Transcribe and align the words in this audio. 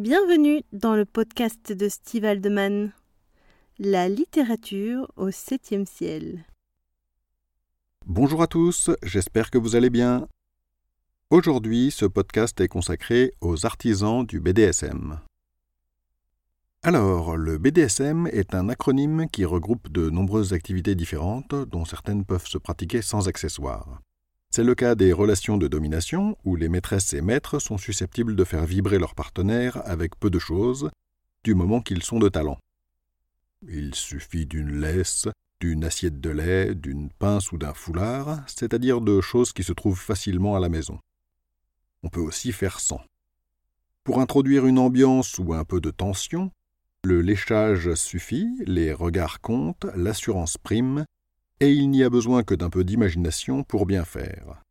Bienvenue 0.00 0.62
dans 0.72 0.94
le 0.96 1.04
podcast 1.04 1.74
de 1.74 1.90
Steve 1.90 2.24
Aldeman, 2.24 2.94
La 3.78 4.08
littérature 4.08 5.12
au 5.16 5.30
septième 5.30 5.84
ciel. 5.84 6.46
Bonjour 8.06 8.40
à 8.40 8.46
tous, 8.46 8.88
j'espère 9.02 9.50
que 9.50 9.58
vous 9.58 9.76
allez 9.76 9.90
bien. 9.90 10.26
Aujourd'hui, 11.28 11.90
ce 11.90 12.06
podcast 12.06 12.58
est 12.62 12.68
consacré 12.68 13.34
aux 13.42 13.66
artisans 13.66 14.24
du 14.24 14.40
BDSM. 14.40 15.20
Alors, 16.82 17.36
le 17.36 17.58
BDSM 17.58 18.26
est 18.28 18.54
un 18.54 18.70
acronyme 18.70 19.26
qui 19.30 19.44
regroupe 19.44 19.92
de 19.92 20.08
nombreuses 20.08 20.54
activités 20.54 20.94
différentes 20.94 21.54
dont 21.54 21.84
certaines 21.84 22.24
peuvent 22.24 22.46
se 22.46 22.56
pratiquer 22.56 23.02
sans 23.02 23.28
accessoires. 23.28 24.00
C'est 24.52 24.64
le 24.64 24.74
cas 24.74 24.96
des 24.96 25.12
relations 25.12 25.58
de 25.58 25.68
domination, 25.68 26.36
où 26.44 26.56
les 26.56 26.68
maîtresses 26.68 27.12
et 27.12 27.20
maîtres 27.20 27.60
sont 27.60 27.78
susceptibles 27.78 28.34
de 28.34 28.42
faire 28.42 28.66
vibrer 28.66 28.98
leur 28.98 29.14
partenaire 29.14 29.80
avec 29.88 30.18
peu 30.18 30.28
de 30.28 30.40
choses, 30.40 30.90
du 31.44 31.54
moment 31.54 31.80
qu'ils 31.80 32.02
sont 32.02 32.18
de 32.18 32.28
talent. 32.28 32.58
Il 33.68 33.94
suffit 33.94 34.46
d'une 34.46 34.80
laisse, 34.80 35.28
d'une 35.60 35.84
assiette 35.84 36.20
de 36.20 36.30
lait, 36.30 36.74
d'une 36.74 37.10
pince 37.10 37.52
ou 37.52 37.58
d'un 37.58 37.74
foulard, 37.74 38.42
c'est-à-dire 38.48 39.00
de 39.00 39.20
choses 39.20 39.52
qui 39.52 39.62
se 39.62 39.72
trouvent 39.72 40.00
facilement 40.00 40.56
à 40.56 40.60
la 40.60 40.68
maison. 40.68 40.98
On 42.02 42.08
peut 42.08 42.20
aussi 42.20 42.50
faire 42.50 42.80
sans. 42.80 43.02
Pour 44.02 44.20
introduire 44.20 44.66
une 44.66 44.80
ambiance 44.80 45.38
ou 45.38 45.54
un 45.54 45.64
peu 45.64 45.80
de 45.80 45.90
tension, 45.90 46.50
le 47.04 47.20
léchage 47.20 47.94
suffit, 47.94 48.48
les 48.66 48.92
regards 48.92 49.40
comptent, 49.40 49.86
l'assurance 49.94 50.58
prime, 50.58 51.04
et 51.60 51.72
il 51.72 51.90
n'y 51.90 52.02
a 52.02 52.10
besoin 52.10 52.42
que 52.42 52.54
d'un 52.54 52.70
peu 52.70 52.84
d'imagination 52.84 53.62
pour 53.62 53.86
bien 53.86 54.04
faire. 54.04 54.62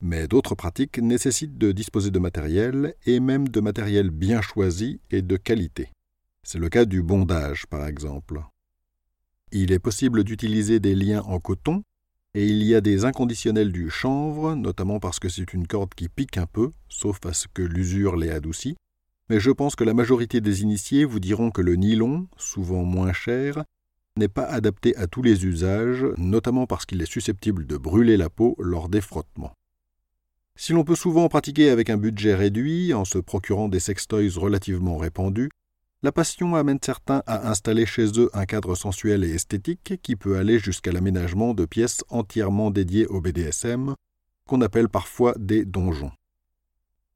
Mais 0.00 0.28
d'autres 0.28 0.54
pratiques 0.54 0.98
nécessitent 0.98 1.56
de 1.56 1.72
disposer 1.72 2.10
de 2.10 2.18
matériel, 2.18 2.94
et 3.06 3.18
même 3.18 3.48
de 3.48 3.60
matériel 3.60 4.10
bien 4.10 4.42
choisi 4.42 5.00
et 5.10 5.22
de 5.22 5.36
qualité. 5.36 5.90
C'est 6.42 6.58
le 6.58 6.68
cas 6.68 6.84
du 6.84 7.02
bondage, 7.02 7.66
par 7.66 7.86
exemple. 7.86 8.42
Il 9.52 9.72
est 9.72 9.78
possible 9.78 10.22
d'utiliser 10.22 10.80
des 10.80 10.94
liens 10.94 11.22
en 11.22 11.40
coton, 11.40 11.82
et 12.34 12.46
il 12.46 12.62
y 12.62 12.74
a 12.74 12.82
des 12.82 13.06
inconditionnels 13.06 13.72
du 13.72 13.88
chanvre, 13.88 14.54
notamment 14.54 15.00
parce 15.00 15.18
que 15.18 15.30
c'est 15.30 15.54
une 15.54 15.66
corde 15.66 15.94
qui 15.94 16.10
pique 16.10 16.36
un 16.36 16.46
peu, 16.46 16.72
sauf 16.90 17.18
à 17.24 17.32
ce 17.32 17.46
que 17.48 17.62
l'usure 17.62 18.16
l'ait 18.16 18.30
adoucie, 18.30 18.76
mais 19.30 19.40
je 19.40 19.50
pense 19.50 19.74
que 19.74 19.84
la 19.84 19.94
majorité 19.94 20.42
des 20.42 20.62
initiés 20.62 21.06
vous 21.06 21.20
diront 21.20 21.50
que 21.50 21.62
le 21.62 21.74
nylon, 21.76 22.28
souvent 22.36 22.84
moins 22.84 23.14
cher, 23.14 23.64
n'est 24.16 24.28
pas 24.28 24.44
adapté 24.44 24.96
à 24.96 25.06
tous 25.06 25.22
les 25.22 25.44
usages, 25.44 26.06
notamment 26.16 26.66
parce 26.66 26.86
qu'il 26.86 27.02
est 27.02 27.10
susceptible 27.10 27.66
de 27.66 27.76
brûler 27.76 28.16
la 28.16 28.30
peau 28.30 28.56
lors 28.58 28.88
des 28.88 29.00
frottements. 29.00 29.52
Si 30.56 30.72
l'on 30.72 30.84
peut 30.84 30.96
souvent 30.96 31.28
pratiquer 31.28 31.68
avec 31.68 31.90
un 31.90 31.98
budget 31.98 32.34
réduit, 32.34 32.94
en 32.94 33.04
se 33.04 33.18
procurant 33.18 33.68
des 33.68 33.80
sextoys 33.80 34.38
relativement 34.38 34.96
répandus, 34.96 35.50
la 36.02 36.12
passion 36.12 36.54
amène 36.54 36.78
certains 36.82 37.22
à 37.26 37.50
installer 37.50 37.84
chez 37.84 38.18
eux 38.18 38.30
un 38.32 38.46
cadre 38.46 38.74
sensuel 38.74 39.24
et 39.24 39.34
esthétique 39.34 39.94
qui 40.02 40.16
peut 40.16 40.36
aller 40.38 40.58
jusqu'à 40.58 40.92
l'aménagement 40.92 41.52
de 41.52 41.66
pièces 41.66 42.04
entièrement 42.08 42.70
dédiées 42.70 43.06
au 43.06 43.20
BDSM, 43.20 43.94
qu'on 44.46 44.60
appelle 44.60 44.88
parfois 44.88 45.34
des 45.38 45.64
donjons. 45.64 46.12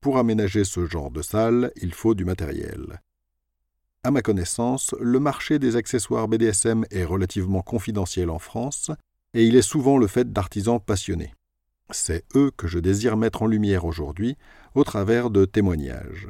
Pour 0.00 0.18
aménager 0.18 0.64
ce 0.64 0.86
genre 0.86 1.10
de 1.10 1.22
salle, 1.22 1.72
il 1.76 1.92
faut 1.92 2.14
du 2.14 2.24
matériel. 2.24 3.00
À 4.02 4.10
ma 4.10 4.22
connaissance, 4.22 4.94
le 4.98 5.20
marché 5.20 5.58
des 5.58 5.76
accessoires 5.76 6.26
BDSM 6.26 6.86
est 6.90 7.04
relativement 7.04 7.60
confidentiel 7.60 8.30
en 8.30 8.38
France, 8.38 8.90
et 9.34 9.44
il 9.44 9.56
est 9.56 9.62
souvent 9.62 9.98
le 9.98 10.06
fait 10.06 10.32
d'artisans 10.32 10.80
passionnés. 10.80 11.34
C'est 11.90 12.24
eux 12.34 12.50
que 12.56 12.66
je 12.66 12.78
désire 12.78 13.18
mettre 13.18 13.42
en 13.42 13.46
lumière 13.46 13.84
aujourd'hui 13.84 14.38
au 14.74 14.84
travers 14.84 15.28
de 15.28 15.44
témoignages. 15.44 16.28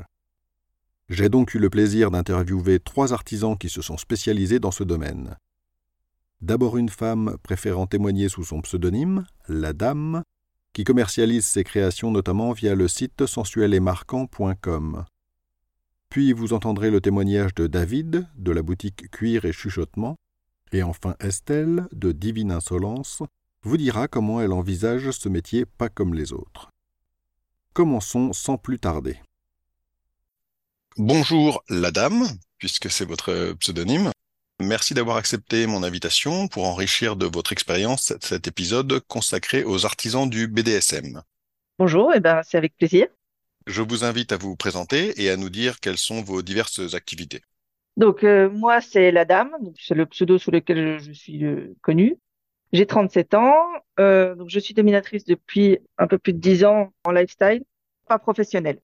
J'ai 1.08 1.28
donc 1.28 1.54
eu 1.54 1.58
le 1.58 1.70
plaisir 1.70 2.10
d'interviewer 2.10 2.80
trois 2.80 3.12
artisans 3.12 3.56
qui 3.56 3.68
se 3.68 3.82
sont 3.82 3.96
spécialisés 3.96 4.58
dans 4.58 4.72
ce 4.72 4.82
domaine. 4.82 5.36
D'abord 6.40 6.76
une 6.76 6.88
femme 6.88 7.36
préférant 7.42 7.86
témoigner 7.86 8.28
sous 8.28 8.44
son 8.44 8.62
pseudonyme, 8.62 9.26
La 9.48 9.72
Dame, 9.72 10.24
qui 10.72 10.82
commercialise 10.82 11.46
ses 11.46 11.62
créations 11.62 12.10
notamment 12.10 12.52
via 12.52 12.74
le 12.74 12.88
site 12.88 13.26
sensueletmarquant.com. 13.26 15.04
Puis 16.10 16.32
vous 16.32 16.52
entendrez 16.52 16.90
le 16.90 17.00
témoignage 17.00 17.54
de 17.54 17.68
David, 17.68 18.26
de 18.36 18.50
la 18.50 18.62
boutique 18.62 19.08
Cuir 19.12 19.44
et 19.44 19.52
Chuchotement, 19.52 20.16
et 20.72 20.82
enfin 20.82 21.14
Estelle, 21.20 21.86
de 21.92 22.10
Divine 22.10 22.50
Insolence, 22.50 23.22
vous 23.62 23.76
dira 23.76 24.08
comment 24.08 24.40
elle 24.40 24.52
envisage 24.52 25.12
ce 25.12 25.28
métier 25.28 25.64
pas 25.64 25.88
comme 25.88 26.14
les 26.14 26.32
autres. 26.32 26.70
Commençons 27.74 28.32
sans 28.32 28.58
plus 28.58 28.80
tarder. 28.80 29.20
Bonjour 30.96 31.62
la 31.68 31.92
dame, 31.92 32.26
puisque 32.58 32.90
c'est 32.90 33.04
votre 33.04 33.52
pseudonyme. 33.60 34.10
Merci 34.60 34.94
d'avoir 34.94 35.16
accepté 35.16 35.68
mon 35.68 35.84
invitation 35.84 36.48
pour 36.48 36.66
enrichir 36.66 37.14
de 37.14 37.26
votre 37.26 37.52
expérience 37.52 38.12
cet 38.20 38.48
épisode 38.48 39.00
consacré 39.06 39.62
aux 39.62 39.86
artisans 39.86 40.28
du 40.28 40.48
BDSM. 40.48 41.22
Bonjour, 41.78 42.12
et 42.12 42.16
eh 42.16 42.20
ben 42.20 42.42
c'est 42.42 42.58
avec 42.58 42.76
plaisir. 42.76 43.06
Je 43.70 43.82
vous 43.82 44.02
invite 44.02 44.32
à 44.32 44.36
vous 44.36 44.56
présenter 44.56 45.22
et 45.22 45.30
à 45.30 45.36
nous 45.36 45.48
dire 45.48 45.78
quelles 45.78 45.96
sont 45.96 46.22
vos 46.22 46.42
diverses 46.42 46.94
activités. 46.94 47.40
Donc, 47.96 48.24
euh, 48.24 48.50
moi, 48.50 48.80
c'est 48.80 49.12
la 49.12 49.24
dame, 49.24 49.52
c'est 49.78 49.94
le 49.94 50.06
pseudo 50.06 50.38
sous 50.38 50.50
lequel 50.50 50.98
je, 50.98 51.12
suis 51.12 51.44
euh, 51.44 51.72
connue. 51.80 52.16
J'ai 52.72 52.84
37 52.84 53.34
ans, 53.34 53.54
euh, 54.00 54.34
donc 54.34 54.50
je 54.50 54.58
suis 54.58 54.74
dominatrice 54.74 55.24
depuis 55.24 55.78
un 55.98 56.08
peu 56.08 56.18
plus 56.18 56.32
de 56.32 56.38
10 56.38 56.64
ans 56.64 56.92
en 57.04 57.12
lifestyle, 57.12 57.62
pas 58.08 58.18
professionnel. 58.18 58.80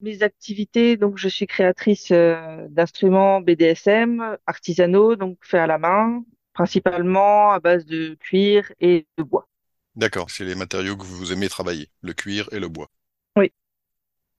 Mes 0.00 0.22
activités, 0.22 0.96
donc 0.96 1.18
je 1.18 1.28
suis 1.28 1.46
créatrice 1.46 2.10
d'instruments 2.10 3.42
BDSM, 3.42 4.38
artisanaux, 4.46 5.14
donc 5.16 5.36
faits 5.42 5.60
à 5.60 5.66
la 5.66 5.76
main, 5.76 6.24
principalement 6.54 7.52
à 7.52 7.60
base 7.60 7.84
de 7.84 8.14
cuir 8.14 8.72
et 8.80 9.06
de 9.18 9.22
bois. 9.22 9.46
D'accord, 9.94 10.30
c'est 10.30 10.44
les 10.44 10.54
matériaux 10.54 10.96
que 10.96 11.04
vous 11.04 11.32
aimez 11.32 11.50
travailler, 11.50 11.90
le 12.00 12.14
cuir 12.14 12.48
et 12.50 12.58
le 12.58 12.68
bois. 12.68 12.88
Oui. 13.36 13.52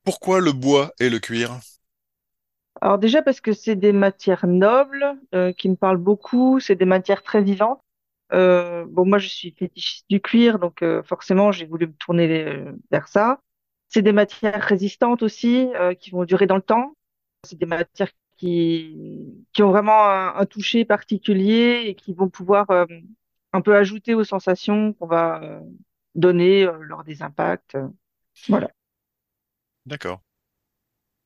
Pourquoi 0.05 0.39
le 0.39 0.51
bois 0.51 0.93
et 0.99 1.09
le 1.09 1.19
cuir? 1.19 1.59
Alors 2.79 2.99
déjà 2.99 3.23
parce 3.23 3.41
que 3.41 3.53
c'est 3.53 3.75
des 3.75 3.91
matières 3.91 4.45
nobles 4.45 5.17
euh, 5.33 5.51
qui 5.51 5.67
me 5.67 5.75
parlent 5.75 5.97
beaucoup, 5.97 6.59
c'est 6.59 6.75
des 6.75 6.85
matières 6.85 7.23
très 7.23 7.41
vivantes. 7.41 7.81
Euh, 8.31 8.85
bon, 8.87 9.05
moi 9.05 9.17
je 9.17 9.27
suis 9.27 9.51
fétichiste 9.57 10.05
du 10.09 10.21
cuir, 10.21 10.59
donc 10.59 10.83
euh, 10.83 11.01
forcément 11.03 11.51
j'ai 11.51 11.65
voulu 11.65 11.87
me 11.87 11.93
tourner 11.93 12.63
vers 12.91 13.07
ça. 13.07 13.39
C'est 13.87 14.03
des 14.03 14.11
matières 14.11 14.61
résistantes 14.61 15.23
aussi, 15.23 15.69
qui 15.99 16.11
vont 16.11 16.25
durer 16.25 16.47
dans 16.47 16.55
le 16.55 16.61
temps. 16.61 16.95
C'est 17.43 17.57
des 17.57 17.65
matières 17.65 18.09
qui, 18.37 19.45
ont 19.59 19.69
vraiment 19.69 20.09
un, 20.09 20.35
un 20.35 20.45
toucher 20.45 20.85
particulier 20.85 21.83
et 21.85 21.95
qui 21.95 22.13
vont 22.13 22.27
pouvoir 22.27 22.67
un 23.53 23.61
peu 23.61 23.75
ajouter 23.75 24.13
aux 24.15 24.23
sensations 24.23 24.93
qu'on 24.93 25.07
va 25.07 25.61
donner 26.13 26.67
lors 26.81 27.03
des 27.03 27.21
impacts. 27.21 27.77
Voilà. 28.49 28.69
D'accord. 29.85 30.19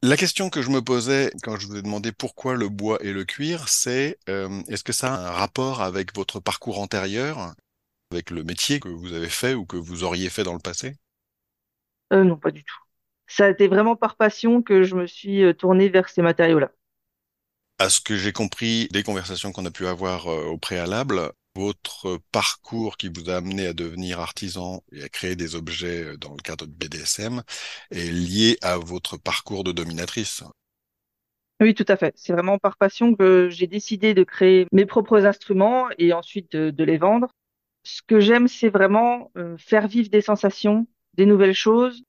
La 0.02 0.18
question 0.18 0.50
que 0.50 0.62
je 0.62 0.70
me 0.72 0.82
posais 0.82 1.32
quand 1.42 1.58
je 1.58 1.66
vous 1.68 1.78
ai 1.78 1.82
demandé 1.82 2.12
pourquoi 2.12 2.54
le 2.56 2.68
bois 2.68 2.98
et 3.02 3.14
le 3.14 3.24
cuir, 3.24 3.70
c'est 3.70 4.20
euh, 4.28 4.62
est-ce 4.68 4.84
que 4.84 4.92
ça 4.92 5.14
a 5.14 5.30
un 5.30 5.32
rapport 5.32 5.82
avec 5.82 6.14
votre 6.14 6.42
parcours 6.42 6.80
antérieur, 6.82 7.54
avec 8.12 8.32
le 8.32 8.44
métier 8.44 8.80
que 8.80 8.90
vous 8.90 9.14
avez 9.14 9.30
fait 9.30 9.56
ou 9.56 9.66
que 9.66 9.78
vous 9.78 10.04
auriez 10.04 10.30
fait 10.30 10.44
dans 10.44 10.54
le 10.54 10.60
passé? 10.60 10.96
Euh, 12.14 12.24
Non, 12.24 12.38
pas 12.38 12.52
du 12.52 12.64
tout. 12.64 12.76
Ça 13.28 13.46
a 13.46 13.50
été 13.50 13.68
vraiment 13.68 13.96
par 13.96 14.16
passion 14.18 14.62
que 14.64 14.84
je 14.84 14.96
me 14.96 15.06
suis 15.08 15.44
euh, 15.44 15.54
tournée 15.54 15.90
vers 15.90 16.10
ces 16.10 16.22
matériaux-là. 16.22 16.72
À 17.78 17.90
ce 17.90 18.00
que 18.00 18.16
j'ai 18.18 18.32
compris 18.32 18.88
des 18.92 19.04
conversations 19.04 19.52
qu'on 19.52 19.66
a 19.66 19.72
pu 19.72 19.86
avoir 19.88 20.28
au 20.28 20.58
préalable, 20.58 21.32
votre 21.60 22.20
parcours 22.32 22.96
qui 22.96 23.10
vous 23.10 23.30
a 23.30 23.36
amené 23.36 23.68
à 23.68 23.74
devenir 23.74 24.22
artisan 24.22 24.82
et 24.94 25.04
à 25.04 25.10
créer 25.10 25.36
des 25.36 25.56
objets 25.56 26.04
euh, 26.04 26.18
dans 26.18 26.32
le 26.32 26.42
cadre 26.42 26.66
de 26.66 26.72
BDSM 26.72 27.44
est 27.92 28.12
lié 28.12 28.58
à 28.62 28.78
votre 28.78 29.18
parcours 29.18 29.66
de 29.66 29.74
dominatrice. 29.74 30.44
Oui, 31.62 31.74
tout 31.74 31.86
à 31.90 31.98
fait. 31.98 32.14
C'est 32.16 32.32
vraiment 32.32 32.58
par 32.58 32.78
passion 32.78 33.14
que 33.14 33.50
j'ai 33.50 33.68
décidé 33.68 34.14
de 34.14 34.24
créer 34.24 34.68
mes 34.72 34.86
propres 34.86 35.26
instruments 35.26 35.88
et 35.98 36.14
ensuite 36.14 36.56
de, 36.56 36.84
les 36.86 36.98
vendre. 36.98 37.28
Ce 37.84 38.02
que 38.02 38.22
j'aime, 38.22 38.48
c'est 38.48 38.70
vraiment 38.70 39.30
euh, 39.38 39.58
faire 39.58 39.90
vivre 39.90 40.10
des 40.10 40.22
sensations, 40.22 40.88
des 41.16 41.26
nouvelles 41.26 41.54
choses, 41.54 42.04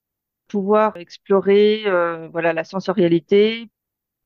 pouvoir 0.46 0.96
explorer 0.96 1.82
euh, 1.86 2.28
voilà 2.28 2.52
la 2.52 2.62
sensorialité, 2.62 3.69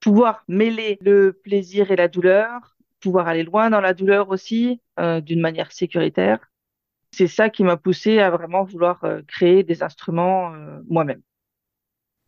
pouvoir 0.00 0.44
mêler 0.49 0.99
le 1.00 1.32
plaisir 1.32 1.90
et 1.90 1.96
la 1.96 2.08
douleur, 2.08 2.74
pouvoir 3.04 3.28
aller 3.28 3.42
loin 3.42 3.68
dans 3.68 3.82
la 3.82 3.92
douleur 3.92 4.30
aussi, 4.30 4.80
euh, 4.98 5.20
d'une 5.20 5.40
manière 5.40 5.72
sécuritaire. 5.72 6.38
C'est 7.12 7.26
ça 7.28 7.50
qui 7.50 7.62
m'a 7.62 7.76
poussé 7.76 8.18
à 8.18 8.30
vraiment 8.30 8.64
vouloir 8.64 9.04
euh, 9.04 9.20
créer 9.28 9.62
des 9.62 9.82
instruments 9.82 10.54
euh, 10.54 10.80
moi-même. 10.88 11.20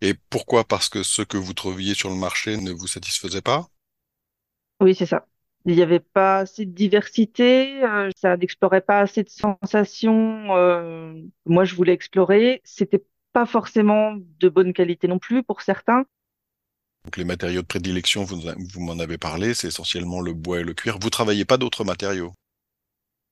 Et 0.02 0.12
pourquoi? 0.28 0.64
Parce 0.64 0.90
que 0.90 1.02
ce 1.02 1.22
que 1.22 1.38
vous 1.38 1.54
trouviez 1.54 1.94
sur 1.94 2.10
le 2.10 2.16
marché 2.16 2.58
ne 2.58 2.72
vous 2.72 2.86
satisfaisait 2.86 3.40
pas? 3.40 3.66
Oui, 4.80 4.94
c'est 4.94 5.06
ça. 5.06 5.26
Il 5.64 5.74
n'y 5.74 5.82
avait 5.82 5.98
pas 6.00 6.40
assez 6.40 6.66
de 6.66 6.70
diversité, 6.70 7.80
ça 8.14 8.36
n'explorait 8.36 8.82
pas 8.82 9.00
assez 9.00 9.24
de 9.24 9.30
sensations. 9.30 10.44
moi, 11.46 11.64
je 11.64 11.74
voulais 11.74 11.94
explorer. 11.94 12.60
C'était 12.62 13.04
pas 13.32 13.46
forcément 13.46 14.14
de 14.16 14.48
bonne 14.48 14.72
qualité 14.74 15.08
non 15.08 15.18
plus 15.18 15.42
pour 15.42 15.62
certains. 15.62 16.04
Les 17.16 17.24
matériaux 17.24 17.62
de 17.62 17.66
prédilection, 17.66 18.24
vous, 18.24 18.80
m'en 18.80 18.98
avez 18.98 19.18
parlé, 19.18 19.54
c'est 19.54 19.68
essentiellement 19.68 20.20
le 20.20 20.34
bois 20.34 20.60
et 20.60 20.64
le 20.64 20.74
cuir. 20.74 20.98
Vous 21.00 21.10
travaillez 21.10 21.44
pas 21.44 21.56
d'autres 21.56 21.84
matériaux? 21.84 22.32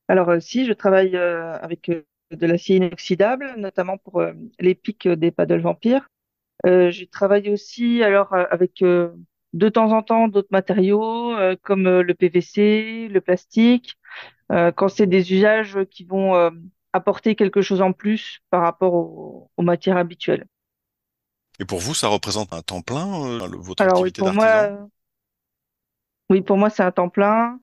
Alors 0.08 0.30
si, 0.40 0.66
je 0.66 0.72
travaille 0.72 1.16
avec 1.16 1.90
de 2.30 2.46
l'acier 2.46 2.76
inoxydable, 2.76 3.54
notamment 3.56 3.98
pour 3.98 4.22
les 4.58 4.74
pics 4.74 5.08
des 5.08 5.30
paddles 5.30 5.60
vampires. 5.60 6.08
j'ai 6.64 7.06
travaillé 7.10 7.50
aussi 7.50 8.02
alors 8.02 8.34
avec 8.34 8.82
de 8.82 9.68
temps 9.68 9.92
en 9.92 10.02
temps 10.02 10.28
d'autres 10.28 10.48
matériaux 10.50 11.34
comme 11.62 11.84
le 12.00 12.14
PVC, 12.14 13.08
le 13.08 13.20
plastique, 13.20 13.96
quand 14.50 14.88
c'est 14.88 15.06
des 15.06 15.32
usages 15.32 15.78
qui 15.90 16.04
vont 16.04 16.50
apporter 16.94 17.34
quelque 17.34 17.60
chose 17.60 17.82
en 17.82 17.92
plus 17.92 18.40
par 18.50 18.62
rapport 18.62 18.94
aux, 18.94 19.50
matières 19.62 19.96
habituelles. 19.96 20.46
Et 21.60 21.64
pour 21.64 21.80
vous, 21.80 21.94
ça 21.94 22.08
représente 22.08 22.52
un 22.52 22.62
temps 22.62 22.82
plein, 22.82 23.38
votre 23.48 23.82
Alors, 23.82 23.98
activité 23.98 24.22
oui, 24.22 24.28
pour 24.28 24.34
moi, 24.34 24.88
oui, 26.30 26.42
pour 26.42 26.56
moi, 26.56 26.70
c'est 26.70 26.82
un 26.82 26.90
temps 26.90 27.08
plein. 27.08 27.58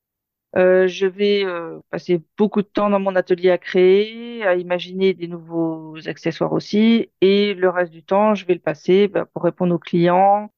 Euh, 0.58 0.88
je 0.88 1.06
vais 1.06 1.46
euh, 1.46 1.80
passer 1.90 2.22
beaucoup 2.38 2.62
de 2.62 2.68
temps 2.68 2.90
dans 2.90 3.00
mon 3.00 3.16
atelier 3.16 3.52
à 3.52 3.58
créer, 3.58 4.44
à 4.46 4.56
imaginer 4.56 5.14
des 5.14 5.28
nouveaux 5.28 5.96
accessoires 6.08 6.52
aussi, 6.52 7.10
et 7.22 7.54
le 7.54 7.70
reste 7.70 7.92
du 7.92 8.04
temps, 8.04 8.36
je 8.36 8.46
vais 8.46 8.54
le 8.54 8.60
passer 8.60 9.08
bah, 9.08 9.26
pour 9.26 9.44
répondre 9.44 9.74
aux 9.74 9.80
clients, 9.80 10.52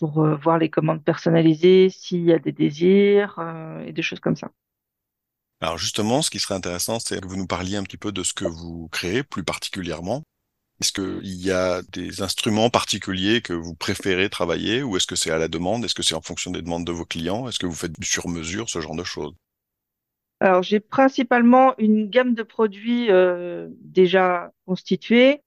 pour 0.00 0.24
euh, 0.24 0.34
voir 0.34 0.58
les 0.58 0.68
commandes 0.68 1.04
personnalisées, 1.04 1.90
s'il 1.90 2.24
y 2.24 2.32
a 2.32 2.40
des 2.40 2.52
désirs 2.52 3.40
et 3.86 3.92
des 3.92 4.02
choses 4.02 4.20
comme 4.20 4.36
ça. 4.36 4.50
Alors 5.60 5.78
justement, 5.78 6.22
ce 6.22 6.30
qui 6.30 6.40
serait 6.40 6.54
intéressant, 6.54 6.98
c'est 6.98 7.20
que 7.20 7.28
vous 7.28 7.36
nous 7.36 7.46
parliez 7.46 7.76
un 7.76 7.84
petit 7.84 7.96
peu 7.96 8.12
de 8.12 8.22
ce 8.22 8.34
que 8.34 8.44
vous 8.44 8.88
créez 8.90 9.22
plus 9.22 9.44
particulièrement. 9.44 10.22
Est-ce 10.80 10.92
qu'il 10.92 11.24
y 11.24 11.50
a 11.50 11.80
des 11.92 12.20
instruments 12.20 12.68
particuliers 12.68 13.40
que 13.40 13.54
vous 13.54 13.74
préférez 13.74 14.28
travailler 14.28 14.82
ou 14.82 14.96
est-ce 14.96 15.06
que 15.06 15.16
c'est 15.16 15.30
à 15.30 15.38
la 15.38 15.48
demande? 15.48 15.84
Est-ce 15.84 15.94
que 15.94 16.02
c'est 16.02 16.14
en 16.14 16.20
fonction 16.20 16.50
des 16.50 16.60
demandes 16.60 16.84
de 16.86 16.92
vos 16.92 17.06
clients? 17.06 17.48
Est-ce 17.48 17.58
que 17.58 17.66
vous 17.66 17.74
faites 17.74 17.98
du 17.98 18.06
sur-mesure, 18.06 18.68
ce 18.68 18.80
genre 18.80 18.96
de 18.96 19.04
choses? 19.04 19.34
Alors, 20.40 20.62
j'ai 20.62 20.80
principalement 20.80 21.74
une 21.78 22.10
gamme 22.10 22.34
de 22.34 22.42
produits 22.42 23.10
euh, 23.10 23.68
déjà 23.80 24.52
constitués. 24.66 25.40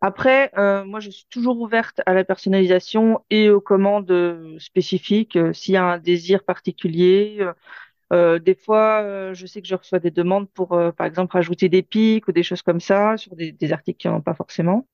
Après, 0.00 0.50
euh, 0.58 0.84
moi, 0.84 0.98
je 0.98 1.10
suis 1.10 1.26
toujours 1.30 1.60
ouverte 1.60 2.00
à 2.06 2.12
la 2.12 2.24
personnalisation 2.24 3.24
et 3.30 3.50
aux 3.50 3.60
commandes 3.60 4.10
euh, 4.10 4.58
spécifiques. 4.58 5.38
S'il 5.52 5.74
y 5.74 5.76
a 5.76 5.84
un 5.84 5.98
désir 5.98 6.42
particulier, 6.42 7.38
des 8.12 8.54
fois, 8.54 9.32
je 9.32 9.46
sais 9.46 9.62
que 9.62 9.68
je 9.68 9.74
reçois 9.74 9.98
des 9.98 10.10
demandes 10.10 10.50
pour, 10.50 10.68
par 10.96 11.06
exemple, 11.06 11.32
rajouter 11.32 11.68
des 11.68 11.82
pics 11.82 12.28
ou 12.28 12.32
des 12.32 12.42
choses 12.42 12.62
comme 12.62 12.80
ça 12.80 13.16
sur 13.16 13.34
des, 13.34 13.72
articles 13.72 13.98
qui 13.98 14.08
n'en 14.08 14.16
ont 14.16 14.20
pas 14.20 14.34
forcément. 14.34 14.86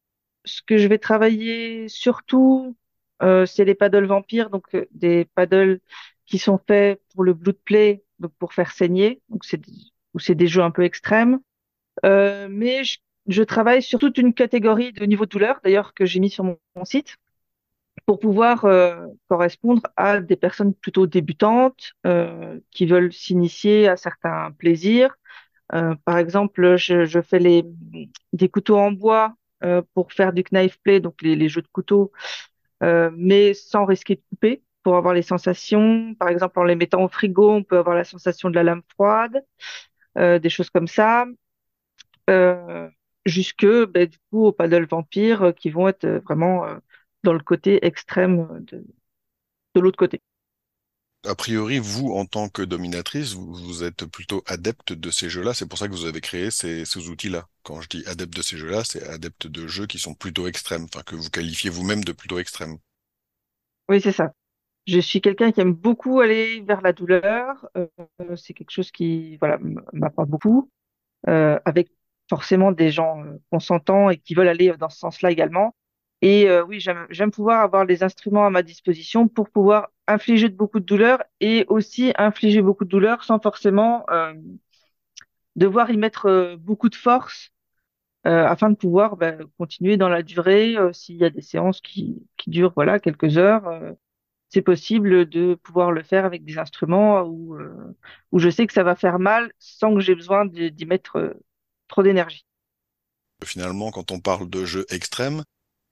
Ce 0.44 0.62
que 0.62 0.78
je 0.78 0.86
vais 0.86 0.98
travailler 0.98 1.88
surtout, 1.88 2.76
c'est 3.20 3.64
les 3.64 3.74
paddles 3.74 4.06
vampires, 4.06 4.50
donc 4.50 4.64
des 4.92 5.26
paddles 5.34 5.80
qui 6.26 6.38
sont 6.38 6.60
faits 6.66 7.00
pour 7.12 7.24
le 7.24 7.34
blood 7.34 7.58
play, 7.64 8.04
donc 8.20 8.32
pour 8.38 8.54
faire 8.54 8.70
saigner. 8.70 9.20
Donc 9.28 9.44
c'est 9.44 9.60
ou 10.14 10.18
c'est 10.18 10.34
des 10.34 10.46
jeux 10.46 10.62
un 10.62 10.70
peu 10.70 10.84
extrêmes. 10.84 11.40
mais 12.04 12.82
je, 13.26 13.42
travaille 13.42 13.82
sur 13.82 13.98
toute 13.98 14.18
une 14.18 14.34
catégorie 14.34 14.92
de 14.92 15.04
niveau 15.04 15.24
de 15.26 15.30
douleur, 15.30 15.60
d'ailleurs 15.64 15.94
que 15.94 16.04
j'ai 16.06 16.20
mis 16.20 16.30
sur 16.30 16.44
mon 16.44 16.58
site 16.84 17.16
pour 18.06 18.18
pouvoir 18.18 18.64
euh, 18.64 19.06
correspondre 19.28 19.82
à 19.96 20.20
des 20.20 20.36
personnes 20.36 20.74
plutôt 20.74 21.06
débutantes 21.06 21.92
euh, 22.06 22.60
qui 22.70 22.86
veulent 22.86 23.12
s'initier 23.12 23.88
à 23.88 23.96
certains 23.96 24.52
plaisirs. 24.58 25.16
Euh, 25.74 25.94
par 26.04 26.18
exemple, 26.18 26.76
je, 26.76 27.04
je, 27.04 27.20
fais 27.20 27.38
les, 27.38 27.64
des 28.32 28.48
couteaux 28.48 28.78
en 28.78 28.92
bois 28.92 29.34
euh, 29.64 29.82
pour 29.94 30.12
faire 30.12 30.32
du 30.32 30.42
knife 30.44 30.78
play, 30.82 31.00
donc 31.00 31.20
les, 31.22 31.36
les 31.36 31.48
jeux 31.48 31.62
de 31.62 31.68
couteaux, 31.68 32.12
euh, 32.82 33.10
mais 33.16 33.54
sans 33.54 33.84
risquer 33.84 34.16
de 34.16 34.22
couper, 34.30 34.62
pour 34.82 34.96
avoir 34.96 35.14
les 35.14 35.22
sensations. 35.22 36.14
Par 36.14 36.28
exemple, 36.28 36.58
en 36.58 36.64
les 36.64 36.76
mettant 36.76 37.04
au 37.04 37.08
frigo, 37.08 37.50
on 37.50 37.62
peut 37.62 37.78
avoir 37.78 37.96
la 37.96 38.04
sensation 38.04 38.50
de 38.50 38.54
la 38.54 38.62
lame 38.62 38.82
froide, 38.94 39.44
des 40.16 40.50
choses 40.50 40.70
comme 40.70 40.88
ça. 40.88 41.26
jusque, 43.26 43.66
ben, 43.66 44.06
du 44.06 44.18
coup, 44.30 44.46
au 44.46 44.52
paddle 44.52 44.86
vampire 44.86 45.52
qui 45.56 45.70
vont 45.70 45.88
être 45.88 46.06
vraiment 46.24 46.64
dans 47.24 47.32
le 47.32 47.40
côté 47.40 47.84
extrême 47.84 48.64
de, 48.64 48.84
de 49.74 49.80
l'autre 49.80 49.98
côté. 49.98 50.20
A 51.24 51.34
priori, 51.34 51.80
vous, 51.80 52.12
en 52.12 52.26
tant 52.26 52.48
que 52.48 52.62
dominatrice, 52.62 53.34
vous, 53.34 53.82
êtes 53.82 54.06
plutôt 54.06 54.42
adepte 54.46 54.92
de 54.92 55.10
ces 55.10 55.28
jeux-là. 55.28 55.52
C'est 55.52 55.66
pour 55.66 55.78
ça 55.78 55.88
que 55.88 55.92
vous 55.92 56.04
avez 56.04 56.20
créé 56.20 56.50
ces, 56.50 56.84
ces 56.84 57.08
outils-là. 57.08 57.48
Quand 57.64 57.80
je 57.80 57.88
dis 57.88 58.04
adepte 58.06 58.36
de 58.36 58.42
ces 58.42 58.56
jeux-là, 58.56 58.84
c'est 58.84 59.02
adepte 59.02 59.48
de 59.48 59.66
jeux 59.66 59.86
qui 59.86 59.98
sont 59.98 60.14
plutôt 60.14 60.46
extrêmes, 60.46 60.84
enfin 60.84 61.02
que 61.02 61.16
vous 61.16 61.28
qualifiez 61.28 61.70
vous-même 61.70 62.04
de 62.04 62.12
plutôt 62.12 62.38
extrêmes. 62.38 62.78
Oui, 63.88 64.00
c'est 64.00 64.12
ça. 64.12 64.32
Je 64.86 65.00
suis 65.00 65.20
quelqu'un 65.20 65.52
qui 65.52 65.60
aime 65.60 65.74
beaucoup 65.74 66.20
aller 66.20 66.62
vers 66.62 66.80
la 66.82 66.92
douleur. 66.92 67.68
Euh, 67.76 67.88
c'est 68.36 68.54
quelque 68.54 68.70
chose 68.70 68.90
qui, 68.90 69.36
voilà, 69.38 69.58
m'apporte 69.92 70.28
beaucoup. 70.28 70.70
Euh, 71.28 71.58
avec 71.64 71.88
forcément 72.28 72.70
des 72.72 72.90
gens 72.90 73.24
euh, 73.24 73.38
consentants 73.50 74.08
et 74.08 74.18
qui 74.18 74.34
veulent 74.34 74.48
aller 74.48 74.72
dans 74.78 74.88
ce 74.88 74.98
sens-là 74.98 75.30
également. 75.30 75.74
Et 76.20 76.48
euh, 76.48 76.64
oui, 76.64 76.80
j'aime 76.80 77.30
pouvoir 77.30 77.60
avoir 77.60 77.84
les 77.84 78.02
instruments 78.02 78.46
à 78.46 78.50
ma 78.50 78.62
disposition 78.62 79.28
pour 79.28 79.50
pouvoir 79.50 79.90
infliger 80.08 80.48
beaucoup 80.48 80.80
de 80.80 80.84
douleur 80.84 81.22
et 81.40 81.64
aussi 81.68 82.12
infliger 82.18 82.60
beaucoup 82.60 82.84
de 82.84 82.90
douleur 82.90 83.22
sans 83.22 83.38
forcément 83.38 84.04
euh, 84.10 84.34
devoir 85.54 85.90
y 85.90 85.96
mettre 85.96 86.26
euh, 86.26 86.56
beaucoup 86.56 86.88
de 86.88 86.94
force 86.94 87.52
afin 88.24 88.68
de 88.68 88.76
pouvoir 88.76 89.16
bah, 89.16 89.32
continuer 89.56 89.96
dans 89.96 90.10
la 90.10 90.22
durée. 90.22 90.76
S'il 90.92 91.16
y 91.16 91.24
a 91.24 91.30
des 91.30 91.40
séances 91.40 91.80
qui, 91.80 92.26
qui 92.36 92.50
durent 92.50 92.74
voilà 92.74 92.98
quelques 92.98 93.38
heures, 93.38 93.64
c'est 94.50 94.60
possible 94.60 95.26
de 95.26 95.54
pouvoir 95.54 95.92
le 95.92 96.02
faire 96.02 96.26
avec 96.26 96.44
des 96.44 96.58
instruments 96.58 97.22
où, 97.22 97.56
où 98.30 98.38
je 98.38 98.50
sais 98.50 98.66
que 98.66 98.74
ça 98.74 98.82
va 98.82 98.96
faire 98.96 99.18
mal 99.18 99.50
sans 99.58 99.94
que 99.94 100.00
j'ai 100.00 100.14
besoin 100.14 100.44
d'y 100.44 100.84
mettre 100.84 101.38
trop 101.86 102.02
d'énergie. 102.02 102.44
Finalement, 103.42 103.90
quand 103.90 104.10
on 104.10 104.20
parle 104.20 104.50
de 104.50 104.66
jeux 104.66 104.84
extrêmes, 104.90 105.42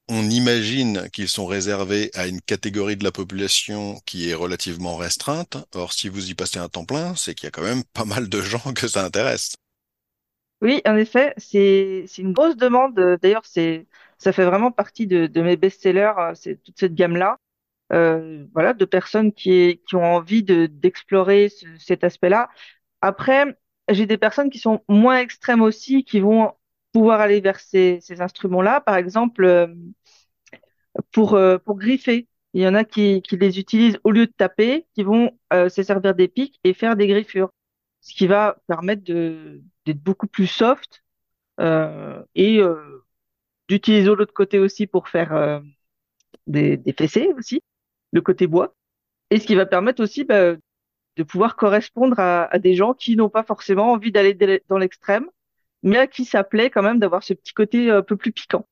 on 0.08 0.22
imagine 0.30 1.08
qu'ils 1.10 1.28
sont 1.28 1.46
réservés 1.46 2.10
à 2.14 2.26
une 2.26 2.40
catégorie 2.40 2.96
de 2.96 3.04
la 3.04 3.12
population 3.12 4.00
qui 4.06 4.30
est 4.30 4.34
relativement 4.34 4.96
restreinte. 4.96 5.56
Or, 5.74 5.92
si 5.92 6.08
vous 6.08 6.30
y 6.30 6.34
passez 6.34 6.58
un 6.58 6.68
temps 6.68 6.84
plein, 6.84 7.14
c'est 7.16 7.34
qu'il 7.34 7.46
y 7.46 7.48
a 7.48 7.50
quand 7.50 7.62
même 7.62 7.82
pas 7.92 8.04
mal 8.04 8.28
de 8.28 8.40
gens 8.40 8.72
que 8.74 8.88
ça 8.88 9.04
intéresse. 9.04 9.56
Oui, 10.62 10.80
en 10.86 10.96
effet, 10.96 11.34
c'est 11.36 12.06
une 12.18 12.32
grosse 12.32 12.56
demande. 12.56 12.94
D'ailleurs, 13.20 13.44
c'est 13.44 13.86
ça 14.18 14.32
fait 14.32 14.44
vraiment 14.44 14.70
partie 14.70 15.06
de, 15.06 15.40
mes 15.40 15.56
best-sellers, 15.56 16.14
euh, 16.18 16.32
c'est 16.34 16.62
toute 16.62 16.78
cette 16.78 16.94
gamme-là. 16.94 17.38
Euh, 17.92 18.46
voilà, 18.54 18.72
de 18.72 18.84
personnes 18.84 19.32
qui, 19.32 19.80
qui 19.86 19.94
ont 19.94 20.04
envie 20.04 20.42
d'explorer 20.42 21.52
cet 21.78 22.02
aspect-là. 22.02 22.48
Après, 23.00 23.56
j'ai 23.90 24.06
des 24.06 24.18
personnes 24.18 24.50
qui 24.50 24.58
sont 24.58 24.82
moins 24.88 25.20
extrêmes 25.20 25.62
aussi, 25.62 26.04
qui 26.04 26.20
vont 26.20 26.52
pouvoir 26.96 27.20
aller 27.20 27.42
vers 27.42 27.60
ces, 27.60 28.00
instruments-là. 28.20 28.80
Par 28.80 28.96
exemple, 28.96 29.44
euh, 29.44 29.66
pour, 31.12 31.34
euh, 31.34 31.58
pour 31.58 31.76
griffer, 31.76 32.26
il 32.54 32.62
y 32.62 32.66
en 32.66 32.74
a 32.74 32.84
qui, 32.84 33.20
qui 33.20 33.36
les 33.36 33.58
utilisent 33.58 33.98
au 34.02 34.10
lieu 34.10 34.26
de 34.26 34.32
taper, 34.32 34.86
qui 34.94 35.02
vont 35.02 35.38
euh, 35.52 35.68
se 35.68 35.82
servir 35.82 36.14
des 36.14 36.26
pics 36.26 36.58
et 36.64 36.72
faire 36.72 36.96
des 36.96 37.06
griffures, 37.06 37.50
ce 38.00 38.14
qui 38.14 38.26
va 38.26 38.56
permettre 38.66 39.02
d'être 39.04 40.02
beaucoup 40.02 40.26
plus 40.26 40.46
soft 40.46 41.02
et 42.34 42.60
d'utiliser 43.68 44.06
l'autre 44.06 44.32
côté 44.32 44.58
aussi 44.58 44.86
pour 44.86 45.08
faire 45.08 45.62
des, 46.46 46.78
des 46.78 46.92
fessées 46.94 47.28
aussi, 47.36 47.60
le 48.12 48.22
côté 48.22 48.46
bois, 48.46 48.74
et 49.30 49.38
ce 49.38 49.46
qui 49.46 49.54
va 49.54 49.66
permettre 49.66 50.02
aussi 50.02 50.24
bah, 50.24 50.54
de 51.16 51.22
pouvoir 51.24 51.56
correspondre 51.56 52.18
à, 52.20 52.44
à 52.44 52.58
des 52.58 52.74
gens 52.74 52.94
qui 52.94 53.16
n'ont 53.16 53.30
pas 53.30 53.42
forcément 53.42 53.92
envie 53.92 54.12
d'aller 54.12 54.62
dans 54.68 54.78
l'extrême, 54.78 55.28
mais 55.86 55.98
à 55.98 56.06
qui 56.06 56.24
ça 56.24 56.44
plaît 56.44 56.68
quand 56.68 56.82
même 56.82 56.98
d'avoir 56.98 57.22
ce 57.22 57.32
petit 57.32 57.54
côté 57.54 57.90
euh, 57.90 57.98
un 57.98 58.02
peu 58.02 58.16
plus 58.16 58.32
piquant. 58.32 58.68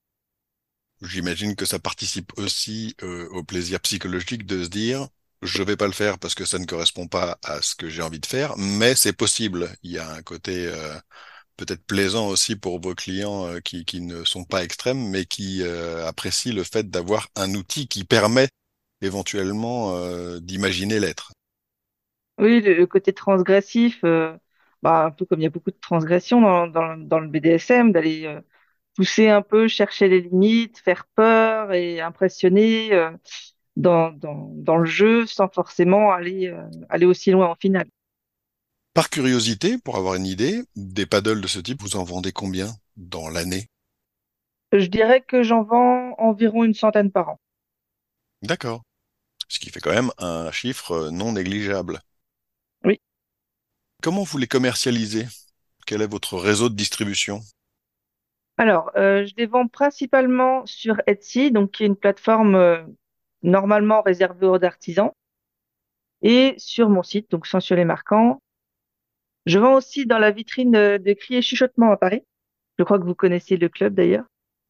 J'imagine 1.00 1.54
que 1.54 1.64
ça 1.64 1.78
participe 1.78 2.32
aussi 2.38 2.96
euh, 3.02 3.28
au 3.30 3.44
plaisir 3.44 3.80
psychologique 3.80 4.44
de 4.44 4.64
se 4.64 4.68
dire 4.68 5.08
je 5.42 5.62
vais 5.62 5.76
pas 5.76 5.86
le 5.86 5.92
faire 5.92 6.18
parce 6.18 6.34
que 6.34 6.44
ça 6.44 6.58
ne 6.58 6.64
correspond 6.64 7.06
pas 7.06 7.38
à 7.44 7.60
ce 7.62 7.74
que 7.74 7.88
j'ai 7.88 8.02
envie 8.02 8.18
de 8.18 8.26
faire, 8.26 8.56
mais 8.56 8.94
c'est 8.94 9.12
possible. 9.12 9.68
Il 9.82 9.90
y 9.92 9.98
a 9.98 10.10
un 10.10 10.22
côté 10.22 10.66
euh, 10.66 10.94
peut-être 11.56 11.84
plaisant 11.84 12.28
aussi 12.28 12.56
pour 12.56 12.80
vos 12.80 12.94
clients 12.94 13.60
qui, 13.62 13.84
qui, 13.84 14.00
ne 14.00 14.24
sont 14.24 14.44
pas 14.44 14.64
extrêmes, 14.64 15.10
mais 15.10 15.26
qui 15.26 15.62
apprécient 16.06 16.54
le 16.54 16.64
fait 16.64 16.88
d'avoir 16.88 17.28
un 17.36 17.54
outil 17.54 17.88
qui 17.88 18.04
permet 18.04 18.48
éventuellement 19.02 19.94
d'imaginer 20.38 20.98
l'être. 20.98 21.32
Oui, 22.38 22.62
le, 22.62 22.86
côté 22.86 23.12
transgressif, 23.12 24.02
bah, 24.84 25.06
un 25.06 25.10
peu 25.10 25.24
comme 25.24 25.40
il 25.40 25.44
y 25.44 25.46
a 25.46 25.50
beaucoup 25.50 25.70
de 25.70 25.78
transgressions 25.80 26.42
dans, 26.42 26.66
dans, 26.66 26.98
dans 26.98 27.18
le 27.18 27.28
BDSM, 27.28 27.90
d'aller 27.90 28.26
euh, 28.26 28.42
pousser 28.94 29.30
un 29.30 29.40
peu, 29.40 29.66
chercher 29.66 30.08
les 30.08 30.20
limites, 30.20 30.78
faire 30.78 31.06
peur 31.14 31.72
et 31.72 32.02
impressionner 32.02 32.92
euh, 32.92 33.10
dans, 33.76 34.10
le 34.12 34.84
jeu 34.84 35.26
sans 35.26 35.48
forcément 35.48 36.12
aller, 36.12 36.48
euh, 36.48 36.62
aller 36.90 37.06
aussi 37.06 37.30
loin 37.30 37.48
en 37.48 37.54
finale. 37.54 37.88
Par 38.92 39.08
curiosité, 39.08 39.78
pour 39.78 39.96
avoir 39.96 40.16
une 40.16 40.26
idée, 40.26 40.62
des 40.76 41.06
paddles 41.06 41.40
de 41.40 41.48
ce 41.48 41.60
type, 41.60 41.80
vous 41.80 41.96
en 41.96 42.04
vendez 42.04 42.32
combien 42.32 42.68
dans 42.98 43.30
l'année? 43.30 43.70
Je 44.70 44.86
dirais 44.86 45.22
que 45.22 45.42
j'en 45.42 45.62
vends 45.62 46.14
environ 46.18 46.62
une 46.62 46.74
centaine 46.74 47.10
par 47.10 47.30
an. 47.30 47.40
D'accord. 48.42 48.82
Ce 49.48 49.58
qui 49.58 49.70
fait 49.70 49.80
quand 49.80 49.94
même 49.94 50.10
un 50.18 50.52
chiffre 50.52 51.08
non 51.08 51.32
négligeable. 51.32 52.00
Oui. 52.84 53.00
Comment 54.02 54.22
vous 54.22 54.38
les 54.38 54.46
commercialisez? 54.46 55.26
Quel 55.86 56.02
est 56.02 56.06
votre 56.06 56.36
réseau 56.38 56.68
de 56.68 56.74
distribution? 56.74 57.40
Alors, 58.56 58.90
euh, 58.96 59.26
je 59.26 59.34
les 59.36 59.46
vends 59.46 59.66
principalement 59.66 60.64
sur 60.66 61.00
Etsy, 61.06 61.50
donc 61.50 61.72
qui 61.72 61.82
est 61.82 61.86
une 61.86 61.96
plateforme 61.96 62.54
euh, 62.54 62.82
normalement 63.42 64.02
réservée 64.02 64.46
aux 64.46 64.62
artisans, 64.64 65.10
et 66.22 66.54
sur 66.58 66.88
mon 66.88 67.02
site, 67.02 67.30
donc 67.30 67.46
Sensuel 67.46 67.84
Marquant. 67.86 68.40
Je 69.46 69.58
vends 69.58 69.74
aussi 69.74 70.06
dans 70.06 70.18
la 70.18 70.30
vitrine 70.30 70.72
de 70.72 71.12
Cri 71.12 71.36
et 71.36 71.42
Chuchotement 71.42 71.92
à 71.92 71.96
Paris. 71.96 72.22
Je 72.78 72.84
crois 72.84 72.98
que 72.98 73.04
vous 73.04 73.14
connaissez 73.14 73.56
le 73.56 73.68
club 73.68 73.94
d'ailleurs. 73.94 74.24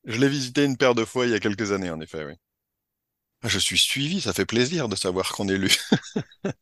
Je 0.04 0.18
l'ai 0.18 0.28
visité 0.28 0.64
une 0.64 0.76
paire 0.76 0.94
de 0.94 1.04
fois 1.04 1.26
il 1.26 1.32
y 1.32 1.34
a 1.34 1.40
quelques 1.40 1.72
années, 1.72 1.90
en 1.90 2.00
effet, 2.00 2.24
oui. 2.24 2.34
Ah, 3.42 3.48
je 3.48 3.58
suis 3.58 3.78
suivi, 3.78 4.20
ça 4.20 4.32
fait 4.32 4.46
plaisir 4.46 4.88
de 4.88 4.96
savoir 4.96 5.32
qu'on 5.32 5.48
est 5.48 5.58
lu. 5.58 5.70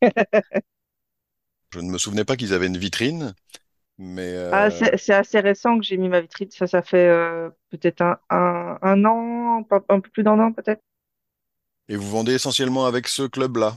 je 1.73 1.79
ne 1.79 1.89
me 1.91 1.97
souvenais 1.97 2.25
pas 2.25 2.35
qu'ils 2.37 2.53
avaient 2.53 2.67
une 2.67 2.77
vitrine, 2.77 3.33
mais... 3.97 4.31
Ah, 4.51 4.69
euh, 4.69 4.97
c'est 4.97 5.13
assez 5.13 5.39
récent 5.39 5.77
que 5.79 5.83
j'ai 5.83 5.97
mis 5.97 6.09
ma 6.09 6.21
vitrine. 6.21 6.51
Ça, 6.51 6.67
ça 6.67 6.81
fait 6.81 7.07
euh, 7.07 7.49
peut-être 7.71 8.01
un, 8.01 8.19
un, 8.29 8.77
un 8.81 9.05
an, 9.05 9.65
un 9.89 9.99
peu 9.99 10.09
plus 10.09 10.23
d'un 10.23 10.39
an 10.39 10.53
peut-être. 10.53 10.81
Et 11.89 11.95
vous 11.95 12.09
vendez 12.09 12.33
essentiellement 12.33 12.85
avec 12.85 13.07
ce 13.07 13.23
club-là? 13.23 13.75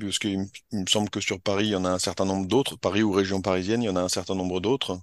Parce 0.00 0.18
qu'il 0.18 0.38
me 0.72 0.86
semble 0.88 1.10
que 1.10 1.20
sur 1.20 1.40
Paris, 1.40 1.66
il 1.66 1.70
y 1.72 1.76
en 1.76 1.84
a 1.84 1.90
un 1.90 1.98
certain 1.98 2.24
nombre 2.24 2.46
d'autres. 2.48 2.76
Paris 2.76 3.02
ou 3.02 3.12
région 3.12 3.42
parisienne, 3.42 3.82
il 3.82 3.86
y 3.86 3.90
en 3.90 3.96
a 3.96 4.02
un 4.02 4.08
certain 4.08 4.34
nombre 4.34 4.60
d'autres. 4.60 4.98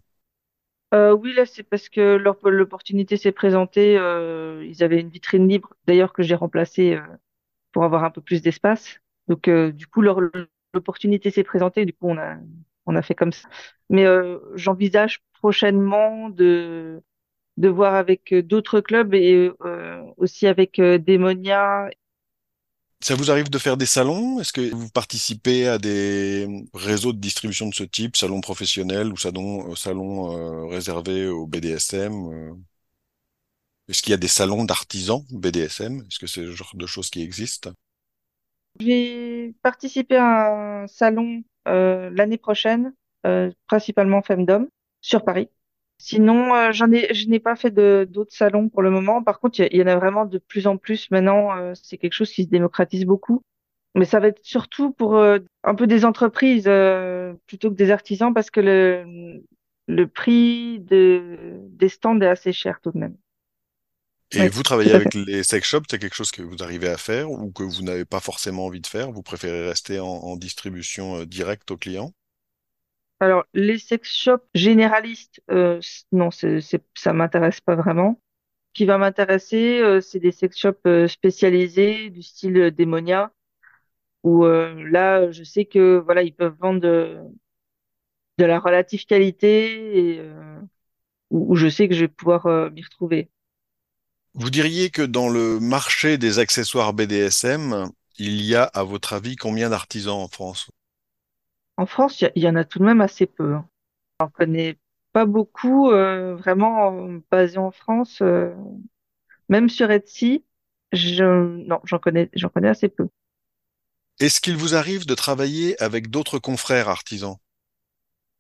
Euh, 0.94 1.13
oui, 1.13 1.34
là, 1.34 1.46
c'est 1.46 1.63
parce 1.63 1.88
que 1.88 2.18
l'opportunité 2.18 3.15
s'est 3.18 3.32
présentée. 3.32 3.94
ils 3.94 4.84
avaient 4.84 5.00
une 5.00 5.10
vitrine 5.10 5.48
libre, 5.48 5.74
d'ailleurs, 5.88 6.13
que 6.13 6.24
j'ai 6.24 6.36
remplacée 6.36 7.00
pour 7.72 7.84
avoir 7.84 8.03
un 8.03 8.12
peu 8.12 8.22
plus 8.22 8.41
d'espace. 8.41 9.00
Donc, 9.27 9.50
du 9.50 9.88
coup, 9.88 10.01
leur, 10.01 10.20
l'opportunité 10.73 11.31
s'est 11.31 11.43
présentée. 11.43 11.85
Du 11.85 11.93
coup, 11.93 12.09
on 12.09 12.17
a, 12.17 12.37
on 12.85 12.95
a 12.95 13.01
fait 13.01 13.15
comme 13.15 13.31
ça. 13.31 13.47
Mais 13.89 14.05
euh, 14.05 14.39
j'envisage 14.55 15.21
prochainement 15.33 16.29
de, 16.29 17.01
de 17.57 17.69
voir 17.69 17.95
avec 17.95 18.33
euh, 18.33 18.43
d'autres 18.43 18.81
clubs 18.81 19.13
et 19.15 19.51
euh, 19.65 20.03
aussi 20.17 20.47
avec 20.47 20.77
Demonia. 20.81 21.89
Ça 23.03 23.15
vous 23.15 23.31
arrive 23.31 23.49
de 23.49 23.57
faire 23.57 23.77
des 23.77 23.85
salons? 23.87 24.39
Est-ce 24.39 24.53
que 24.53 24.73
vous 24.73 24.89
participez 24.89 25.67
à 25.67 25.77
des 25.79 26.47
réseaux 26.73 27.13
de 27.13 27.17
distribution 27.19 27.67
de 27.67 27.73
ce 27.73 27.83
type, 27.83 28.15
salons 28.15 28.41
professionnels 28.41 29.11
ou 29.11 29.17
salons, 29.17 29.75
salons 29.75 30.37
euh, 30.37 30.67
réservés 30.67 31.27
au 31.27 31.47
BDSM? 31.47 32.55
Est-ce 33.89 34.01
qu'il 34.01 34.09
y 34.09 34.15
a 34.15 34.17
des 34.17 34.27
salons 34.27 34.65
d'artisans 34.65 35.23
BDSM? 35.29 35.99
Est-ce 36.07 36.17
que 36.17 36.25
c'est 36.25 36.41
le 36.41 36.51
genre 36.55 36.71
de 36.73 36.87
choses 36.87 37.11
qui 37.11 37.21
existent? 37.21 37.71
J'ai 38.79 39.53
participé 39.63 40.15
à 40.17 40.83
un 40.83 40.87
salon 40.87 41.43
euh, 41.67 42.09
l'année 42.13 42.37
prochaine, 42.37 42.93
euh, 43.25 43.51
principalement 43.67 44.21
Femdom, 44.21 44.67
sur 45.01 45.23
Paris. 45.23 45.49
Sinon, 45.99 46.55
euh, 46.55 46.71
j'en 46.71 46.91
ai, 46.91 47.13
je 47.13 47.27
n'ai 47.29 47.39
pas 47.39 47.55
fait 47.55 47.69
d'autres 47.71 48.33
salons 48.33 48.69
pour 48.69 48.81
le 48.81 48.89
moment. 48.89 49.23
Par 49.23 49.39
contre, 49.39 49.59
il 49.59 49.63
y, 49.63 49.65
a- 49.65 49.69
il 49.71 49.77
y 49.79 49.83
en 49.83 49.87
a 49.87 49.95
vraiment 49.97 50.25
de 50.25 50.39
plus 50.39 50.65
en 50.67 50.77
plus 50.77 51.11
maintenant. 51.11 51.55
euh, 51.57 51.73
c'est 51.75 51.97
quelque 51.97 52.13
chose 52.13 52.31
qui 52.31 52.43
se 52.45 52.49
démocratise 52.49 53.05
beaucoup. 53.05 53.41
Mais 53.95 54.05
ça 54.05 54.19
va 54.19 54.27
être 54.29 54.43
surtout 54.45 54.91
pour 54.93 55.15
euh, 55.17 55.39
un 55.63 55.75
peu 55.75 55.87
des 55.87 56.05
entreprises 56.05 56.65
euh, 56.67 57.33
plutôt 57.47 57.69
que 57.71 57.75
des 57.75 57.91
artisans 57.91 58.33
parce 58.33 58.51
que 58.51 58.61
le 58.61 59.43
le 59.87 60.07
prix 60.07 60.79
de 60.81 61.59
des 61.69 61.89
stands 61.89 62.19
est 62.21 62.27
assez 62.27 62.53
cher 62.53 62.79
tout 62.81 62.91
de 62.91 62.99
même. 62.99 63.17
Et 64.33 64.50
vous 64.50 64.61
travaillez 64.61 64.91
avec 64.91 65.13
les 65.13 65.41
sex 65.41 65.65
shops, 65.65 65.85
c'est 65.89 65.97
quelque 65.97 66.15
chose 66.15 66.31
que 66.31 66.41
vous 66.41 66.61
arrivez 66.63 66.89
à 66.89 66.97
faire 66.97 67.31
ou 67.31 67.50
que 67.53 67.63
vous 67.63 67.81
n'avez 67.81 68.03
pas 68.03 68.19
forcément 68.19 68.65
envie 68.65 68.81
de 68.81 68.88
faire? 68.88 69.09
Vous 69.11 69.23
préférez 69.23 69.65
rester 69.69 70.00
en, 70.01 70.05
en 70.07 70.35
distribution 70.35 71.19
euh, 71.21 71.25
directe 71.25 71.71
aux 71.71 71.77
clients? 71.77 72.13
Alors, 73.19 73.45
les 73.53 73.77
sex 73.77 74.09
shops 74.11 74.43
généralistes, 74.55 75.41
euh, 75.51 75.79
c- 75.81 76.05
non, 76.11 76.31
c'est, 76.31 76.59
c'est, 76.61 76.83
ça 76.97 77.13
m'intéresse 77.13 77.61
pas 77.61 77.75
vraiment. 77.75 78.19
Ce 78.69 78.73
qui 78.81 78.85
va 78.85 78.97
m'intéresser, 78.97 79.79
euh, 79.81 80.01
c'est 80.01 80.19
des 80.19 80.31
sex 80.31 80.57
shops 80.57 81.07
spécialisés 81.09 82.09
du 82.11 82.23
style 82.23 82.71
Demonia, 82.77 83.33
où 84.23 84.45
là, 84.45 85.31
je 85.31 85.43
sais 85.43 85.65
que 85.65 86.00
voilà, 86.00 86.23
ils 86.23 86.35
peuvent 86.35 86.57
vendre 86.59 86.81
de, 86.81 87.19
de 88.38 88.45
la 88.45 88.59
relative 88.59 89.05
qualité 89.05 90.15
et 90.17 90.21
où, 91.29 91.53
où 91.53 91.55
je 91.55 91.67
sais 91.69 91.88
que 91.88 91.95
je 91.95 92.01
vais 92.01 92.07
pouvoir 92.07 92.47
m'y 92.71 92.83
retrouver. 92.83 93.29
Vous 94.33 94.50
diriez 94.50 94.89
que 94.89 95.03
dans 95.03 95.29
le 95.29 95.61
marché 95.61 96.17
des 96.17 96.38
accessoires 96.39 96.91
BDSM, 96.91 97.89
il 98.17 98.41
y 98.41 98.55
a, 98.55 98.63
à 98.63 98.83
votre 98.83 99.13
avis, 99.13 99.38
combien 99.38 99.69
d'artisans 99.69 100.19
en 100.19 100.27
France? 100.27 100.67
En 101.77 101.85
France, 101.85 102.21
il 102.21 102.41
y, 102.43 102.47
en 102.47 102.55
a 102.55 102.63
tout 102.63 102.79
de 102.79 102.85
même 102.85 103.01
assez 103.01 103.25
peu. 103.25 103.55
hein. 103.55 103.67
J'en 104.19 104.29
connais 104.29 104.79
pas 105.13 105.25
beaucoup, 105.25 105.91
euh, 105.91 106.35
vraiment 106.35 107.09
basés 107.31 107.57
en 107.59 107.71
France, 107.71 108.21
euh, 108.21 108.53
même 109.50 109.69
sur 109.69 109.91
Etsy, 109.91 110.45
je, 110.91 111.23
non, 111.67 111.79
j'en 111.83 112.00
connais, 112.00 112.29
j'en 112.33 112.50
connais 112.50 112.69
assez 112.69 112.89
peu. 112.89 113.09
Est-ce 114.21 114.39
qu'il 114.39 114.55
vous 114.55 114.73
arrive 114.73 115.05
de 115.05 115.15
travailler 115.15 115.77
avec 115.83 116.09
d'autres 116.09 116.39
confrères 116.39 116.88
artisans? 116.88 117.35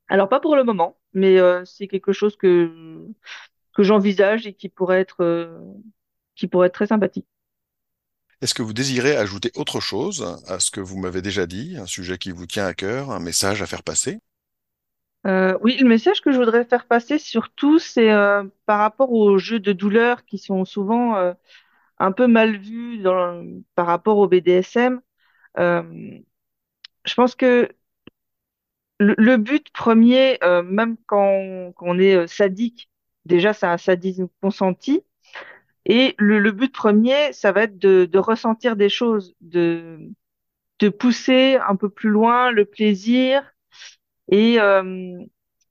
Alors 0.09 0.29
pas 0.29 0.39
pour 0.39 0.55
le 0.55 0.63
moment, 0.63 0.99
mais 1.13 1.39
euh, 1.39 1.63
c'est 1.65 1.87
quelque 1.87 2.11
chose 2.13 2.35
que 2.37 3.07
que 3.73 3.83
j'envisage 3.83 4.47
et 4.47 4.53
qui 4.53 4.69
pourrait 4.69 5.01
être 5.01 5.21
euh, 5.23 5.59
qui 6.35 6.47
pourrait 6.47 6.67
être 6.67 6.73
très 6.75 6.87
sympathique. 6.87 7.27
Est-ce 8.41 8.53
que 8.53 8.61
vous 8.61 8.73
désirez 8.73 9.15
ajouter 9.15 9.51
autre 9.55 9.79
chose 9.79 10.39
à 10.47 10.59
ce 10.59 10.69
que 10.69 10.79
vous 10.79 10.97
m'avez 10.99 11.23
déjà 11.23 11.47
dit, 11.47 11.77
un 11.77 11.87
sujet 11.87 12.19
qui 12.19 12.31
vous 12.31 12.45
tient 12.45 12.67
à 12.67 12.75
cœur, 12.75 13.09
un 13.09 13.19
message 13.19 13.63
à 13.63 13.65
faire 13.65 13.81
passer? 13.81 14.19
Euh, 15.27 15.57
oui, 15.61 15.77
le 15.79 15.87
message 15.87 16.21
que 16.21 16.31
je 16.31 16.37
voudrais 16.39 16.65
faire 16.65 16.87
passer 16.87 17.19
surtout, 17.19 17.77
c'est 17.79 18.11
euh, 18.11 18.43
par 18.65 18.79
rapport 18.79 19.11
aux 19.11 19.37
jeux 19.37 19.59
de 19.59 19.71
douleur 19.71 20.25
qui 20.25 20.39
sont 20.39 20.65
souvent 20.65 21.15
euh, 21.17 21.33
un 21.99 22.11
peu 22.11 22.27
mal 22.27 22.57
vus 22.57 22.99
dans, 22.99 23.45
par 23.75 23.87
rapport 23.87 24.17
au 24.19 24.27
BDSM. 24.27 25.01
Je 27.05 27.13
pense 27.15 27.35
que 27.35 27.69
le, 28.99 29.15
le 29.17 29.37
but 29.37 29.71
premier, 29.71 30.39
même 30.65 30.97
quand 31.07 31.25
on, 31.27 31.73
quand 31.73 31.87
on 31.87 31.99
est 31.99 32.27
sadique, 32.27 32.90
déjà 33.25 33.53
c'est 33.53 33.67
un 33.67 33.77
sadisme 33.77 34.27
consenti. 34.41 35.03
Et 35.85 36.15
le, 36.19 36.51
but 36.51 36.73
premier, 36.73 37.33
ça 37.33 37.51
va 37.51 37.63
être 37.63 37.77
de, 37.79 38.17
ressentir 38.17 38.75
des 38.75 38.89
choses, 38.89 39.35
de, 39.41 40.13
pousser 40.99 41.57
un 41.67 41.75
peu 41.75 41.89
plus 41.89 42.09
loin 42.09 42.51
le 42.51 42.65
plaisir. 42.65 43.43
Et 44.29 44.59
euh, 44.59 45.19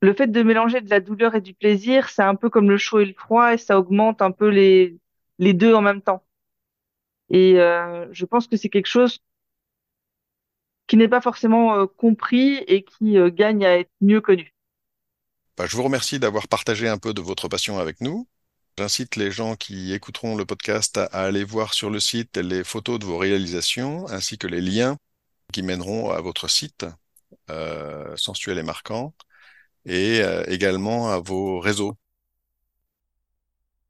le 0.00 0.14
fait 0.14 0.28
de 0.28 0.42
mélanger 0.42 0.80
de 0.80 0.90
la 0.90 1.00
douleur 1.00 1.34
et 1.34 1.40
du 1.40 1.54
plaisir, 1.54 2.08
c'est 2.08 2.22
un 2.22 2.34
peu 2.34 2.50
comme 2.50 2.70
le 2.70 2.78
chaud 2.78 3.00
et 3.00 3.06
le 3.06 3.14
froid, 3.14 3.54
et 3.54 3.58
ça 3.58 3.78
augmente 3.78 4.22
un 4.22 4.32
peu 4.32 4.48
les, 4.48 4.98
deux 5.38 5.74
en 5.74 5.82
même 5.82 6.02
temps. 6.02 6.24
Et 7.30 7.60
euh, 7.60 8.08
je 8.12 8.24
pense 8.26 8.46
que 8.48 8.56
c'est 8.56 8.68
quelque 8.68 8.86
chose 8.86 9.20
qui 10.86 10.96
n'est 10.96 11.08
pas 11.08 11.20
forcément 11.20 11.76
euh, 11.76 11.86
compris 11.86 12.56
et 12.66 12.82
qui 12.82 13.16
gagne 13.32 13.64
à 13.64 13.78
être 13.78 13.90
mieux 14.00 14.20
connu. 14.20 14.52
Bah, 15.60 15.66
je 15.66 15.76
vous 15.76 15.82
remercie 15.82 16.18
d'avoir 16.18 16.48
partagé 16.48 16.88
un 16.88 16.96
peu 16.96 17.12
de 17.12 17.20
votre 17.20 17.46
passion 17.46 17.78
avec 17.78 18.00
nous. 18.00 18.26
J'incite 18.78 19.16
les 19.16 19.30
gens 19.30 19.56
qui 19.56 19.92
écouteront 19.92 20.34
le 20.34 20.46
podcast 20.46 20.96
à, 20.96 21.04
aller 21.04 21.44
voir 21.44 21.74
sur 21.74 21.90
le 21.90 22.00
site 22.00 22.38
les 22.38 22.64
photos 22.64 22.98
de 22.98 23.04
vos 23.04 23.18
réalisations 23.18 24.08
ainsi 24.08 24.38
que 24.38 24.46
les 24.46 24.62
liens 24.62 24.96
qui 25.52 25.60
mèneront 25.60 26.12
à 26.12 26.22
votre 26.22 26.48
site 26.48 26.86
euh, 27.50 28.16
sensuel 28.16 28.56
et 28.56 28.62
marquant 28.62 29.12
et 29.84 30.22
euh, 30.22 30.44
également 30.46 31.10
à 31.10 31.18
vos 31.18 31.60
réseaux. 31.60 31.94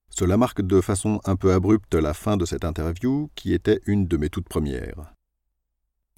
Cela 0.09 0.37
marque 0.37 0.63
de 0.63 0.81
façon 0.81 1.21
un 1.23 1.37
peu 1.37 1.53
abrupte 1.53 1.95
la 1.95 2.15
fin 2.15 2.37
de 2.37 2.47
cette 2.47 2.65
interview 2.65 3.31
qui 3.37 3.55
était 3.55 3.81
une 3.87 4.09
de 4.09 4.17
mes 4.17 4.29
toutes 4.29 4.49
premières. 4.49 5.15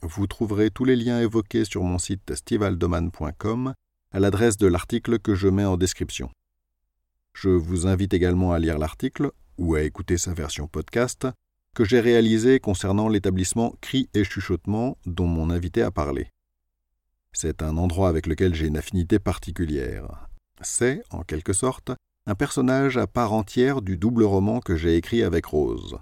Vous 0.01 0.27
trouverez 0.27 0.71
tous 0.71 0.87
les 0.87 0.97
liens 0.97 1.21
évoqués 1.21 1.67
sur 1.67 1.83
mon 1.83 1.99
site 1.99 2.35
stevealdoman.com 2.35 3.75
à 4.13 4.21
l'adresse 4.21 4.57
de 4.57 4.67
l'article 4.67 5.19
que 5.19 5.35
je 5.35 5.49
mets 5.49 5.65
en 5.65 5.77
description. 5.77 6.31
Je 7.35 7.49
vous 7.49 7.87
invite 7.87 8.15
également 8.15 8.53
à 8.53 8.59
lire 8.59 8.79
l'article 8.79 9.33
ou 9.59 9.75
à 9.75 9.83
écouter 9.83 10.19
sa 10.19 10.35
version 10.35 10.69
podcast 10.69 11.27
que 11.75 11.85
j'ai 11.85 12.01
réalisé 12.01 12.61
concernant 12.61 13.09
l'établissement 13.09 13.75
Cris 13.81 14.11
et 14.13 14.25
Chuchotement 14.25 14.99
dont 15.07 15.27
mon 15.27 15.49
invité 15.49 15.83
a 15.83 15.91
parlé. 15.91 16.29
C'est 17.33 17.63
un 17.63 17.79
endroit 17.79 18.11
avec 18.11 18.27
lequel 18.27 18.55
j'ai 18.55 18.67
une 18.67 18.77
affinité 18.77 19.19
particulière. 19.19 20.29
C'est, 20.61 21.03
en 21.11 21.23
quelque 21.23 21.55
sorte, 21.55 21.93
un 22.27 22.35
personnage 22.35 22.99
à 22.99 23.07
part 23.07 23.33
entière 23.33 23.81
du 23.81 23.97
double 23.97 24.25
roman 24.25 24.61
que 24.61 24.77
j'ai 24.77 24.97
écrit 24.97 25.23
avec 25.23 25.47
Rose. 25.47 25.97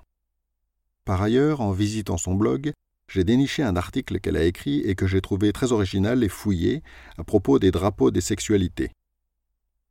Par 1.04 1.22
ailleurs, 1.22 1.60
en 1.60 1.70
visitant 1.70 2.18
son 2.18 2.34
blog, 2.34 2.72
j'ai 3.10 3.24
déniché 3.24 3.64
un 3.64 3.74
article 3.74 4.20
qu'elle 4.20 4.36
a 4.36 4.44
écrit 4.44 4.80
et 4.80 4.94
que 4.94 5.08
j'ai 5.08 5.20
trouvé 5.20 5.52
très 5.52 5.72
original 5.72 6.22
et 6.22 6.28
fouillé 6.28 6.82
à 7.18 7.24
propos 7.24 7.58
des 7.58 7.72
drapeaux 7.72 8.12
des 8.12 8.20
sexualités. 8.20 8.92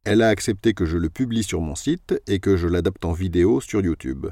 Elle 0.06 0.22
a 0.22 0.30
accepté 0.30 0.74
que 0.74 0.86
je 0.86 0.98
le 0.98 1.10
publie 1.10 1.44
sur 1.44 1.60
mon 1.60 1.76
site 1.76 2.16
et 2.28 2.40
que 2.40 2.56
je 2.56 2.70
l'adapte 2.70 3.04
en 3.04 3.12
vidéo 3.12 3.60
sur 3.60 3.82
YouTube. 3.82 4.28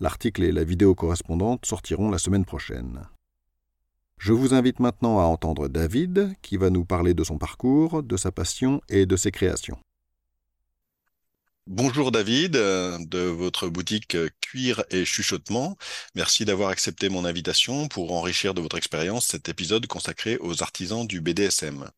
L'article 0.00 0.44
et 0.44 0.52
la 0.52 0.64
vidéo 0.64 0.94
correspondante 0.94 1.66
sortiront 1.66 2.10
la 2.10 2.16
semaine 2.16 2.46
prochaine. 2.46 3.06
Je 4.16 4.32
vous 4.32 4.54
invite 4.54 4.80
maintenant 4.80 5.20
à 5.20 5.24
entendre 5.24 5.68
David, 5.68 6.32
qui 6.40 6.56
va 6.56 6.70
nous 6.70 6.86
parler 6.86 7.12
de 7.12 7.24
son 7.24 7.36
parcours, 7.36 8.02
de 8.02 8.16
sa 8.16 8.32
passion 8.32 8.80
et 8.88 9.04
de 9.04 9.16
ses 9.16 9.30
créations. 9.30 9.78
Bonjour 11.66 12.12
David, 12.12 12.54
euh, 12.56 12.98
de 13.00 13.18
votre 13.18 13.68
boutique 13.68 14.14
euh, 14.14 14.28
Cuir 14.40 14.84
et 14.90 15.04
Chuchotement. 15.04 15.76
Merci 16.14 16.44
d'avoir 16.44 16.68
accepté 16.70 17.08
mon 17.08 17.24
invitation 17.24 17.88
pour 17.88 18.12
enrichir 18.12 18.54
de 18.54 18.60
votre 18.60 18.76
expérience 18.76 19.26
cet 19.26 19.48
épisode 19.48 19.86
consacré 19.88 20.36
aux 20.38 20.62
artisans 20.62 21.04
du 21.06 21.20
BDSM. 21.20 21.90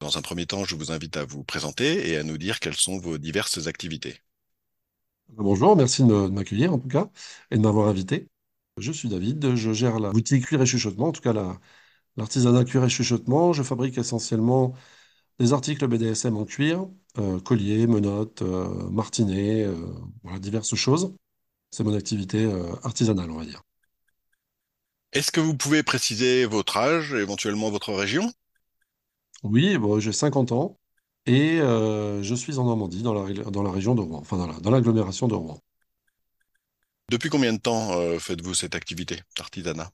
Dans 0.00 0.18
un 0.18 0.22
premier 0.22 0.46
temps, 0.46 0.64
je 0.64 0.76
vous 0.76 0.92
invite 0.92 1.16
à 1.16 1.24
vous 1.24 1.42
présenter 1.44 2.10
et 2.10 2.16
à 2.16 2.22
nous 2.22 2.38
dire 2.38 2.60
quelles 2.60 2.76
sont 2.76 2.98
vos 2.98 3.18
diverses 3.18 3.66
activités. 3.66 4.20
Bonjour, 5.28 5.76
merci 5.76 6.02
de 6.04 6.28
m'accueillir 6.28 6.72
en 6.72 6.78
tout 6.78 6.88
cas 6.88 7.10
et 7.50 7.56
de 7.56 7.62
m'avoir 7.62 7.88
invité. 7.88 8.28
Je 8.76 8.92
suis 8.92 9.08
David, 9.08 9.54
je 9.56 9.72
gère 9.72 9.98
la 9.98 10.10
boutique 10.10 10.46
Cuir 10.46 10.60
et 10.62 10.66
Chuchotement, 10.66 11.08
en 11.08 11.12
tout 11.12 11.22
cas 11.22 11.32
l'artisanat 12.16 12.64
Cuir 12.64 12.84
et 12.84 12.88
Chuchotement. 12.90 13.52
Je 13.52 13.62
fabrique 13.62 13.98
essentiellement 13.98 14.74
des 15.38 15.52
articles 15.52 15.86
BDSM 15.86 16.36
en 16.36 16.44
cuir, 16.44 16.86
euh, 17.18 17.40
colliers, 17.40 17.86
menottes, 17.86 18.42
euh, 18.42 18.88
martinets, 18.90 19.64
euh, 19.64 19.76
voilà, 20.22 20.38
diverses 20.38 20.74
choses. 20.74 21.14
C'est 21.70 21.84
mon 21.84 21.94
activité 21.94 22.50
artisanale, 22.82 23.30
on 23.30 23.38
va 23.38 23.46
dire. 23.46 23.62
Est-ce 25.12 25.32
que 25.32 25.40
vous 25.40 25.56
pouvez 25.56 25.82
préciser 25.82 26.44
votre 26.44 26.76
âge, 26.76 27.14
éventuellement 27.14 27.70
votre 27.70 27.94
région? 27.94 28.30
Oui, 29.42 29.78
bon, 29.78 29.98
j'ai 29.98 30.12
50 30.12 30.52
ans 30.52 30.78
et 31.24 31.58
je 31.58 32.34
suis 32.36 32.58
en 32.58 32.64
Normandie, 32.64 33.02
dans 33.02 33.14
la, 33.14 33.32
dans 33.32 33.62
la 33.62 33.70
région 33.70 33.94
de 33.94 34.02
Rouen, 34.02 34.18
enfin 34.18 34.36
dans 34.60 34.70
l'agglomération 34.70 35.28
de 35.28 35.34
Rouen. 35.34 35.62
Depuis 37.12 37.28
combien 37.28 37.52
de 37.52 37.58
temps 37.58 37.92
euh, 37.92 38.18
faites-vous 38.18 38.54
cette 38.54 38.74
activité 38.74 39.20
d'artisanat? 39.36 39.90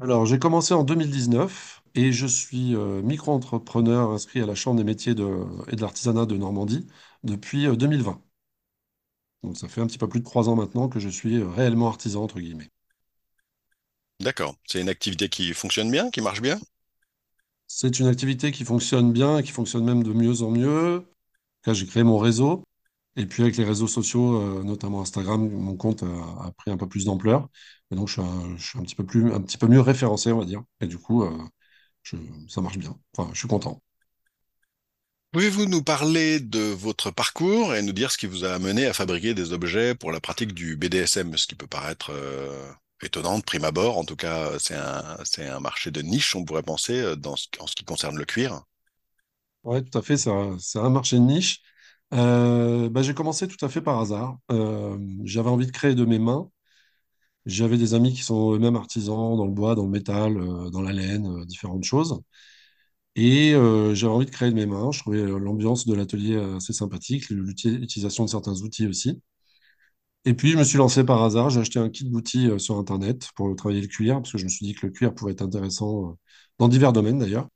Alors, 0.00 0.26
j'ai 0.26 0.38
commencé 0.38 0.74
en 0.74 0.84
2019 0.84 1.82
et 1.94 2.12
je 2.12 2.26
suis 2.26 2.74
euh, 2.74 3.02
micro-entrepreneur 3.02 4.10
inscrit 4.10 4.40
à 4.40 4.46
la 4.46 4.54
Chambre 4.54 4.78
des 4.78 4.84
métiers 4.84 5.12
et 5.12 5.14
de 5.14 5.80
l'artisanat 5.80 6.26
de 6.26 6.36
Normandie 6.36 6.86
depuis 7.22 7.66
2020. 7.76 8.12
Euh, 8.12 9.48
Donc, 9.48 9.56
ça 9.56 9.68
fait 9.68 9.80
un 9.80 9.86
petit 9.86 9.98
peu 9.98 10.08
plus 10.08 10.20
de 10.20 10.24
trois 10.24 10.48
ans 10.48 10.56
maintenant 10.56 10.88
que 10.88 10.98
je 10.98 11.08
suis 11.08 11.42
réellement 11.42 11.88
artisan, 11.88 12.24
entre 12.24 12.40
guillemets. 12.40 12.70
D'accord. 14.20 14.56
C'est 14.66 14.80
une 14.80 14.88
activité 14.88 15.28
qui 15.28 15.52
fonctionne 15.54 15.90
bien, 15.90 16.10
qui 16.10 16.20
marche 16.20 16.40
bien? 16.40 16.58
C'est 17.66 17.98
une 17.98 18.06
activité 18.06 18.52
qui 18.52 18.64
fonctionne 18.64 19.12
bien, 19.12 19.42
qui 19.42 19.50
fonctionne 19.50 19.84
même 19.84 20.02
de 20.02 20.12
mieux 20.12 20.42
en 20.42 20.50
mieux. 20.50 21.04
Là, 21.66 21.74
j'ai 21.74 21.86
créé 21.86 22.02
mon 22.02 22.18
réseau. 22.18 22.64
Et 23.16 23.26
puis 23.26 23.42
avec 23.42 23.56
les 23.56 23.64
réseaux 23.64 23.86
sociaux, 23.86 24.40
euh, 24.40 24.62
notamment 24.64 25.00
Instagram, 25.00 25.48
mon 25.48 25.76
compte 25.76 26.02
a, 26.02 26.52
pris 26.56 26.70
un 26.70 26.76
peu 26.76 26.88
plus 26.88 27.04
d'ampleur. 27.04 27.48
Et 27.90 27.94
donc 27.96 28.08
je 28.08 28.14
suis, 28.58 28.78
un, 28.78 28.82
petit 28.82 28.94
peu 28.96 29.06
plus, 29.06 29.32
un 29.32 29.40
petit 29.40 29.58
peu 29.58 29.68
mieux 29.68 29.80
référencé, 29.80 30.32
on 30.32 30.38
va 30.38 30.44
dire. 30.44 30.62
Et 30.80 30.86
du 30.86 30.98
coup, 30.98 31.22
euh, 31.22 31.30
ça 32.48 32.60
marche 32.60 32.78
bien. 32.78 32.96
Enfin, 33.16 33.30
je 33.32 33.38
suis 33.38 33.48
content. 33.48 33.82
Pouvez-vous 35.32 35.66
nous 35.66 35.82
parler 35.82 36.38
de 36.38 36.60
votre 36.60 37.10
parcours 37.10 37.74
et 37.74 37.82
nous 37.82 37.92
dire 37.92 38.12
ce 38.12 38.18
qui 38.18 38.26
vous 38.26 38.44
a 38.44 38.52
amené 38.52 38.86
à 38.86 38.92
fabriquer 38.92 39.34
des 39.34 39.52
objets 39.52 39.94
pour 39.94 40.12
la 40.12 40.20
pratique 40.20 40.54
du 40.54 40.76
BDSM, 40.76 41.36
ce 41.36 41.48
qui 41.48 41.56
peut 41.56 41.66
paraître 41.66 42.12
euh, 42.12 42.70
étonnant 43.02 43.38
de 43.38 43.42
prime 43.42 43.64
abord. 43.64 43.98
En 43.98 44.04
tout 44.04 44.14
cas, 44.14 44.52
c'est 44.60 44.76
un, 44.76 45.18
c'est 45.24 45.48
un 45.48 45.58
marché 45.58 45.90
de 45.90 46.02
niche, 46.02 46.36
on 46.36 46.44
pourrait 46.44 46.62
penser, 46.62 47.16
dans 47.16 47.34
en 47.58 47.66
ce 47.66 47.74
qui 47.74 47.84
concerne 47.84 48.16
le 48.16 48.24
cuir. 48.24 48.62
Oui, 49.64 49.82
tout 49.84 49.98
à 49.98 50.02
fait. 50.02 50.16
C'est 50.16 50.30
un, 50.30 50.90
marché 50.90 51.16
de 51.16 51.22
niche. 51.22 51.60
Euh, 52.12 52.88
bah, 52.90 53.02
j'ai 53.02 53.14
commencé 53.14 53.48
tout 53.48 53.62
à 53.64 53.68
fait 53.68 53.80
par 53.80 53.98
hasard. 53.98 54.38
Euh, 54.52 54.98
j'avais 55.24 55.48
envie 55.48 55.66
de 55.66 55.72
créer 55.72 55.94
de 55.94 56.04
mes 56.04 56.18
mains. 56.18 56.50
J'avais 57.46 57.78
des 57.78 57.94
amis 57.94 58.12
qui 58.14 58.22
sont 58.22 58.54
eux-mêmes 58.54 58.76
artisans 58.76 59.36
dans 59.36 59.46
le 59.46 59.52
bois, 59.52 59.74
dans 59.74 59.84
le 59.84 59.90
métal, 59.90 60.36
euh, 60.38 60.70
dans 60.70 60.82
la 60.82 60.92
laine, 60.92 61.44
différentes 61.46 61.84
choses. 61.84 62.20
Et 63.16 63.52
j'avais 63.94 64.12
envie 64.12 64.26
de 64.26 64.30
créer 64.30 64.50
de 64.50 64.54
mes 64.56 64.66
mains. 64.66 64.90
Je 64.92 65.00
trouvais 65.00 65.22
l'ambiance 65.24 65.86
de 65.86 65.94
l'atelier 65.94 66.36
assez 66.56 66.72
sympathique, 66.72 67.30
l'utilisation 67.30 68.24
de 68.24 68.30
certains 68.30 68.54
outils 68.62 68.86
aussi. 68.88 69.20
Et 70.24 70.34
puis, 70.34 70.50
je 70.50 70.56
me 70.58 70.64
suis 70.64 70.78
lancé 70.78 71.04
par 71.04 71.22
hasard. 71.22 71.50
J'ai 71.50 71.60
acheté 71.60 71.78
un 71.78 71.90
kit 71.90 72.04
d'outils 72.04 72.48
sur 72.58 72.76
Internet 72.78 73.28
pour 73.36 73.54
travailler 73.56 73.82
le 73.82 73.88
cuir, 73.88 74.16
parce 74.16 74.32
que 74.32 74.38
je 74.38 74.44
me 74.44 74.48
suis 74.48 74.66
dit 74.66 74.74
que 74.74 74.86
le 74.86 74.92
cuir 74.92 75.14
pouvait 75.14 75.32
être 75.32 75.42
intéressant 75.42 76.16
dans 76.58 76.68
divers 76.68 76.92
domaines 76.92 77.18
d'ailleurs. 77.18 77.48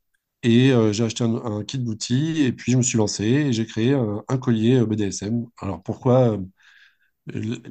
Et 0.42 0.70
euh, 0.72 0.92
j'ai 0.92 1.04
acheté 1.04 1.24
un, 1.24 1.64
kit 1.64 1.78
d'outils 1.78 2.42
et 2.44 2.52
puis 2.52 2.72
je 2.72 2.76
me 2.78 2.82
suis 2.82 2.96
lancé 2.98 3.24
et 3.24 3.52
j'ai 3.52 3.66
créé 3.66 3.92
un, 3.94 4.38
collier 4.38 4.76
euh, 4.76 4.86
BDSM. 4.86 5.46
Alors 5.58 5.82
pourquoi 5.82 6.34
euh, 6.34 6.38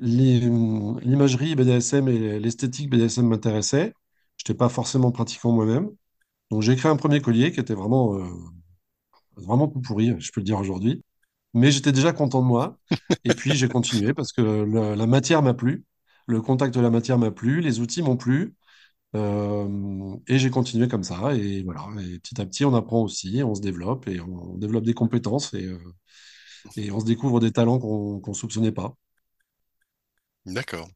l'imagerie 0.02 1.56
BDSM 1.56 2.08
et 2.08 2.40
l'esthétique 2.40 2.90
BDSM 2.90 3.28
m'intéressaient 3.28 3.94
Je 4.38 4.44
n'étais 4.44 4.58
pas 4.58 4.70
forcément 4.70 5.12
pratiquant 5.12 5.52
moi-même. 5.52 5.90
Donc 6.52 6.62
j'ai 6.62 6.76
créé 6.76 6.92
un 6.92 6.96
premier 6.96 7.22
collier 7.22 7.52
qui 7.52 7.60
était 7.60 7.74
vraiment, 7.74 8.18
vraiment 9.36 9.68
tout 9.68 9.82
pourri, 9.82 10.14
je 10.20 10.32
peux 10.32 10.42
le 10.42 10.46
dire 10.46 10.60
aujourd'hui. 10.60 11.04
Mais 11.54 11.72
j'étais 11.72 11.92
déjà 11.92 12.14
content 12.14 12.42
de 12.42 12.48
moi. 12.48 12.78
Et 13.24 13.34
puis 13.34 13.54
j'ai 13.54 13.68
continué 13.70 14.14
parce 14.14 14.32
que 14.32 14.42
la 14.42 15.08
matière 15.08 15.42
m'a 15.42 15.54
plu, 15.54 15.86
le 16.28 16.42
contact 16.42 16.74
de 16.76 16.82
la 16.82 16.90
matière 16.90 17.18
m'a 17.18 17.32
plu, 17.32 17.62
les 17.62 17.80
outils 17.80 18.02
m'ont 18.02 18.18
plu. 18.18 18.56
Euh, 19.16 20.16
et 20.28 20.38
j'ai 20.40 20.50
continué 20.50 20.88
comme 20.88 21.04
ça. 21.04 21.34
Et 21.36 21.64
voilà. 21.64 21.88
Et 22.02 22.20
petit 22.20 22.40
à 22.42 22.46
petit, 22.46 22.66
on 22.66 22.76
apprend 22.76 23.02
aussi, 23.04 23.42
on 23.44 23.56
se 23.56 23.62
développe 23.62 24.08
et 24.08 24.20
on, 24.20 24.58
développe 24.58 24.84
des 24.86 24.94
compétences 24.94 25.54
et, 25.54 25.66
euh, 25.66 25.80
et 26.76 26.92
on 26.92 27.00
se 27.00 27.06
découvre 27.06 27.40
des 27.40 27.52
talents 27.52 27.80
qu'on 27.80 28.22
ne 28.26 28.34
soupçonnait 28.34 28.72
pas. 28.72 28.96
D'accord. 30.48 30.90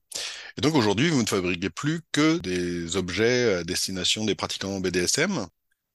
Et 0.58 0.62
donc 0.62 0.76
aujourd'hui, 0.76 1.10
vous 1.10 1.22
ne 1.22 1.28
fabriquez 1.28 1.70
plus 1.70 2.02
que 2.12 2.40
des 2.40 2.98
objets 2.98 3.56
à 3.56 3.64
destination 3.64 4.26
des 4.26 4.36
pratiquants 4.36 4.80
BDSM 4.80 5.46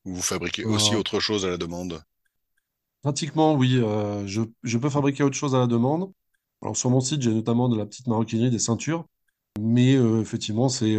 ou 0.04 0.14
vous 0.14 0.22
fabriquez 0.22 0.64
aussi 0.64 0.94
autre 0.94 1.18
chose 1.18 1.44
à 1.44 1.50
la 1.50 1.56
demande? 1.58 2.02
Pratiquement, 3.02 3.54
oui. 3.54 3.78
Euh, 3.78 4.26
je, 4.26 4.42
je, 4.62 4.78
peux 4.78 4.90
fabriquer 4.90 5.24
autre 5.24 5.36
chose 5.36 5.54
à 5.54 5.58
la 5.58 5.66
demande. 5.66 6.12
Alors 6.62 6.76
sur 6.76 6.90
mon 6.90 7.00
site, 7.00 7.22
j'ai 7.22 7.34
notamment 7.34 7.68
de 7.68 7.76
la 7.76 7.86
petite 7.86 8.06
maroquinerie, 8.06 8.50
des 8.50 8.58
ceintures. 8.58 9.06
Mais 9.58 9.94
effectivement, 9.94 10.68
c'est 10.68 10.96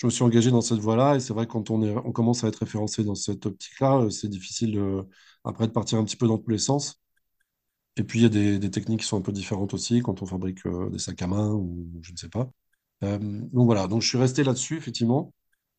je 0.00 0.06
me 0.06 0.10
suis 0.10 0.24
engagé 0.24 0.50
dans 0.50 0.62
cette 0.62 0.78
voie-là. 0.78 1.16
Et 1.16 1.20
c'est 1.20 1.34
vrai 1.34 1.46
que 1.46 1.52
quand 1.52 1.68
on, 1.68 1.82
est, 1.82 1.94
on 1.94 2.10
commence 2.12 2.42
à 2.42 2.48
être 2.48 2.56
référencé 2.56 3.04
dans 3.04 3.14
cette 3.14 3.44
optique-là, 3.44 3.98
euh, 3.98 4.10
c'est 4.10 4.28
difficile 4.28 4.72
de, 4.72 5.06
après 5.44 5.66
de 5.66 5.72
partir 5.72 5.98
un 5.98 6.04
petit 6.04 6.16
peu 6.16 6.26
dans 6.26 6.38
tous 6.38 6.50
les 6.50 6.58
sens. 6.58 7.02
Et 8.00 8.04
puis, 8.04 8.20
il 8.20 8.22
y 8.22 8.26
a 8.26 8.58
des, 8.58 8.70
techniques 8.70 9.00
qui 9.00 9.06
sont 9.06 9.18
un 9.18 9.20
peu 9.20 9.30
différentes 9.30 9.74
aussi 9.74 10.00
quand 10.00 10.22
on 10.22 10.26
fabrique 10.26 10.64
euh, 10.66 10.88
des 10.88 10.98
sacs 10.98 11.20
à 11.20 11.26
main 11.26 11.50
ou 11.52 11.86
je 12.02 12.12
ne 12.12 12.16
sais 12.16 12.30
pas. 12.30 12.50
Euh, 13.04 13.18
donc 13.18 13.66
voilà, 13.66 13.88
donc 13.88 14.00
je 14.00 14.08
suis 14.08 14.16
resté 14.16 14.42
là-dessus, 14.42 14.78
effectivement. 14.78 15.34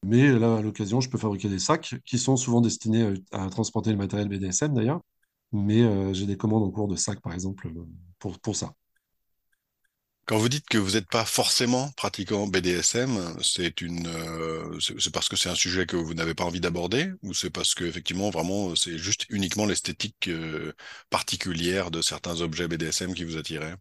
Mais 0.06 0.32
là, 0.32 0.58
à 0.58 0.62
l'occasion, 0.62 1.02
je 1.02 1.10
peux 1.10 1.18
fabriquer 1.18 1.50
des 1.50 1.58
sacs 1.60 1.96
qui 2.06 2.20
sont 2.20 2.38
souvent 2.38 2.62
destinés 2.62 3.16
à, 3.32 3.50
transporter 3.50 3.92
le 3.92 3.98
matériel 3.98 4.30
BDSM 4.30 4.74
d'ailleurs. 4.76 5.02
Mais 5.52 6.14
j'ai 6.14 6.28
des 6.28 6.38
commandes 6.38 6.64
en 6.64 6.72
cours 6.72 6.88
de 6.88 6.96
sacs, 6.96 7.22
par 7.22 7.34
exemple, 7.34 7.72
pour, 8.20 8.40
pour 8.40 8.56
ça. 8.56 8.74
Quand 10.26 10.38
vous 10.38 10.50
dites 10.50 10.68
que 10.68 10.78
vous 10.78 10.92
n'êtes 10.94 11.10
pas 11.10 11.26
forcément 11.26 11.92
pratiquant 11.92 12.48
BDSM, 12.48 13.18
euh, 13.18 14.80
c'est 14.80 15.12
parce 15.14 15.28
que 15.30 15.36
c'est 15.36 15.50
un 15.50 15.56
sujet 15.56 15.86
que 15.86 15.96
vous 15.98 16.14
n'avez 16.14 16.34
pas 16.34 16.46
envie 16.46 16.60
d'aborder, 16.62 17.12
ou 17.24 17.34
c'est 17.34 17.50
parce 17.50 17.76
que 17.76 17.84
effectivement 17.84 18.30
vraiment 18.30 18.76
c'est 18.76 18.98
juste 18.98 19.26
uniquement 19.30 19.66
l'esthétique 19.66 20.28
euh, 20.30 20.74
particulière 21.10 21.92
de 21.92 22.02
certains 22.02 22.42
objets 22.42 22.68
BDSM 22.68 23.14
qui 23.14 23.26
vous 23.26 23.38
attiraient? 23.38 23.76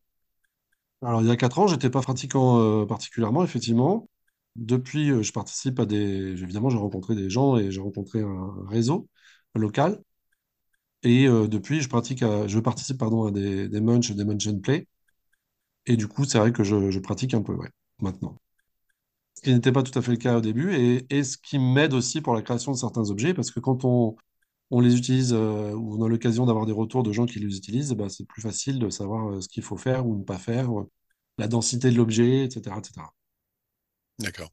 Alors 1.03 1.22
il 1.22 1.29
y 1.29 1.31
a 1.31 1.37
quatre 1.37 1.59
ans, 1.59 1.66
j'étais 1.66 1.90
pas 1.90 2.03
pratiquant 2.03 2.61
euh, 2.61 2.87
particulièrement, 2.87 3.44
effectivement. 3.44 4.09
Depuis, 4.57 5.22
je 5.22 5.33
participe 5.33 5.79
à 5.81 5.87
des, 5.87 5.96
évidemment, 6.42 6.70
j'ai 6.70 6.76
rencontré 6.79 7.14
des 7.14 7.31
gens 7.31 7.57
et 7.57 7.70
j'ai 7.70 7.81
rencontré 7.81 8.20
un 8.20 8.53
réseau 8.68 9.09
local. 9.55 10.03
Et 11.03 11.26
depuis, 11.26 11.81
je 11.81 11.88
pratique, 11.88 12.20
je 12.20 12.59
participe 12.61 12.98
pardon 12.98 13.26
à 13.26 13.31
des, 13.31 13.68
des 13.68 13.81
munch, 13.81 14.11
des 14.12 14.24
munch 14.24 14.46
and 14.48 14.61
play 14.61 14.87
et 15.87 15.97
du 15.97 16.09
coup, 16.09 16.25
c'est 16.25 16.38
vrai 16.38 16.53
que 16.53 16.64
je, 16.64 16.99
pratique 16.99 17.35
un 17.35 17.43
peu, 17.43 17.55
ouais, 17.55 17.71
maintenant. 18.01 18.37
Ce 19.35 19.43
qui 19.43 19.53
n'était 19.53 19.73
pas 19.73 19.83
tout 19.83 19.99
à 19.99 20.03
fait 20.03 20.11
le 20.12 20.16
cas 20.19 20.37
au 20.37 20.40
début, 20.40 20.75
et, 20.75 21.25
ce 21.25 21.37
qui 21.38 21.59
m'aide 21.59 21.95
aussi 21.95 22.21
pour 22.21 22.35
la 22.35 22.43
création 22.43 22.73
de 22.73 22.77
certains 22.77 23.11
objets, 23.11 23.35
parce 23.35 23.51
que 23.51 23.61
quand 23.61 23.85
on, 23.85 24.16
on 24.71 24.81
les 24.81 24.97
utilise 24.97 25.33
euh, 25.33 25.73
ou 25.73 25.97
on 25.99 26.05
a 26.05 26.09
l'occasion 26.09 26.47
d'avoir 26.47 26.66
des 26.66 26.73
retours 26.73 27.03
de 27.03 27.12
gens 27.12 27.27
qui 27.27 27.38
les 27.38 27.57
utilisent, 27.57 27.93
bah, 27.93 28.09
c'est 28.09 28.27
plus 28.27 28.43
facile 28.43 28.79
de 28.79 28.90
savoir 28.90 29.31
euh, 29.31 29.40
ce 29.40 29.49
qu'il 29.49 29.62
faut 29.62 29.77
faire 29.77 30.07
ou 30.07 30.19
ne 30.19 30.25
pas 30.25 30.38
faire, 30.38 30.79
euh, 30.79 30.90
la 31.38 31.49
densité 31.49 31.90
de 31.90 31.97
l'objet, 31.97 32.45
etc., 32.45 32.77
etc. 32.79 33.07
D'accord. 34.19 34.51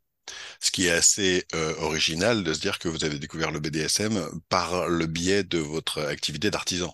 Ce 0.59 0.71
qui 0.71 0.87
est 0.87 0.91
assez 0.91 1.45
original 1.79 2.43
de 2.43 2.53
se 2.53 2.59
dire 2.59 2.79
que 2.79 2.89
vous 2.89 3.05
avez 3.05 3.17
découvert 3.17 3.51
le 3.51 3.61
BDSM 3.61 4.19
par 4.49 4.89
le 4.89 5.05
biais 5.05 5.43
de 5.43 5.57
votre 5.57 6.01
activité 6.01 6.51
d'artisan. 6.51 6.93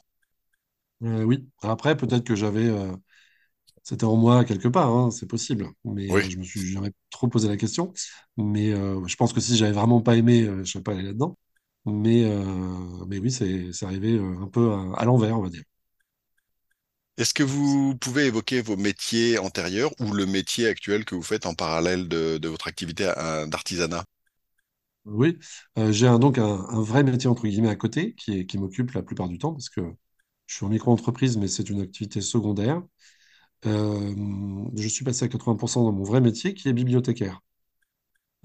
oui. 1.02 1.48
Après, 1.63 1.98
peut-être 1.98 2.24
que 2.24 2.36
j'avais 2.36 2.69
c'était 3.84 4.06
en 4.06 4.15
moi 4.15 4.46
quelque 4.46 4.67
part, 4.67 4.89
hein, 4.89 5.12
c'est 5.12 5.28
possible. 5.28 5.69
Mais 5.84 6.12
euh, 6.12 6.22
je 6.22 6.38
me 6.38 6.43
suis 6.43 6.72
jamais 6.72 6.91
trop 7.10 7.28
posé 7.28 7.48
la 7.48 7.58
question. 7.58 7.93
Mais 8.38 8.74
euh, 8.74 9.06
je 9.08 9.15
pense 9.15 9.34
que 9.34 9.41
si 9.41 9.58
j'avais 9.58 9.74
vraiment 9.74 10.02
pas 10.02 10.15
aimé, 10.15 10.43
euh, 10.43 10.63
je 10.63 10.72
serais 10.72 10.84
pas 10.84 10.93
allé 10.93 11.04
là-dedans. 11.04 11.38
Mais, 11.86 12.24
mais 13.10 13.19
oui, 13.19 13.30
c'est 13.30 13.86
arrivé 13.86 14.17
un 14.17 14.48
peu 14.48 14.72
à, 14.96 15.04
l'envers, 15.04 15.38
on 15.38 15.41
va 15.41 15.50
dire. 15.50 15.63
Est-ce 17.17 17.34
que 17.34 17.43
vous 17.43 17.93
pouvez 17.98 18.28
évoquer 18.28 18.62
vos 18.62 18.78
métiers 18.78 19.38
antérieurs 19.38 19.91
ou 20.00 20.13
le 20.13 20.26
métier 20.26 20.65
actuel 20.67 21.04
que 21.04 21.13
vous 21.13 21.22
faites 21.22 21.46
en 21.46 21.56
parallèle 21.56 22.08
de, 22.08 22.48
votre 22.48 22.67
activité 22.67 23.12
d'artisanat? 23.48 24.06
Oui, 25.06 25.38
euh, 25.78 25.91
j'ai 25.91 26.08
un, 26.08 26.17
donc 26.17 26.38
un, 26.38 26.56
vrai 26.82 27.04
métier 27.04 27.30
entre 27.30 27.46
guillemets 27.46 27.69
à 27.69 27.76
côté 27.76 28.15
qui, 28.15 28.48
qui 28.48 28.58
m'occupe 28.58 28.91
la 28.91 29.04
plupart 29.04 29.28
du 29.28 29.38
temps 29.38 29.52
parce 29.52 29.69
que 29.69 29.82
je 30.48 30.56
suis 30.56 30.65
en 30.65 30.69
micro-entreprise, 30.69 31.38
mais 31.38 31.48
c'est 31.48 31.69
une 31.69 31.82
activité 31.82 32.22
secondaire. 32.22 32.82
Euh, 33.65 34.13
je 34.76 34.88
suis 34.88 35.06
passé 35.06 35.26
à 35.26 35.28
80% 35.28 35.84
dans 35.84 35.91
mon 35.91 36.04
vrai 36.04 36.21
métier 36.21 36.54
qui 36.54 36.67
est 36.69 36.73
bibliothécaire. 36.73 37.41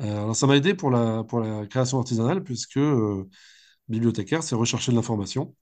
Euh, 0.00 0.22
alors 0.22 0.36
ça 0.36 0.46
m'a 0.46 0.56
aidé 0.56 0.74
pour 0.74 0.90
la, 0.90 1.24
pour 1.24 1.40
la 1.40 1.66
création 1.66 1.98
artisanale 1.98 2.44
puisque 2.44 2.78
bibliothécaire, 3.88 4.42
c'est 4.42 4.54
rechercher 4.54 4.92
de 4.92 4.96
l'information. 4.96 5.54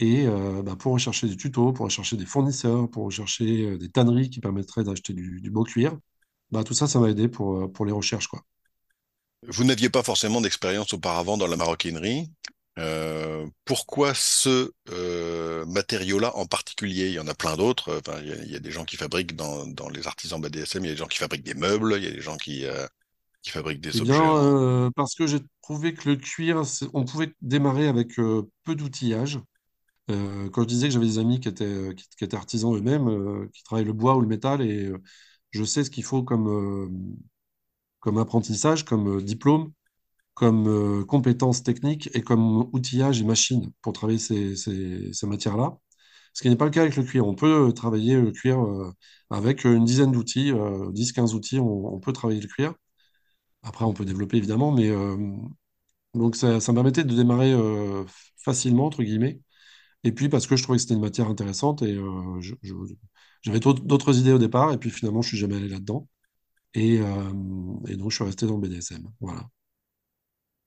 Et 0.00 0.26
bah, 0.64 0.76
pour 0.76 0.94
rechercher 0.94 1.28
des 1.28 1.36
tutos, 1.36 1.74
pour 1.74 1.84
rechercher 1.84 2.16
des 2.16 2.24
fournisseurs, 2.24 2.90
pour 2.90 3.04
rechercher 3.04 3.76
des 3.76 3.90
tanneries 3.90 4.30
qui 4.30 4.40
permettraient 4.40 4.82
d'acheter 4.82 5.12
du, 5.12 5.42
du, 5.42 5.50
beau 5.50 5.62
cuir, 5.62 5.98
bah, 6.50 6.64
tout 6.64 6.72
ça, 6.72 6.86
ça 6.86 6.98
m'a 7.00 7.10
aidé 7.10 7.28
pour, 7.28 7.70
pour 7.70 7.84
les 7.84 7.92
recherches. 7.92 8.26
Quoi. 8.26 8.42
Vous 9.46 9.64
n'aviez 9.64 9.90
pas 9.90 10.02
forcément 10.02 10.40
d'expérience 10.40 10.92
auparavant 10.94 11.36
dans 11.36 11.46
la 11.46 11.56
maroquinerie. 11.56 12.30
Euh, 12.80 13.46
pourquoi 13.64 14.14
ce 14.14 14.72
euh, 14.90 15.64
matériau-là 15.66 16.36
en 16.36 16.46
particulier? 16.46 17.08
Il 17.08 17.14
y 17.14 17.18
en 17.18 17.28
a 17.28 17.34
plein 17.34 17.56
d'autres. 17.56 18.00
il, 18.22 18.50
y 18.50 18.56
a, 18.56 18.60
des 18.60 18.70
gens 18.70 18.84
qui 18.84 18.96
fabriquent 18.96 19.36
dans, 19.36 19.88
les 19.92 20.06
artisans 20.06 20.40
BDSM, 20.40 20.84
il 20.84 20.88
y 20.88 20.90
a 20.90 20.94
des 20.94 20.98
gens 20.98 21.06
qui 21.06 21.18
fabriquent 21.18 21.44
des 21.44 21.54
meubles, 21.54 21.94
il 21.96 22.04
y 22.04 22.08
a 22.08 22.10
des 22.10 22.20
gens 22.20 22.36
qui, 22.36 22.64
euh, 22.64 22.86
qui 23.42 23.50
fabriquent 23.50 23.80
des 23.80 23.96
eh 23.96 24.00
objets. 24.00 24.12
Bien, 24.12 24.90
parce 24.96 25.14
que 25.14 25.26
j'ai 25.26 25.40
trouvé 25.62 25.94
que 25.94 26.08
le 26.08 26.16
cuir, 26.16 26.62
on 26.94 27.04
pouvait 27.04 27.32
démarrer 27.42 27.86
avec 27.86 28.16
peu 28.16 28.74
d'outillage. 28.74 29.40
quand 30.08 30.62
je 30.62 30.66
disais 30.66 30.88
que 30.88 30.94
j'avais 30.94 31.06
des 31.06 31.18
amis 31.18 31.40
qui 31.40 31.48
étaient, 31.48 31.94
qui 31.94 32.24
étaient 32.24 32.36
artisans 32.36 32.74
eux-mêmes, 32.74 33.48
qui 33.52 33.62
travaillent 33.62 33.84
le 33.84 33.92
bois 33.92 34.16
ou 34.16 34.20
le 34.20 34.26
métal, 34.26 34.62
et 34.62 34.90
je 35.50 35.64
sais 35.64 35.84
ce 35.84 35.90
qu'il 35.90 36.04
faut 36.04 36.22
comme 36.22 37.18
comme 38.00 38.18
apprentissage, 38.18 38.84
comme 38.84 39.18
euh, 39.18 39.22
diplôme, 39.22 39.72
comme 40.40 40.68
euh, 40.68 41.04
compétences 41.04 41.62
techniques 41.62 42.08
et 42.14 42.22
comme 42.22 42.70
outillage 42.72 43.20
et 43.20 43.24
machine 43.24 43.72
pour 43.82 43.92
travailler 43.92 44.18
ces, 44.18 44.56
ces, 44.56 45.26
matières-là. 45.26 45.76
Ce 46.34 46.42
qui 46.42 46.48
n'est 46.48 46.56
pas 46.56 46.64
le 46.64 46.70
cas 46.70 46.80
avec 46.82 46.96
le 46.96 47.02
cuir. 47.04 47.26
On 47.26 47.34
peut 47.34 47.68
euh, 47.68 47.72
travailler 47.72 48.18
le 48.20 48.32
cuir 48.32 48.58
avec 49.30 49.64
une 49.64 49.84
dizaine 49.84 50.12
d'outils, 50.12 50.52
10-15 50.52 51.34
outils, 51.34 51.60
on, 51.60 52.00
peut 52.00 52.12
travailler 52.12 52.40
le 52.40 52.48
cuir. 52.48 52.74
Après, 53.62 53.84
on 53.84 53.92
peut 53.92 54.04
développer 54.06 54.38
évidemment, 54.38 54.72
mais 54.72 54.90
donc 56.14 56.36
ça, 56.36 56.60
ça, 56.60 56.72
me 56.72 56.76
permettait 56.76 57.04
de 57.04 57.14
démarrer 57.14 57.54
facilement, 58.38 58.86
entre 58.86 59.02
guillemets. 59.02 59.40
Et 60.04 60.12
puis 60.12 60.28
parce 60.28 60.46
que 60.46 60.56
je 60.56 60.62
trouvais 60.62 60.78
que 60.78 60.82
c'était 60.82 60.94
une 60.94 61.00
matière 61.00 61.28
intéressante 61.28 61.82
et 61.82 61.98
j'avais 63.42 63.60
d'autres 63.60 64.18
idées 64.18 64.32
au 64.32 64.38
départ, 64.38 64.72
et 64.72 64.78
puis 64.78 64.90
finalement, 64.90 65.22
je 65.22 65.28
suis 65.28 65.38
jamais 65.38 65.56
allé 65.56 65.68
là-dedans. 65.68 66.08
Et, 66.74 67.00
euh, 67.00 67.32
et, 67.88 67.96
donc, 67.96 68.10
je 68.10 68.16
suis 68.16 68.24
resté 68.24 68.46
dans 68.46 68.56
le 68.56 68.68
BDSM. 68.68 69.08
Voilà. 69.20 69.48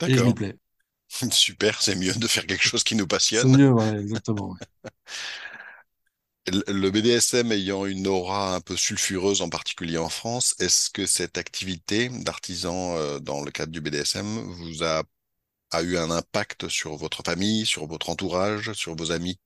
Et 0.01 0.17
je 0.17 0.23
m'y 0.23 0.33
plais. 0.33 0.57
Super, 1.31 1.81
c'est 1.81 1.95
mieux 1.95 2.13
de 2.13 2.27
faire 2.27 2.45
quelque 2.47 2.67
chose 2.67 2.83
qui 2.83 2.95
nous 2.95 3.07
passionne. 3.07 3.51
C'est 3.51 3.57
mieux, 3.57 3.71
ouais, 3.71 3.99
exactement. 3.99 4.55
Le 6.47 6.89
BDSM 6.89 7.51
ayant 7.53 7.85
une 7.85 8.07
aura 8.07 8.55
un 8.55 8.61
peu 8.61 8.75
sulfureuse, 8.75 9.41
en 9.41 9.49
particulier 9.49 9.97
en 9.97 10.09
France, 10.09 10.55
est-ce 10.59 10.89
que 10.89 11.05
cette 11.05 11.37
activité 11.37 12.09
d'artisan 12.09 12.95
euh, 12.97 13.19
dans 13.19 13.41
le 13.43 13.51
cadre 13.51 13.71
du 13.71 13.79
BDSM 13.81 14.39
vous 14.39 14.83
a, 14.83 15.03
a 15.71 15.83
eu 15.83 15.97
un 15.97 16.11
impact 16.11 16.69
sur 16.69 16.97
votre 16.97 17.23
famille, 17.23 17.65
sur 17.65 17.87
votre 17.87 18.09
entourage, 18.09 18.73
sur 18.73 18.95
vos 18.95 19.11
amis? 19.11 19.39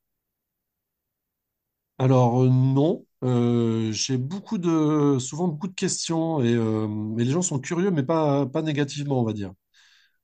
Alors 1.99 2.43
euh, 2.43 2.49
non, 2.49 3.05
euh, 3.23 3.91
j'ai 3.91 4.17
beaucoup 4.17 4.57
de, 4.57 5.17
souvent 5.19 5.47
beaucoup 5.47 5.67
de 5.67 5.73
questions 5.73 6.41
et, 6.43 6.53
euh, 6.53 6.87
les 7.17 7.25
gens 7.25 7.41
sont 7.41 7.59
curieux, 7.59 7.91
mais 7.91 8.03
pas, 8.03 8.45
pas 8.45 8.61
négativement, 8.61 9.19
on 9.21 9.23
va 9.25 9.33
dire. 9.33 9.53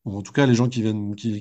En 0.06 0.22
tout 0.22 0.32
cas, 0.34 0.46
les 0.46 0.56
gens 0.56 0.70
qui 0.70 0.82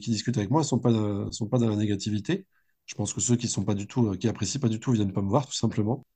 discutent 0.01 0.38
avec 0.38 0.51
moi, 0.51 0.62
ne 0.62 0.66
sont 0.66 0.79
pas, 0.79 0.92
dans 0.92 1.68
la 1.68 1.77
négativité. 1.77 2.46
Je 2.87 2.94
pense 2.94 3.12
que 3.12 3.20
ceux 3.20 3.37
qui 3.37 3.48
sont 3.48 3.64
pas 3.64 3.75
du 3.75 3.87
tout, 3.87 4.12
qui 4.16 4.29
apprécient 4.29 4.61
pas 4.61 4.68
du 4.68 4.81
tout, 4.81 4.92
viennent 4.92 5.12
pas 5.12 5.22
me 5.22 5.29
voir, 5.29 5.46
tout 5.46 5.53
simplement. 5.55 6.07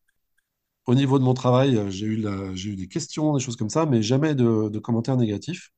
Au 0.87 0.94
niveau 0.94 1.18
de 1.18 1.24
mon 1.24 1.35
travail, 1.35 1.80
j'ai 1.90 2.06
eu, 2.06 2.24
j'ai 2.54 2.70
eu 2.70 2.76
des 2.76 2.88
questions, 2.88 3.35
des 3.37 3.42
choses 3.42 3.56
comme 3.56 3.70
ça, 3.70 3.87
mais 3.87 4.02
jamais 4.02 4.35
de, 4.35 4.78
commentaires 4.78 5.16
négatifs. 5.16 5.70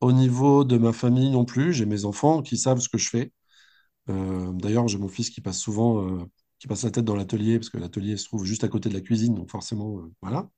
Au 0.00 0.12
niveau 0.12 0.64
de 0.64 0.78
ma 0.78 0.92
famille 0.92 1.30
non 1.30 1.44
plus, 1.44 1.72
j'ai 1.72 1.86
mes 1.86 2.04
enfants 2.04 2.42
qui 2.42 2.56
savent 2.56 2.80
ce 2.80 2.88
que 2.88 2.98
je 2.98 3.08
fais. 3.10 3.32
D'ailleurs, 4.08 4.88
j'ai 4.88 4.98
mon 4.98 5.08
fils 5.08 5.30
qui 5.30 5.40
passe 5.40 5.58
souvent 5.58 6.28
qui 6.58 6.66
passe 6.66 6.84
la 6.84 6.90
tête 6.90 7.04
dans 7.04 7.16
l'atelier, 7.16 7.58
parce 7.58 7.70
que 7.70 7.78
l'atelier 7.78 8.16
se 8.16 8.24
trouve 8.24 8.44
juste 8.44 8.64
à 8.64 8.68
côté 8.68 8.88
de 8.88 8.94
la 8.94 9.00
cuisine, 9.00 9.34
donc 9.34 9.50
forcément, 9.50 9.98
euh, 10.00 10.12
voilà. 10.22 10.50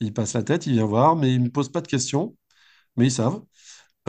Il 0.00 0.12
passe 0.14 0.34
la 0.34 0.42
tête, 0.42 0.66
il 0.66 0.74
vient 0.74 0.86
voir, 0.86 1.16
mais 1.16 1.32
il 1.34 1.40
ne 1.40 1.46
me 1.46 1.50
pose 1.50 1.70
pas 1.70 1.80
de 1.80 1.88
questions, 1.88 2.36
mais 2.96 3.06
ils 3.06 3.12
savent. 3.12 3.42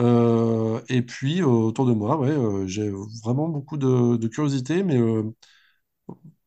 Euh, 0.00 0.80
et 0.88 1.02
puis, 1.02 1.42
autour 1.42 1.86
de 1.86 1.92
moi, 1.92 2.18
ouais, 2.18 2.30
euh, 2.30 2.66
j'ai 2.66 2.90
vraiment 3.22 3.48
beaucoup 3.48 3.76
de, 3.76 4.26
curiosité, 4.28 4.82
mais 4.82 4.98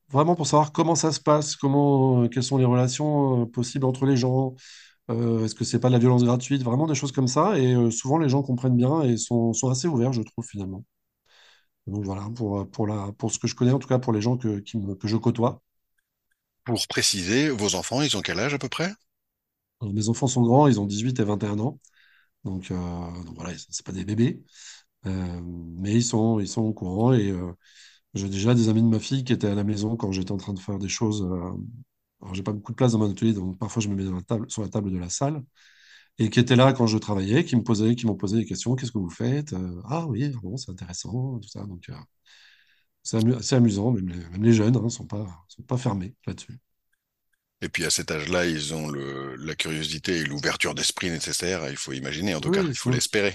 vraiment 0.09 0.35
pour 0.35 0.47
savoir 0.47 0.71
comment 0.71 0.95
ça 0.95 1.11
se 1.11 1.19
passe, 1.19 1.55
comment, 1.55 2.27
quelles 2.29 2.43
sont 2.43 2.57
les 2.57 2.65
relations 2.65 3.45
possibles 3.47 3.85
entre 3.85 4.05
les 4.05 4.17
gens, 4.17 4.55
est-ce 5.09 5.55
que 5.55 5.63
c'est 5.63 5.79
pas 5.79 5.89
de 5.89 5.93
la 5.93 5.99
violence 5.99 6.23
gratuite, 6.23 6.63
vraiment 6.63 6.87
des 6.87 6.95
choses 6.95 7.11
comme 7.11 7.27
ça. 7.27 7.57
Et 7.59 7.91
souvent, 7.91 8.17
les 8.17 8.29
gens 8.29 8.43
comprennent 8.43 8.77
bien 8.77 9.01
et 9.03 9.17
sont, 9.17 9.53
sont 9.53 9.69
assez 9.69 9.87
ouverts, 9.87 10.13
je 10.13 10.21
trouve, 10.21 10.45
finalement. 10.45 10.83
Donc 11.87 12.03
voilà, 12.03 12.27
pour, 12.35 12.69
pour, 12.71 12.87
la, 12.87 13.11
pour 13.17 13.31
ce 13.31 13.39
que 13.39 13.47
je 13.47 13.55
connais, 13.55 13.71
en 13.71 13.79
tout 13.79 13.87
cas 13.87 13.99
pour 13.99 14.13
les 14.13 14.21
gens 14.21 14.37
que, 14.37 14.59
qui 14.59 14.77
me, 14.77 14.95
que 14.95 15.07
je 15.07 15.17
côtoie. 15.17 15.61
Pour 16.63 16.87
préciser, 16.87 17.49
vos 17.49 17.75
enfants, 17.75 18.01
ils 18.01 18.17
ont 18.17 18.21
quel 18.21 18.39
âge 18.39 18.55
à 18.55 18.57
peu 18.57 18.69
près? 18.69 18.91
Mes 19.83 20.09
enfants 20.09 20.27
sont 20.27 20.41
grands, 20.41 20.67
ils 20.67 20.79
ont 20.79 20.85
18 20.85 21.19
et 21.19 21.23
21 21.23 21.59
ans. 21.59 21.79
Donc, 22.45 22.71
euh, 22.71 22.75
donc 23.25 23.35
voilà, 23.35 23.53
c'est 23.69 23.85
pas 23.85 23.91
des 23.91 24.05
bébés. 24.05 24.43
Euh, 25.07 25.41
mais 25.43 25.93
ils 25.93 26.03
sont, 26.03 26.39
ils 26.39 26.47
sont 26.47 26.61
au 26.63 26.73
courant 26.73 27.13
et 27.13 27.31
euh, 27.31 27.53
j'ai 28.15 28.29
déjà 28.29 28.55
des 28.55 28.69
amis 28.69 28.81
de 28.83 28.87
ma 28.87 28.99
fille 28.99 29.23
qui 29.23 29.33
étaient 29.33 29.47
à 29.47 29.55
la 29.55 29.63
maison 29.65 29.97
quand 29.97 30.11
j'étais 30.11 30.31
en 30.31 30.37
train 30.37 30.53
de 30.53 30.59
faire 30.59 30.79
des 30.79 30.89
choses. 30.89 31.23
alors, 32.21 32.33
j'ai 32.33 32.43
pas 32.43 32.53
beaucoup 32.53 32.71
de 32.71 32.77
place 32.77 32.93
dans 32.93 32.99
mon 32.99 33.11
atelier, 33.11 33.33
donc 33.33 33.57
parfois 33.59 33.81
je 33.81 33.89
me 33.89 33.95
mets 33.95 34.05
sur 34.49 34.61
la 34.63 34.69
table 34.69 34.91
de 34.91 34.97
la 34.97 35.09
salle 35.09 35.43
et 36.19 36.29
qui 36.29 36.39
étaient 36.39 36.55
là 36.55 36.73
quand 36.73 36.87
je 36.87 36.97
travaillais, 36.97 37.45
qui 37.45 37.55
m'ont 37.55 37.63
posé 37.63 38.37
des 38.37 38.45
questions. 38.45 38.75
Qu'est-ce 38.75 38.91
que 38.91 38.99
vous 38.99 39.09
faites? 39.09 39.55
Ah 39.85 40.07
oui, 40.07 40.31
ah 40.35 40.39
bon, 40.43 40.57
c'est 40.57 40.71
intéressant, 40.71 41.39
tout 41.39 41.49
ça. 41.49 41.65
Donc, 41.65 41.89
euh, 41.89 41.93
c'est 43.03 43.55
amusant. 43.55 43.91
Même 43.91 44.43
les, 44.43 44.53
jeunes 44.53 44.73
ne 44.73 44.79
hein, 44.79 44.89
sont, 44.89 45.05
pas, 45.07 45.25
sont 45.47 45.63
pas 45.63 45.77
fermés 45.77 46.15
là-dessus. 46.27 46.59
Et 47.65 47.69
puis 47.69 47.83
à 47.83 47.89
cet 47.89 48.11
âge-là, 48.11 48.45
ils 48.45 48.73
ont 48.73 48.87
le, 48.87 49.35
la 49.37 49.55
curiosité 49.55 50.17
et 50.19 50.23
l'ouverture 50.23 50.75
d'esprit 50.75 51.09
nécessaire. 51.09 51.67
Il 51.69 51.77
faut 51.77 51.93
imaginer, 51.93 52.35
en 52.35 52.39
tout 52.39 52.51
cas, 52.51 52.61
il 52.61 52.77
faut 52.77 52.91
l'espérer. 52.91 53.33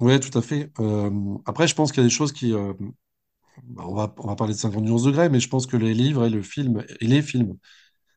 Oui, 0.00 0.18
tout 0.18 0.36
à 0.36 0.42
fait. 0.42 0.70
Euh, 0.80 1.10
après, 1.44 1.68
je 1.68 1.74
pense 1.74 1.92
qu'il 1.92 2.02
y 2.02 2.06
a 2.06 2.08
des 2.08 2.14
choses 2.14 2.32
qui. 2.32 2.54
Bah, 3.64 3.84
on, 3.86 3.94
va, 3.94 4.14
on 4.18 4.28
va 4.28 4.36
parler 4.36 4.54
de 4.54 4.58
50 4.58 4.84
nuances 4.84 5.02
degrés, 5.02 5.28
mais 5.28 5.40
je 5.40 5.48
pense 5.48 5.66
que 5.66 5.76
les 5.76 5.94
livres 5.94 6.24
et 6.24 6.30
le 6.30 6.42
film 6.42 6.84
et 7.00 7.06
les 7.06 7.22
films 7.22 7.56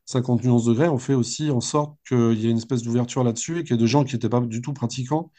50 0.06 0.44
nuances 0.44 0.66
degrés, 0.66 0.88
on 0.88 0.98
fait 1.00 1.14
aussi 1.14 1.52
en 1.52 1.62
sorte 1.62 1.98
qu'il 2.08 2.34
y 2.40 2.48
ait 2.48 2.52
une 2.52 2.58
espèce 2.58 2.84
d'ouverture 2.84 3.24
là-dessus 3.24 3.60
et 3.60 3.64
qu'il 3.64 3.72
y 3.72 3.76
ait 3.76 3.78
des 3.82 3.88
gens 3.88 4.04
qui 4.04 4.16
n'étaient 4.16 4.30
pas 4.30 4.42
du 4.42 4.62
tout 4.62 4.74
pratiquants 4.74 5.32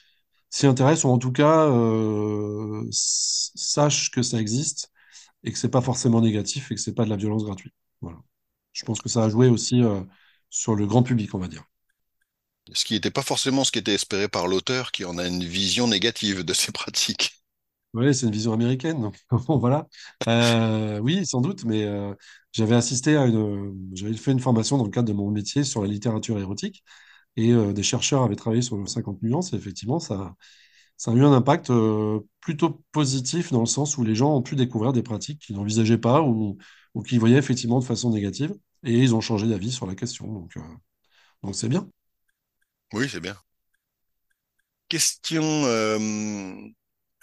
s'y 0.51 0.67
intéressent 0.67 1.05
ou 1.05 1.09
en 1.09 1.19
tout 1.19 1.33
cas 1.33 1.69
euh, 1.69 2.87
sachent 2.93 4.11
que 4.13 4.23
ça 4.23 4.41
existe 4.41 4.91
et 5.45 5.53
que 5.53 5.59
c'est 5.59 5.71
pas 5.71 5.83
forcément 5.83 6.21
négatif 6.23 6.73
et 6.73 6.77
que 6.77 6.81
c'est 6.81 6.95
pas 6.95 7.05
de 7.05 7.11
la 7.11 7.17
violence 7.17 7.45
gratuite. 7.45 7.75
Voilà. 8.03 8.19
Je 8.73 8.85
pense 8.85 9.01
que 9.01 9.09
ça 9.09 9.25
a 9.25 9.29
joué 9.29 9.49
aussi 9.49 9.83
euh, 9.83 10.03
sur 10.51 10.75
le 10.75 10.87
grand 10.87 11.03
public, 11.03 11.35
on 11.35 11.39
va 11.39 11.49
dire. 11.49 11.65
Ce 12.75 12.85
qui 12.85 12.95
n'était 12.95 13.11
pas 13.11 13.23
forcément 13.23 13.65
ce 13.65 13.73
qui 13.73 13.79
était 13.79 13.95
espéré 13.95 14.29
par 14.29 14.47
l'auteur, 14.47 14.93
qui 14.93 15.05
en 15.05 15.19
a 15.19 15.27
une 15.27 15.45
vision 15.45 15.87
négative 15.89 16.45
de 16.45 16.55
ces 16.55 16.73
pratiques. 16.73 17.43
Oui, 17.95 18.15
c'est 18.15 18.25
une 18.27 18.33
vision 18.33 18.55
américaine. 18.55 19.03
Donc, 19.03 19.19
voilà. 19.49 19.87
Euh, 20.27 20.99
oui, 21.01 21.27
sans 21.27 21.43
doute, 21.43 21.65
mais 21.65 21.85
euh, 21.85 22.15
j'avais 22.53 22.75
assisté 22.75 23.17
à 23.17 23.27
une. 23.27 23.91
J'avais 23.95 24.15
fait 24.15 24.33
une 24.33 24.41
formation 24.41 24.79
dans 24.79 24.85
le 24.85 24.91
cadre 24.91 25.09
de 25.09 25.13
mon 25.13 25.31
métier 25.31 25.63
sur 25.63 25.83
la 25.83 25.89
littérature 25.89 26.39
érotique 26.39 26.83
et 27.37 27.53
des 27.73 27.83
chercheurs 27.83 28.23
avaient 28.23 28.37
travaillé 28.37 28.61
sur 28.63 28.87
50 28.89 29.23
nuances 29.23 29.53
et 29.55 29.57
effectivement, 29.57 29.99
ça, 29.99 30.35
ça 30.99 31.11
a 31.13 31.15
eu 31.15 31.25
un 31.25 31.33
impact 31.33 31.73
plutôt 32.41 32.83
positif 32.93 33.53
dans 33.53 33.61
le 33.61 33.67
sens 33.67 33.99
où 33.99 34.05
les 34.05 34.15
gens 34.15 34.37
ont 34.37 34.43
pu 34.43 34.57
découvrir 34.57 34.93
des 34.93 35.03
pratiques 35.03 35.41
qu'ils 35.41 35.57
n'envisageaient 35.57 35.99
pas 35.99 36.23
ou, 36.23 36.59
ou 36.95 37.03
qu'ils 37.03 37.21
voyaient 37.21 37.39
effectivement 37.39 37.81
de 37.81 37.85
façon 37.85 38.11
négative 38.11 38.55
et 38.85 38.93
ils 38.93 39.15
ont 39.15 39.21
changé 39.21 39.47
d'avis 39.47 39.73
sur 39.73 39.87
la 39.87 39.95
question. 39.95 40.27
Donc, 40.33 40.55
donc 41.43 41.55
c'est 41.55 41.69
bien. 41.69 41.89
Oui, 42.93 43.09
c'est 43.09 43.21
bien. 43.21 43.37
Question 44.89 45.65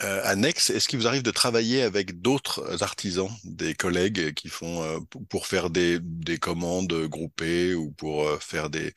euh, 0.02 0.22
annexe, 0.24 0.70
est-ce 0.70 0.88
qu'il 0.88 0.98
vous 0.98 1.08
arrive 1.08 1.24
de 1.24 1.32
travailler 1.32 1.82
avec 1.82 2.22
d'autres 2.22 2.82
artisans, 2.84 3.30
des 3.44 3.74
collègues 3.74 4.34
qui 4.34 4.48
font 4.48 4.82
euh, 4.82 5.00
pour 5.28 5.46
faire 5.46 5.70
des, 5.70 6.00
des, 6.00 6.38
commandes 6.38 6.94
groupées 7.08 7.74
ou 7.74 7.92
pour 7.92 8.26
euh, 8.26 8.38
faire 8.40 8.70
des, 8.70 8.94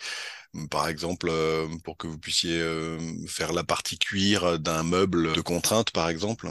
par 0.70 0.86
exemple, 0.88 1.32
pour 1.84 1.96
que 1.96 2.06
vous 2.06 2.18
puissiez 2.18 2.62
faire 3.26 3.52
la 3.52 3.64
partie 3.64 3.98
cuir 3.98 4.60
d'un 4.60 4.84
meuble 4.84 5.32
de 5.32 5.40
contrainte, 5.40 5.90
par 5.90 6.08
exemple? 6.08 6.48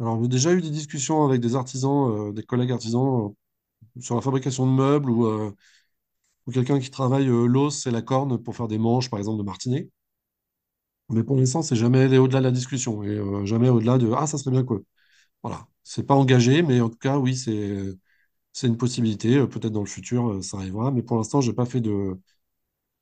Alors, 0.00 0.20
j'ai 0.22 0.28
déjà 0.28 0.52
eu 0.54 0.60
des 0.62 0.70
discussions 0.70 1.24
avec 1.24 1.40
des 1.40 1.54
artisans, 1.56 2.32
des 2.32 2.42
collègues 2.42 2.72
artisans 2.72 3.34
sur 4.00 4.16
la 4.16 4.20
fabrication 4.22 4.66
de 4.66 4.72
meubles 4.72 5.10
ou, 5.10 5.26
ou 6.46 6.50
quelqu'un 6.50 6.80
qui 6.80 6.90
travaille 6.90 7.26
l'os 7.26 7.86
et 7.86 7.92
la 7.92 8.02
corne 8.02 8.42
pour 8.42 8.56
faire 8.56 8.66
des 8.66 8.78
manches, 8.78 9.08
par 9.08 9.20
exemple, 9.20 9.38
de 9.38 9.44
martinet. 9.44 9.88
Mais 11.10 11.24
pour 11.24 11.36
l'instant, 11.36 11.62
c'est 11.62 11.76
jamais 11.76 12.00
aller 12.02 12.18
au-delà 12.18 12.40
de 12.40 12.44
la 12.44 12.50
discussion 12.50 13.02
et 13.02 13.08
euh, 13.08 13.44
jamais 13.46 13.68
au-delà 13.70 13.96
de 13.98 14.10
Ah, 14.14 14.26
ça 14.26 14.36
serait 14.38 14.50
bien 14.50 14.64
que. 14.64 14.74
Voilà. 15.42 15.66
C'est 15.84 16.04
pas 16.04 16.14
engagé, 16.14 16.62
mais 16.62 16.80
en 16.80 16.90
tout 16.90 16.98
cas, 16.98 17.18
oui, 17.18 17.36
c'est 17.36 17.96
c'est 18.52 18.68
une 18.68 18.76
possibilité. 18.78 19.36
Euh, 19.38 19.46
Peut-être 19.48 19.72
dans 19.72 19.80
le 19.82 19.86
futur, 19.86 20.30
euh, 20.30 20.42
ça 20.42 20.58
arrivera. 20.58 20.90
Mais 20.92 21.02
pour 21.02 21.16
l'instant, 21.18 21.40
j'ai 21.42 21.52
pas 21.54 21.66
fait 21.66 21.80
de, 21.82 22.18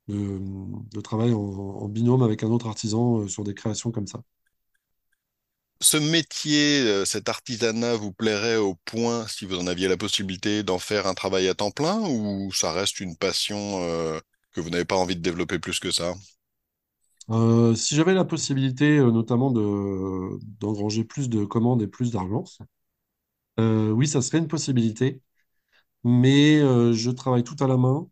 de, 0.09 1.01
travail 1.01 1.33
en, 1.35 1.89
binôme 1.89 2.23
avec 2.23 2.43
un 2.45 2.49
autre 2.49 2.67
artisan 2.69 3.21
euh, 3.21 3.29
sur 3.29 3.45
des 3.45 3.55
créations 3.55 3.91
comme 3.93 4.07
ça. 4.07 4.23
Ce 5.81 5.97
métier, 5.97 6.81
euh, 6.83 7.05
cet 7.07 7.29
artisanat 7.31 7.95
vous 7.97 8.13
plairait 8.13 8.57
au 8.57 8.75
point, 8.87 9.27
si 9.29 9.45
vous 9.47 9.57
en 9.59 9.67
aviez 9.67 9.89
la 9.89 9.97
possibilité, 9.97 10.63
d'en 10.63 10.79
faire 10.79 11.07
un 11.07 11.15
travail 11.15 11.49
à 11.49 11.55
temps 11.55 11.71
plein 11.71 11.99
ou 12.01 12.53
ça 12.53 12.73
reste 12.73 13.01
une 13.01 13.17
passion 13.17 13.83
euh, 13.83 14.19
que 14.53 14.61
vous 14.61 14.71
n'avez 14.71 14.85
pas 14.87 14.97
envie 14.97 15.17
de 15.17 15.23
développer 15.23 15.59
plus 15.59 15.79
que 15.79 15.91
ça? 15.91 16.15
Euh, 17.31 17.75
si 17.75 17.97
j'avais 17.97 18.15
la 18.15 18.25
possibilité, 18.25 18.99
notamment 18.99 19.51
de, 19.51 20.39
d'engranger 20.61 21.05
plus 21.05 21.29
de 21.29 21.45
commandes 21.45 21.83
et 21.83 21.89
plus 21.89 22.13
d'argent, 22.13 22.45
oui, 23.59 24.07
ça 24.09 24.23
serait 24.23 24.39
une 24.39 24.49
possibilité. 24.49 25.21
Mais 26.05 26.61
je 26.95 27.11
travaille 27.13 27.45
tout 27.45 27.57
à 27.61 27.67
la 27.69 27.77
main. 27.77 28.09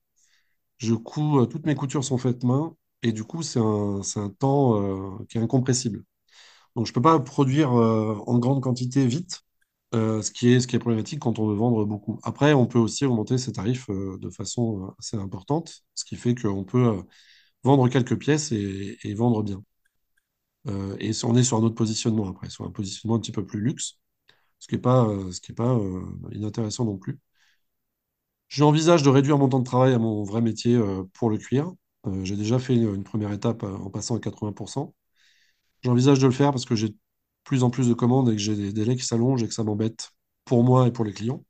Toutes 1.50 1.66
mes 1.66 1.74
coutures 1.74 2.05
sont 2.05 2.18
faites 2.18 2.44
main. 2.44 2.77
Et 3.03 3.12
du 3.12 3.24
coup, 3.24 3.42
c'est 3.42 3.59
un, 3.61 4.03
c'est 4.03 4.20
un 4.20 4.31
temps 4.31 5.18
qui 5.29 5.38
est 5.38 5.40
incompressible. 5.40 6.05
Donc, 6.76 6.87
je 6.87 6.90
ne 6.92 6.94
peux 6.94 7.02
pas 7.02 7.20
produire 7.20 7.72
euh, 7.74 8.16
en 8.26 8.38
grande 8.38 8.62
quantité 8.62 9.06
vite, 9.06 9.42
euh, 9.94 10.22
ce 10.22 10.32
qui 10.32 10.48
est, 10.52 10.78
problématique 10.78 11.20
quand 11.20 11.38
on 11.38 11.48
veut 11.48 11.54
vendre 11.54 11.84
beaucoup. 11.84 12.18
Après, 12.24 12.52
on 12.54 12.66
peut 12.66 12.78
aussi 12.78 13.04
augmenter 13.04 13.38
ses 13.38 13.52
tarifs 13.52 13.88
euh, 13.90 14.18
de 14.18 14.30
façon 14.30 14.94
assez 14.98 15.16
importante, 15.16 15.82
ce 15.94 16.04
qui 16.04 16.16
fait 16.16 16.34
qu'on 16.34 16.64
peut 16.64 17.02
vendre 17.64 17.88
quelques 17.88 18.18
pièces 18.18 18.52
et, 18.52 19.14
vendre 19.14 19.42
bien. 19.42 19.62
Et 20.98 21.12
on 21.24 21.37
est 21.37 21.44
sur 21.44 21.58
un 21.58 21.62
autre 21.62 21.74
positionnement 21.74 22.28
après, 22.28 22.48
sur 22.50 22.64
un 22.64 22.70
positionnement 22.70 23.16
un 23.16 23.20
petit 23.20 23.32
peu 23.32 23.44
plus 23.44 23.60
luxe, 23.60 23.98
ce 24.58 24.68
qui 24.68 24.74
n'est 24.76 24.80
pas, 24.80 25.08
inintéressant 26.32 26.84
non 26.84 26.98
plus. 26.98 27.18
J'envisage 28.48 29.02
de 29.02 29.10
réduire 29.10 29.37
mon 29.38 29.48
temps 29.48 29.58
de 29.58 29.64
travail 29.64 29.92
à 29.94 29.98
mon 29.98 30.22
vrai 30.24 30.40
métier 30.40 30.78
pour 31.14 31.28
le 31.30 31.38
cuir. 31.38 31.72
J'ai 32.22 32.37
déjà 32.37 32.58
fait 32.58 32.74
une, 32.76 33.04
première 33.04 33.32
étape 33.32 33.62
en 33.64 33.90
passant 33.90 34.16
à 34.16 34.20
80%. 34.20 34.94
J'envisage 35.85 36.18
de 36.18 36.27
le 36.27 36.33
faire 36.33 36.51
parce 36.51 36.64
que 36.64 36.75
j'ai 36.75 36.88
de 36.88 36.97
plus 37.44 37.62
en 37.62 37.70
plus 37.70 37.88
de 37.88 37.94
commandes 37.94 38.29
et 38.31 38.33
que 38.33 38.38
j'ai 38.42 38.57
des 38.57 38.73
délais 38.73 38.97
qui 38.97 39.05
s'allongent 39.05 39.42
et 39.42 39.49
que 39.49 39.55
ça 39.55 39.62
m'embête 39.64 40.11
pour 40.44 40.64
moi 40.64 40.88
et 40.88 40.92
pour 40.92 41.05
les 41.05 41.12
clients. 41.12 41.44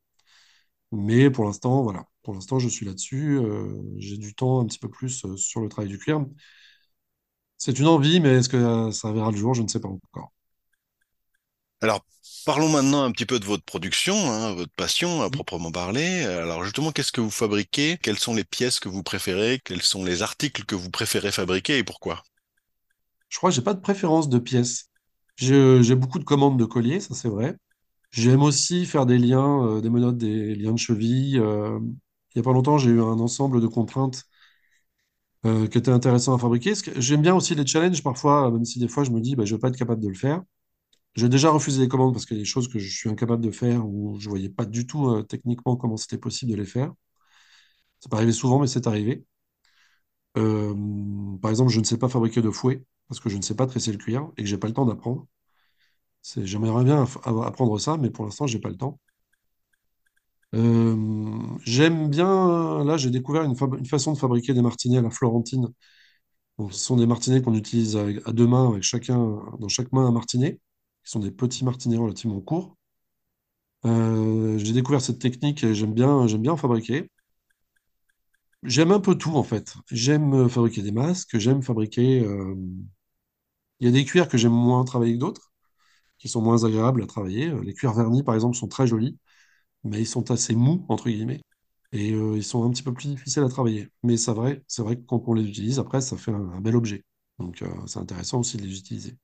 Mais 0.92 1.30
pour 1.30 1.44
l'instant, 1.44 1.82
voilà. 1.82 2.06
Pour 2.22 2.34
l'instant, 2.34 2.58
je 2.58 2.68
suis 2.68 2.86
là-dessus. 2.86 3.38
Euh, 3.38 3.82
j'ai 3.98 4.16
du 4.18 4.34
temps 4.34 4.60
un 4.60 4.66
petit 4.66 4.78
peu 4.78 4.88
plus 4.90 5.24
euh, 5.26 5.36
sur 5.36 5.60
le 5.60 5.68
travail 5.68 5.90
du 5.90 5.98
cuir. 5.98 6.24
C'est 7.58 7.80
une 7.80 7.88
envie, 7.88 8.20
mais 8.20 8.28
est-ce 8.36 8.48
que 8.48 8.56
euh, 8.56 8.92
ça 8.92 9.10
verra 9.12 9.30
le 9.32 9.36
jour? 9.36 9.54
Je 9.54 9.62
ne 9.62 9.68
sais 9.68 9.80
pas 9.80 9.88
encore. 9.88 10.32
Alors, 11.80 12.04
parlons 12.44 12.68
maintenant 12.68 13.04
un 13.04 13.12
petit 13.12 13.26
peu 13.26 13.38
de 13.38 13.44
votre 13.44 13.62
production, 13.64 14.16
hein, 14.30 14.54
votre 14.54 14.72
passion 14.74 15.22
à 15.22 15.30
proprement 15.30 15.70
parler. 15.70 16.24
Alors 16.24 16.64
justement, 16.64 16.90
qu'est-ce 16.92 17.12
que 17.12 17.20
vous 17.20 17.30
fabriquez? 17.30 17.96
Quelles 18.02 18.18
sont 18.18 18.34
les 18.34 18.42
pièces 18.44 18.80
que 18.80 18.88
vous 18.88 19.02
préférez? 19.04 19.60
Quels 19.64 19.82
sont 19.82 20.04
les 20.04 20.22
articles 20.22 20.64
que 20.64 20.74
vous 20.74 20.90
préférez 20.90 21.30
fabriquer 21.32 21.78
et 21.78 21.84
pourquoi? 21.84 22.24
Je 23.28 23.38
crois 23.38 23.50
que 23.50 23.56
j'ai 23.56 23.62
pas 23.62 23.74
de 23.74 23.80
préférence 23.80 24.28
de 24.28 24.38
pièces. 24.38 24.90
J'ai 25.36 25.94
beaucoup 25.96 26.18
de 26.18 26.24
commandes 26.24 26.58
de 26.58 26.64
colliers, 26.64 27.00
ça 27.00 27.14
c'est 27.14 27.28
vrai. 27.28 27.56
J'aime 28.12 28.42
aussi 28.42 28.86
faire 28.86 29.06
des 29.06 29.18
liens, 29.18 29.66
euh, 29.66 29.80
des 29.82 29.90
menottes, 29.90 30.18
des 30.18 30.54
liens 30.56 30.72
de 30.72 30.78
cheville. 30.78 31.38
euh, 31.40 31.80
il 32.34 32.38
y 32.38 32.40
a 32.40 32.44
pas 32.44 32.52
longtemps, 32.52 32.78
j'ai 32.78 32.90
eu 32.90 33.00
un 33.02 33.20
ensemble 33.20 33.60
de 33.62 33.68
contraintes 33.68 34.24
euh, 35.46 35.66
qui 35.68 35.78
étaient 35.78 35.90
intéressantes 35.90 36.36
à 36.40 36.42
fabriquer. 36.42 36.72
J'aime 36.96 37.22
bien 37.22 37.34
aussi 37.34 37.54
les 37.54 37.66
challenges 37.66 38.02
parfois, 38.02 38.50
même 38.50 38.64
si 38.64 38.78
des 38.78 38.88
fois 38.88 39.04
je 39.04 39.10
me 39.10 39.20
dis, 39.20 39.36
bah, 39.36 39.44
je 39.44 39.54
vais 39.54 39.60
pas 39.60 39.68
être 39.68 39.76
capable 39.76 40.02
de 40.02 40.08
le 40.08 40.14
faire. 40.14 40.42
J'ai 41.16 41.28
déjà 41.30 41.50
refusé 41.50 41.80
des 41.82 41.88
commandes 41.88 42.14
parce 42.14 42.26
qu'il 42.26 42.36
y 42.38 42.40
a 42.40 42.44
des 42.44 42.46
choses 42.48 42.68
que 42.68 42.78
je 42.80 42.90
suis 42.96 43.10
incapable 43.10 43.42
de 43.44 43.50
faire 43.52 43.86
ou 43.88 44.18
je 44.20 44.28
voyais 44.30 44.50
pas 44.50 44.66
du 44.66 44.86
tout 44.86 45.22
techniquement 45.24 45.76
comment 45.76 45.96
c'était 45.98 46.18
possible 46.18 46.52
de 46.52 46.56
les 46.58 46.66
faire. 46.66 46.92
Ça 47.98 48.08
pas 48.08 48.18
arrivé 48.18 48.30
souvent, 48.32 48.60
mais 48.60 48.68
c'est 48.68 48.86
arrivé. 48.86 49.24
Par 51.42 51.50
exemple, 51.50 51.70
je 51.70 51.80
ne 51.80 51.84
sais 51.84 51.98
pas 51.98 52.08
fabriquer 52.08 52.42
de 52.42 52.50
fouet 52.50 52.82
parce 53.08 53.20
que 53.20 53.28
je 53.28 53.36
ne 53.36 53.42
sais 53.42 53.54
pas 53.56 53.66
tresser 53.66 53.92
le 53.92 53.98
cuir 53.98 54.30
et 54.36 54.42
que 54.42 54.48
j'ai 54.48 54.58
pas 54.58 54.68
le 54.68 54.74
temps 54.74 54.86
d'apprendre. 54.86 55.26
J'aimerais 56.36 56.84
bien 56.84 57.06
apprendre 57.24 57.78
ça, 57.78 57.96
mais 57.98 58.10
pour 58.10 58.24
l'instant, 58.24 58.46
j'ai 58.46 58.58
pas 58.58 58.70
le 58.70 58.76
temps. 58.76 58.98
Euh, 60.54 61.56
j'aime 61.64 62.08
bien, 62.08 62.84
là, 62.84 62.96
j'ai 62.96 63.10
découvert 63.10 63.42
une, 63.42 63.56
façon 63.86 64.12
de 64.12 64.18
fabriquer 64.18 64.54
des 64.54 64.62
martinets 64.62 64.98
à 64.98 65.02
la 65.02 65.10
florentine. 65.10 65.68
Ce 66.58 66.78
sont 66.78 66.96
des 66.96 67.06
martinets 67.06 67.42
qu'on 67.42 67.54
utilise 67.54 67.96
à 67.96 68.32
deux 68.32 68.46
mains, 68.46 68.70
avec 68.70 68.82
chacun, 68.82 69.18
dans 69.58 69.68
chaque 69.68 69.92
main 69.92 70.06
un 70.06 70.12
martinet, 70.12 70.60
qui 71.04 71.10
sont 71.10 71.20
des 71.20 71.30
petits 71.32 71.64
martinets 71.64 71.96
relativement 71.96 72.40
courts. 72.40 72.76
Euh, 73.86 74.58
j'ai 74.58 74.72
découvert 74.72 75.00
cette 75.00 75.18
technique 75.18 75.62
et 75.64 75.74
j'aime 75.74 75.92
bien, 75.92 76.26
j'aime 76.26 76.42
bien 76.42 76.52
en 76.52 76.56
fabriquer. 76.56 77.10
J'aime 78.64 78.90
un 78.92 78.98
peu 79.00 79.14
tout, 79.16 79.36
en 79.36 79.42
fait. 79.44 79.74
J'aime 79.90 80.32
euh, 80.34 80.48
fabriquer 80.48 80.82
des 80.82 80.90
masques, 80.92 81.38
j'aime 81.38 81.62
fabriquer... 81.62 82.24
euh, 82.24 82.54
Il 83.80 83.86
y 83.86 83.88
a 83.88 83.92
des 83.92 84.04
cuirs 84.04 84.28
que 84.28 84.36
j'aime 84.38 84.52
moins 84.52 84.84
travailler 84.84 85.14
que 85.14 85.18
d'autres, 85.20 85.52
qui 86.18 86.28
sont 86.28 86.42
moins 86.42 86.64
agréables 86.64 87.02
à 87.02 87.06
travailler. 87.08 87.50
Euh, 87.50 87.62
Les 87.64 87.74
cuirs 87.74 87.94
vernis, 87.94 88.22
par 88.24 88.34
exemple, 88.36 88.56
sont 88.56 88.68
très 88.68 88.86
jolis. 88.86 89.18
mais 89.84 90.00
ils 90.00 90.06
sont 90.08 90.30
assez 90.32 90.54
mous, 90.56 90.84
entre 90.90 91.08
guillemets, 91.10 91.42
et 91.92 92.10
ils 92.10 92.44
sont 92.44 92.64
un 92.66 92.70
petit 92.70 92.82
peu 92.84 92.94
plus 92.94 93.08
difficiles 93.08 93.44
à 93.44 93.48
travailler. 93.50 93.88
Mais 94.04 94.16
c'est 94.18 94.32
vrai, 94.32 94.64
c'est 94.68 94.82
vrai 94.82 94.96
que 94.96 95.02
quand 95.02 95.22
on 95.28 95.34
les 95.34 95.44
utilise, 95.48 95.78
après, 95.80 96.00
ça 96.02 96.16
fait 96.18 96.32
un, 96.32 96.60
bel 96.62 96.76
objet. 96.76 97.04
Donc, 97.40 97.64
c'est 97.86 97.98
intéressant 98.00 98.40
aussi 98.40 98.56
de 98.58 98.62
les 98.64 98.78
utiliser. 98.78 99.18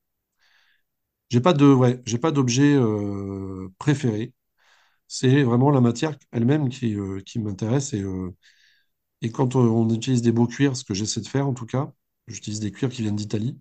J'ai 1.30 1.40
pas 1.40 1.52
de, 1.52 1.64
ouais, 1.72 2.00
j'ai 2.06 2.18
pas 2.18 2.32
d'objet 2.32 2.76
préféré. 3.78 4.32
C'est 5.08 5.42
vraiment 5.44 5.70
la 5.70 5.80
matière 5.80 6.16
elle-même 6.32 6.68
qui, 6.70 6.96
qui 7.26 7.40
m'intéresse. 7.40 7.94
Et, 7.94 8.04
et 9.22 9.30
quand 9.32 9.56
on 9.56 9.88
utilise 9.90 10.22
des 10.22 10.32
beaux 10.32 10.46
cuirs, 10.46 10.76
ce 10.76 10.84
que 10.84 10.94
j'essaie 10.94 11.20
de 11.22 11.28
faire 11.28 11.46
en 11.48 11.54
tout 11.54 11.66
cas, 11.66 11.92
j'utilise 12.26 12.60
des 12.60 12.72
cuirs 12.72 12.90
qui 12.90 13.02
viennent 13.02 13.16
d'Italie 13.16 13.58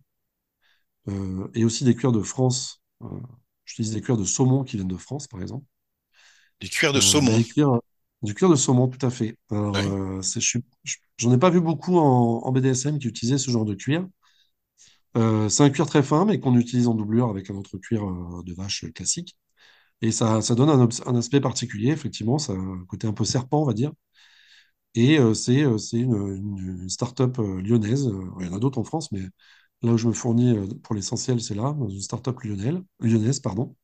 euh, 1.08 1.48
et 1.54 1.66
aussi 1.66 1.84
des 1.84 1.96
cuirs 1.96 2.12
de 2.12 2.22
France. 2.22 2.82
Euh, 3.04 3.08
j'utilise 3.66 3.94
des 3.94 4.02
cuirs 4.02 4.18
de 4.18 4.24
saumon 4.26 4.64
qui 4.64 4.78
viennent 4.78 4.88
de 4.88 4.98
France, 4.98 5.28
par 5.28 5.42
exemple. 5.42 5.66
Du 6.62 6.70
cuir 6.70 6.94
de 6.94 7.00
Euh, 7.00 7.02
saumon. 7.02 7.44
cuirs- 7.44 7.82
du 8.22 8.34
cuir 8.34 8.50
de 8.50 8.56
saumon, 8.56 8.88
tout 8.90 9.06
à 9.06 9.10
fait. 9.10 9.38
Alors, 9.52 9.76
Oui. 9.76 10.24
c'est, 10.24 10.42
je 10.42 10.60
j'en 11.18 11.32
ai 11.34 11.38
pas 11.38 11.50
vu 11.50 11.62
beaucoup 11.62 11.98
en, 11.98 12.42
en 12.44 12.52
BDSM 12.52 13.00
qui 13.00 13.08
utilisaient 13.08 13.38
ce 13.38 13.52
genre 13.52 13.66
de 13.66 13.76
cuir. 13.76 14.08
Euh, 15.18 15.50
c'est 15.50 15.64
un 15.64 15.70
cuir 15.70 15.88
très 15.88 16.04
fin, 16.04 16.26
mais 16.26 16.40
qu'on 16.40 16.56
utilise 16.58 16.88
en 16.88 16.94
doublure 16.94 17.30
avec 17.30 17.50
un 17.50 17.56
autre 17.56 17.78
cuir 17.78 18.04
euh, 18.08 18.44
de 18.44 18.54
vache 18.54 18.86
classique. 18.94 19.38
Et 20.02 20.12
ça, 20.12 20.42
ça 20.42 20.56
donne 20.56 20.70
un, 20.70 21.16
aspect 21.18 21.42
particulier, 21.42 21.92
effectivement. 21.92 22.40
Ça 22.40 22.54
un 22.54 22.86
côté 22.88 23.08
un 23.08 23.14
peu 23.14 23.26
serpent, 23.26 23.62
on 23.64 23.66
va 23.66 23.74
dire. 23.74 23.94
Et 24.96 25.20
euh, 25.20 25.34
c'est 25.34 25.64
euh, 25.64 25.78
c'est 25.78 25.98
une, 26.00 26.14
une, 26.82 26.90
start-up 26.90 27.40
euh, 27.40 27.62
lyonnaise. 27.62 28.10
Il 28.40 28.46
y 28.48 28.50
en 28.50 28.56
a 28.56 28.60
d'autres 28.60 28.80
en 28.80 28.84
France, 28.84 29.12
mais 29.12 29.22
là 29.84 29.94
où 29.94 29.98
je 29.98 30.08
me 30.08 30.14
fournis 30.14 30.56
pour 30.84 30.96
l'essentiel, 30.96 31.42
c'est 31.42 31.56
là, 31.56 31.74
dans 31.74 31.90
une 31.90 32.02
start-up 32.02 32.40
lyonnaise, 32.42 33.40
pardon. 33.40 33.76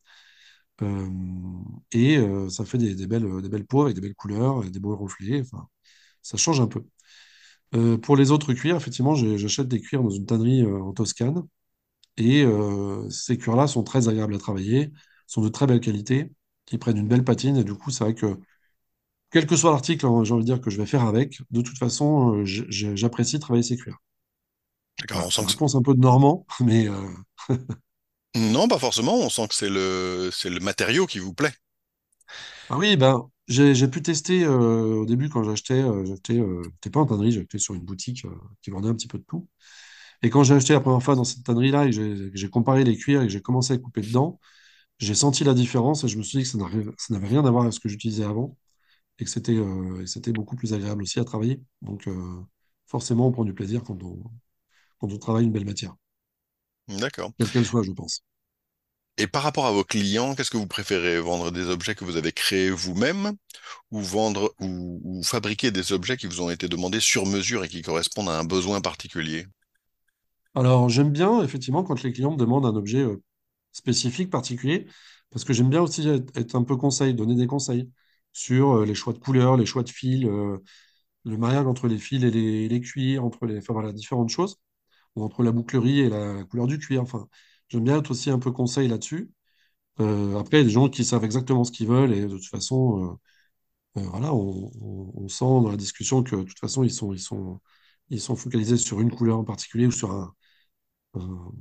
Et 1.91 2.17
ça 2.49 2.65
fait 2.65 2.77
des, 2.77 3.07
belles, 3.07 3.41
des 3.41 3.49
belles 3.49 3.65
peaux 3.65 3.83
avec 3.83 3.95
des 3.95 4.01
belles 4.01 4.15
couleurs, 4.15 4.63
et 4.65 4.69
des 4.69 4.79
beaux 4.79 4.95
reflets. 4.95 5.41
Enfin, 5.41 5.67
ça 6.21 6.37
change 6.37 6.61
un 6.61 6.67
peu. 6.67 6.83
Pour 8.01 8.15
les 8.17 8.31
autres 8.31 8.53
cuirs, 8.53 8.77
effectivement, 8.77 9.15
j'achète 9.15 9.67
des 9.67 9.81
cuirs 9.81 10.03
dans 10.03 10.09
une 10.09 10.25
tannerie 10.25 10.65
en 10.65 10.93
Toscane. 10.93 11.43
Et 12.17 12.45
ces 13.09 13.37
cuirs-là 13.37 13.67
sont 13.67 13.83
très 13.83 14.09
agréables 14.09 14.35
à 14.35 14.39
travailler, 14.39 14.91
sont 15.27 15.41
de 15.41 15.49
très 15.49 15.67
belle 15.67 15.81
qualité, 15.81 16.31
qui 16.65 16.77
prennent 16.77 16.97
une 16.97 17.07
belle 17.07 17.23
patine. 17.25 17.57
Et 17.57 17.63
du 17.63 17.75
coup, 17.75 17.91
c'est 17.91 18.03
vrai 18.05 18.15
que, 18.15 18.39
quel 19.35 19.47
que 19.47 19.57
soit 19.57 19.71
l'article, 19.71 20.05
hein, 20.05 20.23
j'ai 20.23 20.31
envie 20.31 20.45
de 20.45 20.49
dire 20.49 20.61
que 20.61 20.69
je 20.69 20.77
vais 20.77 20.85
faire 20.85 21.01
avec, 21.01 21.41
de 21.51 21.59
toute 21.59 21.77
façon, 21.77 22.37
euh, 22.37 22.45
j'apprécie 22.45 23.37
travailler 23.37 23.63
ces 23.63 23.75
cuirs. 23.75 23.97
D'accord, 24.97 25.25
on 25.25 25.29
sent 25.29 25.41
que... 25.43 25.51
réponse 25.51 25.75
un 25.75 25.81
peu 25.81 25.93
de 25.93 25.99
Normand, 25.99 26.45
mais 26.61 26.87
euh, 26.87 26.95
Non, 28.37 28.69
pas 28.69 28.79
forcément, 28.79 29.15
on 29.15 29.29
sent 29.29 29.49
que 29.49 29.55
c'est 29.55 29.67
le... 29.67 30.29
le 30.45 30.59
matériau 30.61 31.05
qui 31.05 31.19
vous 31.19 31.33
plaît. 31.33 31.53
ah 32.69 32.77
oui, 32.77 32.95
ben, 32.95 33.29
j'ai 33.49 33.87
pu 33.89 34.01
tester 34.01 34.45
euh, 34.45 35.01
au 35.01 35.05
début 35.05 35.27
quand 35.27 35.43
j'achetais, 35.43 35.81
euh, 35.81 36.05
j'achetais, 36.05 36.89
pas 36.89 37.01
en 37.01 37.05
tannerie, 37.05 37.33
j'achetais 37.33 37.59
sur 37.59 37.73
une 37.73 37.83
boutique 37.83 38.25
qui 38.61 38.69
vendait 38.71 38.87
un 38.87 38.95
petit 38.95 39.09
peu 39.09 39.17
de 39.17 39.25
tout. 39.25 39.49
Et 40.21 40.29
quand 40.29 40.45
j'ai 40.45 40.53
acheté 40.53 40.71
la 40.71 40.79
première 40.79 41.03
fois 41.03 41.15
dans 41.15 41.25
cette 41.25 41.43
tannerie-là 41.43 41.87
et 41.87 41.91
que 41.91 42.31
j'ai 42.33 42.49
comparé 42.49 42.85
les 42.85 42.95
cuirs 42.95 43.21
et 43.21 43.25
que 43.25 43.33
j'ai 43.33 43.41
commencé 43.41 43.73
à 43.73 43.77
couper 43.77 43.99
dedans, 43.99 44.39
j'ai 44.97 45.13
senti 45.13 45.43
la 45.43 45.53
différence 45.53 46.05
et 46.05 46.07
je 46.07 46.17
me 46.17 46.23
suis 46.23 46.37
dit 46.37 46.43
que 46.45 46.49
ça 46.49 46.57
n'avait 47.09 47.27
rien 47.27 47.43
à 47.43 47.51
voir 47.51 47.63
avec 47.63 47.73
ce 47.73 47.81
que 47.81 47.89
j'utilisais 47.89 48.23
avant 48.23 48.55
et 49.19 49.25
que 49.25 49.29
c'était 49.29 49.55
euh, 49.57 50.05
c'était 50.05 50.33
beaucoup 50.33 50.55
plus 50.55 50.73
agréable 50.73 51.03
aussi 51.03 51.19
à 51.19 51.25
travailler. 51.25 51.61
Donc 51.81 52.07
euh, 52.07 52.41
forcément, 52.87 53.27
on 53.27 53.31
prend 53.31 53.45
du 53.45 53.53
plaisir 53.53 53.83
quand 53.83 54.01
on, 54.03 54.23
quand 54.99 55.11
on 55.13 55.19
travaille 55.19 55.45
une 55.45 55.53
belle 55.53 55.65
matière, 55.65 55.95
D'accord. 56.87 57.33
quelle 57.37 57.49
qu'elle 57.49 57.65
soit, 57.65 57.83
je 57.83 57.91
pense. 57.91 58.23
Et 59.17 59.27
par 59.27 59.43
rapport 59.43 59.65
à 59.65 59.73
vos 59.73 59.83
clients, 59.83 60.35
qu'est-ce 60.35 60.49
que 60.49 60.55
vous 60.55 60.67
préférez? 60.67 61.19
Vendre 61.19 61.51
des 61.51 61.67
objets 61.67 61.95
que 61.95 62.05
vous 62.05 62.15
avez 62.15 62.31
créés 62.31 62.69
vous-même 62.69 63.33
ou 63.91 64.01
vendre 64.01 64.53
ou, 64.59 65.01
ou 65.03 65.23
fabriquer 65.23 65.71
des 65.71 65.93
objets 65.93 66.17
qui 66.17 66.27
vous 66.27 66.41
ont 66.41 66.51
été 66.51 66.67
demandés 66.69 66.99
sur 67.01 67.25
mesure 67.25 67.63
et 67.65 67.69
qui 67.69 67.81
correspondent 67.81 68.29
à 68.29 68.37
un 68.39 68.45
besoin 68.45 68.81
particulier? 68.81 69.47
Alors, 70.55 70.89
j'aime 70.89 71.11
bien, 71.11 71.43
effectivement, 71.43 71.83
quand 71.83 72.01
les 72.03 72.13
clients 72.13 72.31
me 72.31 72.37
demandent 72.37 72.65
un 72.65 72.75
objet 72.75 72.99
euh, 73.01 73.21
spécifique, 73.73 74.29
particulier, 74.29 74.87
parce 75.29 75.43
que 75.43 75.53
j'aime 75.53 75.69
bien 75.69 75.81
aussi 75.81 76.07
être, 76.07 76.35
être 76.37 76.55
un 76.55 76.63
peu 76.63 76.77
conseil, 76.77 77.13
donner 77.13 77.35
des 77.35 77.47
conseils 77.47 77.91
sur 78.35 78.73
euh, 78.79 78.85
les 78.85 78.95
choix 78.95 79.13
de 79.13 79.19
couleurs, 79.19 79.57
les 79.57 79.65
choix 79.65 79.83
de 79.83 79.89
fils, 79.89 80.25
euh, 80.25 80.59
le 81.25 81.37
mariage 81.37 81.67
entre 81.67 81.87
les 81.87 81.97
fils 81.99 82.23
et 82.23 82.31
les, 82.31 82.69
les 82.69 82.81
cuirs, 82.81 83.23
entre 83.25 83.45
les, 83.47 83.61
différentes 83.93 84.29
choses, 84.29 84.57
ou 85.15 85.23
entre 85.23 85.43
la 85.43 85.51
bouclerie 85.53 86.01
et 86.01 86.09
la, 86.09 86.43
couleur 86.45 86.67
du 86.67 86.79
cuir. 86.79 87.01
Enfin, 87.03 87.27
j'aime 87.69 87.85
bien 87.85 87.99
être 87.99 88.11
aussi 88.11 88.31
un 88.31 88.39
peu 88.39 88.51
conseil 88.51 88.87
là-dessus. 88.89 89.31
Euh, 90.01 90.39
après, 90.39 90.59
il 90.59 90.61
y 90.61 90.63
a 90.63 90.65
des 90.65 90.71
gens 90.71 90.89
qui 90.89 91.05
savent 91.05 91.25
exactement 91.25 91.63
ce 91.65 91.71
qu'ils 91.71 91.87
veulent 91.87 92.13
et 92.13 92.23
de 92.23 92.29
toute 92.29 92.47
façon, 92.47 93.19
voilà, 93.95 94.33
on, 94.33 95.27
sent 95.29 95.45
dans 95.45 95.69
la 95.71 95.77
discussion 95.77 96.23
que 96.23 96.35
de 96.37 96.43
toute 96.43 96.59
façon, 96.59 96.83
ils 96.83 96.91
sont, 96.91 97.13
ils 97.13 97.19
sont, 97.19 97.61
ils 98.09 98.21
sont 98.21 98.35
focalisés 98.35 98.77
sur 98.77 99.01
une 99.01 99.11
couleur 99.11 99.39
en 99.39 99.45
particulier 99.45 99.87
ou 99.87 99.91
sur 99.91 100.11
un, 100.11 100.33
un- 101.15 101.51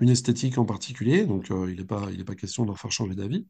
une 0.00 0.10
esthétique 0.10 0.58
en 0.58 0.64
particulier. 0.66 1.26
Donc, 1.26 1.48
il 1.50 1.76
n'est 1.76 1.84
pas, 1.84 2.08
pas 2.26 2.34
question 2.36 2.64
de 2.64 2.68
leur 2.68 2.78
faire 2.80 2.92
changer 2.92 3.14
d'avis. 3.14 3.46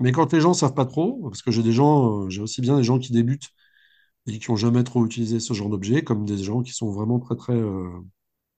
Mais 0.00 0.12
quand 0.12 0.32
les 0.32 0.40
gens 0.40 0.54
savent 0.54 0.74
pas 0.74 0.86
trop, 0.86 1.20
parce 1.28 1.42
que 1.42 1.50
j'ai 1.50 1.62
des 1.62 1.72
gens, 1.72 2.24
euh, 2.26 2.30
j'ai 2.30 2.40
aussi 2.42 2.60
bien 2.60 2.76
des 2.76 2.82
gens 2.84 2.98
qui 2.98 3.12
débutent 3.12 3.48
et 4.28 4.38
qui 4.38 4.50
ont 4.50 4.56
jamais 4.56 4.84
trop 4.84 5.06
utilisé 5.06 5.40
ce 5.40 5.54
genre 5.54 5.70
d'objet, 5.70 6.04
comme 6.04 6.24
des 6.26 6.38
gens 6.42 6.62
qui 6.62 6.72
sont 6.72 6.90
vraiment 6.92 7.20
très 7.20 7.36
très 7.36 7.54
euh, 7.54 7.90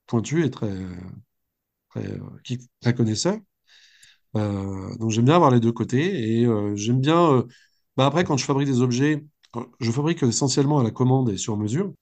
pointus 0.07 0.47
et 0.47 0.51
très 0.51 0.73
très, 1.91 2.19
très 2.81 2.95
connaisseurs. 2.95 3.39
Euh, 4.37 4.97
donc 4.99 5.11
j'aime 5.11 5.27
bien 5.27 5.35
avoir 5.37 5.51
les 5.51 5.61
deux 5.61 5.73
côtés 5.73 6.41
et 6.41 6.47
j'aime 6.77 7.01
bien. 7.01 7.45
bah 7.97 8.07
après, 8.07 8.25
quand 8.25 8.37
je 8.37 8.45
fabrique 8.45 8.69
des 8.69 8.81
objets, 8.81 9.25
je 9.81 9.91
fabrique 9.91 10.23
essentiellement 10.23 10.79
à 10.81 10.85
la 10.85 10.91
commande 10.91 11.31
et 11.31 11.37
sur 11.39 11.57
mesure. 11.57 11.93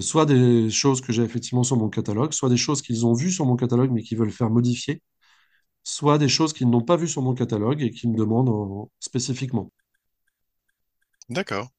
Soit 0.00 0.26
des 0.26 0.70
choses 0.70 1.00
que 1.00 1.12
j'ai 1.12 1.22
effectivement 1.24 1.64
sur 1.64 1.76
mon 1.76 1.88
catalogue, 1.90 2.32
soit 2.32 2.48
des 2.50 2.56
choses 2.56 2.82
qu'ils 2.82 3.06
ont 3.06 3.14
vues 3.14 3.32
sur 3.32 3.46
mon 3.46 3.56
catalogue 3.56 3.90
mais 3.92 4.02
qui 4.02 4.14
veulent 4.16 4.30
faire 4.32 4.50
modifier, 4.50 5.02
soit 5.84 6.18
des 6.18 6.28
choses 6.28 6.52
qu'ils 6.54 6.70
n'ont 6.70 6.82
pas 6.82 6.96
vues 6.96 7.08
sur 7.08 7.22
mon 7.22 7.34
catalogue 7.34 7.82
et 7.82 7.90
qui 7.90 8.08
me 8.08 8.16
demandent 8.16 8.48
en- 8.50 8.90
spécifiquement. 9.00 9.70
D'accord. 11.28 11.70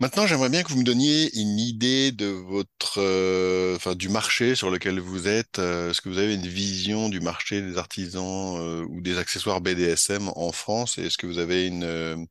Maintenant, 0.00 0.26
j'aimerais 0.26 0.48
bien 0.50 0.64
que 0.64 0.70
vous 0.72 0.78
me 0.78 0.84
donniez 0.84 1.34
une 1.38 1.58
idée 1.58 2.10
de 2.12 2.26
votre, 2.26 2.98
euh, 3.00 3.78
du 3.94 4.08
marché 4.08 4.54
sur 4.56 4.70
lequel 4.70 4.98
vous 5.00 5.28
êtes. 5.28 5.58
Euh, 5.60 5.90
Est-ce 5.90 6.00
que 6.00 6.08
vous 6.08 6.18
avez 6.18 6.34
une 6.34 6.46
vision 6.48 7.08
du 7.08 7.20
marché 7.20 7.60
des 7.62 7.78
artisans 7.78 8.56
euh, 8.58 8.84
ou 8.90 9.00
des 9.00 9.18
accessoires 9.18 9.60
BDSM 9.60 10.28
en 10.34 10.50
France? 10.52 10.98
Est-ce 10.98 11.16
que 11.16 11.26
vous 11.28 11.38
avez 11.38 11.66
une, 11.68 12.26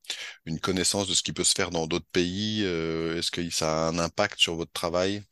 une 0.45 0.59
connaissance 0.59 1.07
de 1.07 1.13
ce 1.13 1.23
qui 1.23 1.31
peut 1.33 1.43
se 1.45 1.53
faire 1.55 1.69
dans 1.71 1.87
d'autres 1.87 2.07
pays? 2.11 2.63
Est-ce 2.63 3.31
que 3.31 3.49
ça 3.49 3.87
a 3.87 3.89
un 3.89 3.97
impact 3.99 4.39
sur 4.39 4.55
votre 4.55 4.71
travail? 4.73 5.23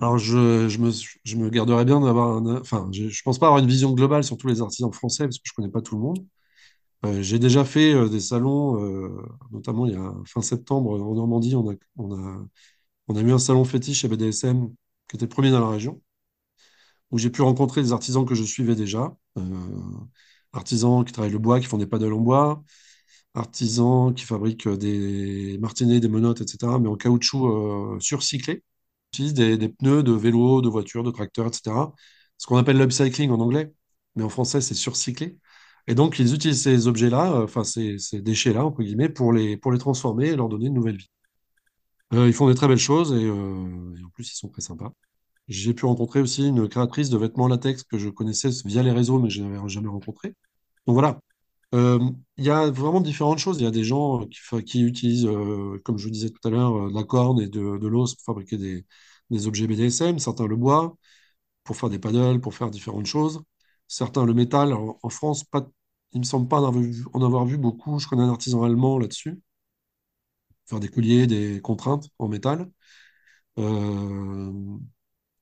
Alors 0.00 0.18
je, 0.18 0.36
me, 0.78 0.90
je 1.24 1.36
me 1.36 1.50
garderais 1.50 1.84
bien 1.84 2.00
d'avoir. 2.00 2.42
Enfin, 2.60 2.88
je, 2.92 3.08
je 3.08 3.22
pense 3.22 3.38
pas 3.38 3.46
avoir 3.46 3.62
une 3.62 3.68
vision 3.68 3.92
globale 3.92 4.24
sur 4.24 4.36
tous 4.36 4.48
les 4.48 4.60
artisans 4.60 4.92
français 4.92 5.24
parce 5.24 5.38
que 5.38 5.44
je 5.46 5.52
connais 5.54 5.70
pas 5.70 5.80
tout 5.82 5.96
le 5.96 6.02
monde. 6.02 6.26
Euh, 7.06 7.22
j'ai 7.22 7.38
déjà 7.38 7.64
fait 7.64 7.94
euh, 7.94 8.08
des 8.08 8.20
salons, 8.20 8.82
euh, 8.84 9.22
notamment 9.52 9.86
il 9.86 9.92
y 9.94 9.96
a 9.96 10.14
fin 10.26 10.42
septembre 10.42 11.00
en 11.00 11.14
Normandie, 11.14 11.54
on 11.56 11.70
a, 11.70 11.74
on 11.96 12.14
a, 12.16 12.46
on 13.08 13.16
a 13.16 13.20
eu 13.22 13.32
un 13.32 13.38
salon 13.38 13.64
fétiche 13.64 14.00
chez 14.00 14.08
BDSM 14.08 14.70
qui 15.08 15.16
était 15.16 15.28
premier 15.28 15.50
dans 15.50 15.60
la 15.60 15.70
région, 15.70 16.02
où 17.10 17.18
j'ai 17.18 17.30
pu 17.30 17.42
rencontrer 17.42 17.82
des 17.82 17.92
artisans 17.92 18.24
que 18.26 18.34
je 18.34 18.44
suivais 18.44 18.74
déjà, 18.74 19.16
artisans 20.52 21.04
qui 21.04 21.12
travaillent 21.12 21.32
le 21.32 21.38
bois, 21.38 21.60
qui 21.60 21.66
font 21.66 21.78
des 21.78 21.86
paddles 21.86 22.12
en 22.12 22.20
bois, 22.20 22.62
artisans 23.34 24.14
qui 24.14 24.24
fabriquent 24.24 24.68
des 24.68 25.58
martinets, 25.60 26.00
des 26.00 26.08
menottes, 26.08 26.40
etc., 26.42 26.78
mais 26.80 26.88
en 26.88 26.96
caoutchouc 26.96 28.00
surcyclé, 28.00 28.62
Ils 29.12 29.16
utilisent 29.16 29.34
des, 29.34 29.58
des 29.58 29.68
pneus 29.68 30.02
de 30.02 30.12
vélo, 30.12 30.60
de 30.62 30.68
voiture, 30.68 31.02
de 31.04 31.10
tracteur, 31.10 31.46
etc., 31.48 31.94
ce 32.36 32.46
qu'on 32.46 32.56
appelle 32.56 32.78
l'upcycling 32.78 33.30
en 33.30 33.40
anglais, 33.40 33.72
mais 34.16 34.22
en 34.24 34.28
français 34.28 34.60
c'est 34.60 34.74
surcyclé. 34.74 35.38
Et 35.86 35.94
donc, 35.94 36.18
ils 36.18 36.34
utilisent 36.34 36.62
ces 36.62 36.86
objets-là, 36.86 37.32
euh, 37.32 37.44
enfin 37.44 37.64
ces, 37.64 37.98
ces 37.98 38.20
déchets-là, 38.20 38.64
entre 38.64 38.82
guillemets, 38.82 39.08
pour 39.08 39.32
les, 39.32 39.56
pour 39.56 39.72
les 39.72 39.78
transformer 39.78 40.28
et 40.28 40.36
leur 40.36 40.48
donner 40.48 40.66
une 40.66 40.74
nouvelle 40.74 40.96
vie. 40.96 41.10
Euh, 42.14 42.26
ils 42.26 42.32
font 42.32 42.48
des 42.48 42.54
très 42.54 42.68
belles 42.68 42.78
choses 42.78 43.12
et, 43.12 43.24
euh, 43.24 43.94
et 43.98 44.04
en 44.04 44.08
plus, 44.10 44.32
ils 44.32 44.36
sont 44.36 44.48
très 44.48 44.62
sympas. 44.62 44.92
J'ai 45.48 45.74
pu 45.74 45.86
rencontrer 45.86 46.20
aussi 46.20 46.46
une 46.48 46.68
créatrice 46.68 47.10
de 47.10 47.18
vêtements 47.18 47.48
latex 47.48 47.82
que 47.84 47.98
je 47.98 48.10
connaissais 48.10 48.50
via 48.66 48.84
les 48.84 48.92
réseaux, 48.92 49.18
mais 49.20 49.30
je 49.30 49.42
n'avais 49.42 49.68
jamais 49.68 49.88
rencontré. 49.88 50.30
Donc 50.86 50.94
voilà. 50.94 51.20
Euh, 51.74 51.98
Il 52.38 52.44
y 52.44 52.50
a 52.50 52.70
vraiment 52.70 53.00
différentes 53.00 53.38
choses. 53.38 53.58
Il 53.60 53.64
y 53.64 53.66
a 53.66 53.70
des 53.70 53.84
gens 53.84 54.26
qui, 54.26 54.38
fa- 54.40 54.62
qui 54.62 54.82
utilisent, 54.82 55.26
euh, 55.26 55.78
comme 55.84 55.98
je 55.98 56.04
vous 56.04 56.10
disais 56.10 56.30
tout 56.30 56.46
à 56.48 56.50
l'heure, 56.50 56.74
euh, 56.86 56.90
de 56.90 56.94
la 56.94 57.04
corne 57.04 57.40
et 57.40 57.48
de, 57.48 57.60
l'os 57.60 58.14
pour 58.14 58.24
fabriquer 58.24 58.56
des, 58.58 59.46
objets 59.46 59.66
BDSM. 59.66 60.18
Certains 60.18 60.46
le 60.46 60.56
bois 60.56 60.96
pour 61.64 61.76
faire 61.76 61.90
des 61.90 61.98
paddles, 62.00 62.40
pour 62.40 62.54
faire 62.54 62.70
différentes 62.70 63.06
choses. 63.06 63.42
Certains 63.88 64.26
le 64.26 64.34
métal. 64.34 64.74
En, 64.74 65.10
France, 65.10 65.44
pas, 65.44 65.68
il 66.12 66.20
me 66.20 66.24
semble 66.24 66.48
pas 66.48 66.60
en 66.60 67.22
avoir 67.22 67.46
vu, 67.46 67.58
beaucoup. 67.58 67.98
Je 68.00 68.08
connais 68.08 68.22
un 68.24 68.30
artisan 68.30 68.64
allemand 68.64 68.98
là-dessus, 68.98 69.40
faire 70.66 70.80
des 70.80 70.88
colliers, 70.88 71.26
des 71.26 71.60
contraintes 71.60 72.08
en 72.18 72.28
métal. 72.28 72.70
Euh, 73.58 74.52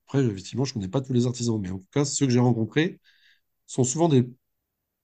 après, 0.06 0.24
effectivement, 0.24 0.64
je 0.64 0.74
connais 0.74 0.88
pas 0.88 1.00
tous 1.00 1.12
les 1.12 1.26
artisans, 1.26 1.60
mais 1.60 1.70
en 1.70 1.78
tout 1.78 1.88
cas, 1.92 2.04
ceux 2.04 2.26
que 2.26 2.32
j'ai 2.32 2.40
rencontrés 2.40 3.00
sont 3.66 3.84
souvent 3.84 4.08
des 4.10 4.28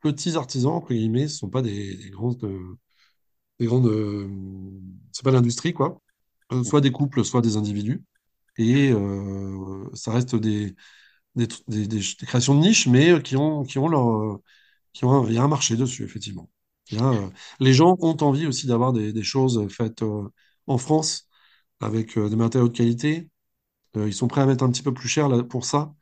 petits 0.03 0.37
artisans, 0.37 0.73
entre 0.75 0.95
guillemets, 0.95 1.29
ce 1.29 1.39
sont 1.39 1.51
pas 1.51 1.63
des, 1.63 1.97
des 1.97 2.11
grandes, 2.11 2.45
euh, 2.45 2.79
des 3.61 3.67
grandes, 3.67 3.87
euh, 3.87 4.29
c'est 5.13 5.25
pas 5.25 5.31
l'industrie, 5.31 5.73
quoi. 5.73 6.01
Euh, 6.53 6.65
soit 6.65 6.81
des 6.81 6.93
couples, 6.93 7.25
soit 7.25 7.43
des 7.43 7.57
individus. 7.57 8.05
Et 8.59 8.91
euh, 8.93 9.87
ça 9.95 10.13
reste 10.13 10.37
des, 10.37 10.75
des, 11.37 11.49
des- 11.69 11.89
des- 11.89 12.01
des 12.21 12.27
créations 12.27 12.55
de 12.57 12.61
niche, 12.61 12.87
mais 12.89 13.11
euh, 13.13 13.21
qui 13.21 13.37
ont, 13.37 13.65
qui 13.65 13.79
ont 13.79 13.89
leur, 13.89 14.09
euh, 14.11 14.43
qui 14.95 15.05
ont 15.07 15.13
un- 15.25 15.29
il 15.29 15.35
y 15.35 15.39
a 15.39 15.45
un 15.45 15.49
marché 15.49 15.77
dessus, 15.77 16.05
effectivement. 16.05 16.51
Il 16.91 16.99
y 16.99 17.01
a, 17.03 17.07
euh, 17.11 17.31
les 17.61 17.75
gens 17.75 17.97
ont 18.01 18.17
envie 18.23 18.47
aussi 18.47 18.67
d'avoir 18.69 18.93
des, 18.95 19.13
choses 19.25 19.69
faites 19.71 20.03
euh, 20.03 20.29
en 20.69 20.79
France 20.79 21.29
avec 21.81 22.19
euh, 22.19 22.29
des 22.31 22.37
matériaux 22.37 22.69
de 22.69 22.77
qualité. 22.77 23.31
Euh, 23.97 24.09
ils 24.09 24.15
sont 24.15 24.29
prêts 24.29 24.41
à 24.43 24.47
mettre 24.47 24.65
un 24.65 24.71
petit 24.71 24.83
peu 24.83 24.95
plus 24.95 25.09
cher 25.09 25.29
là, 25.29 25.43
pour 25.45 25.65
ça, 25.65 25.95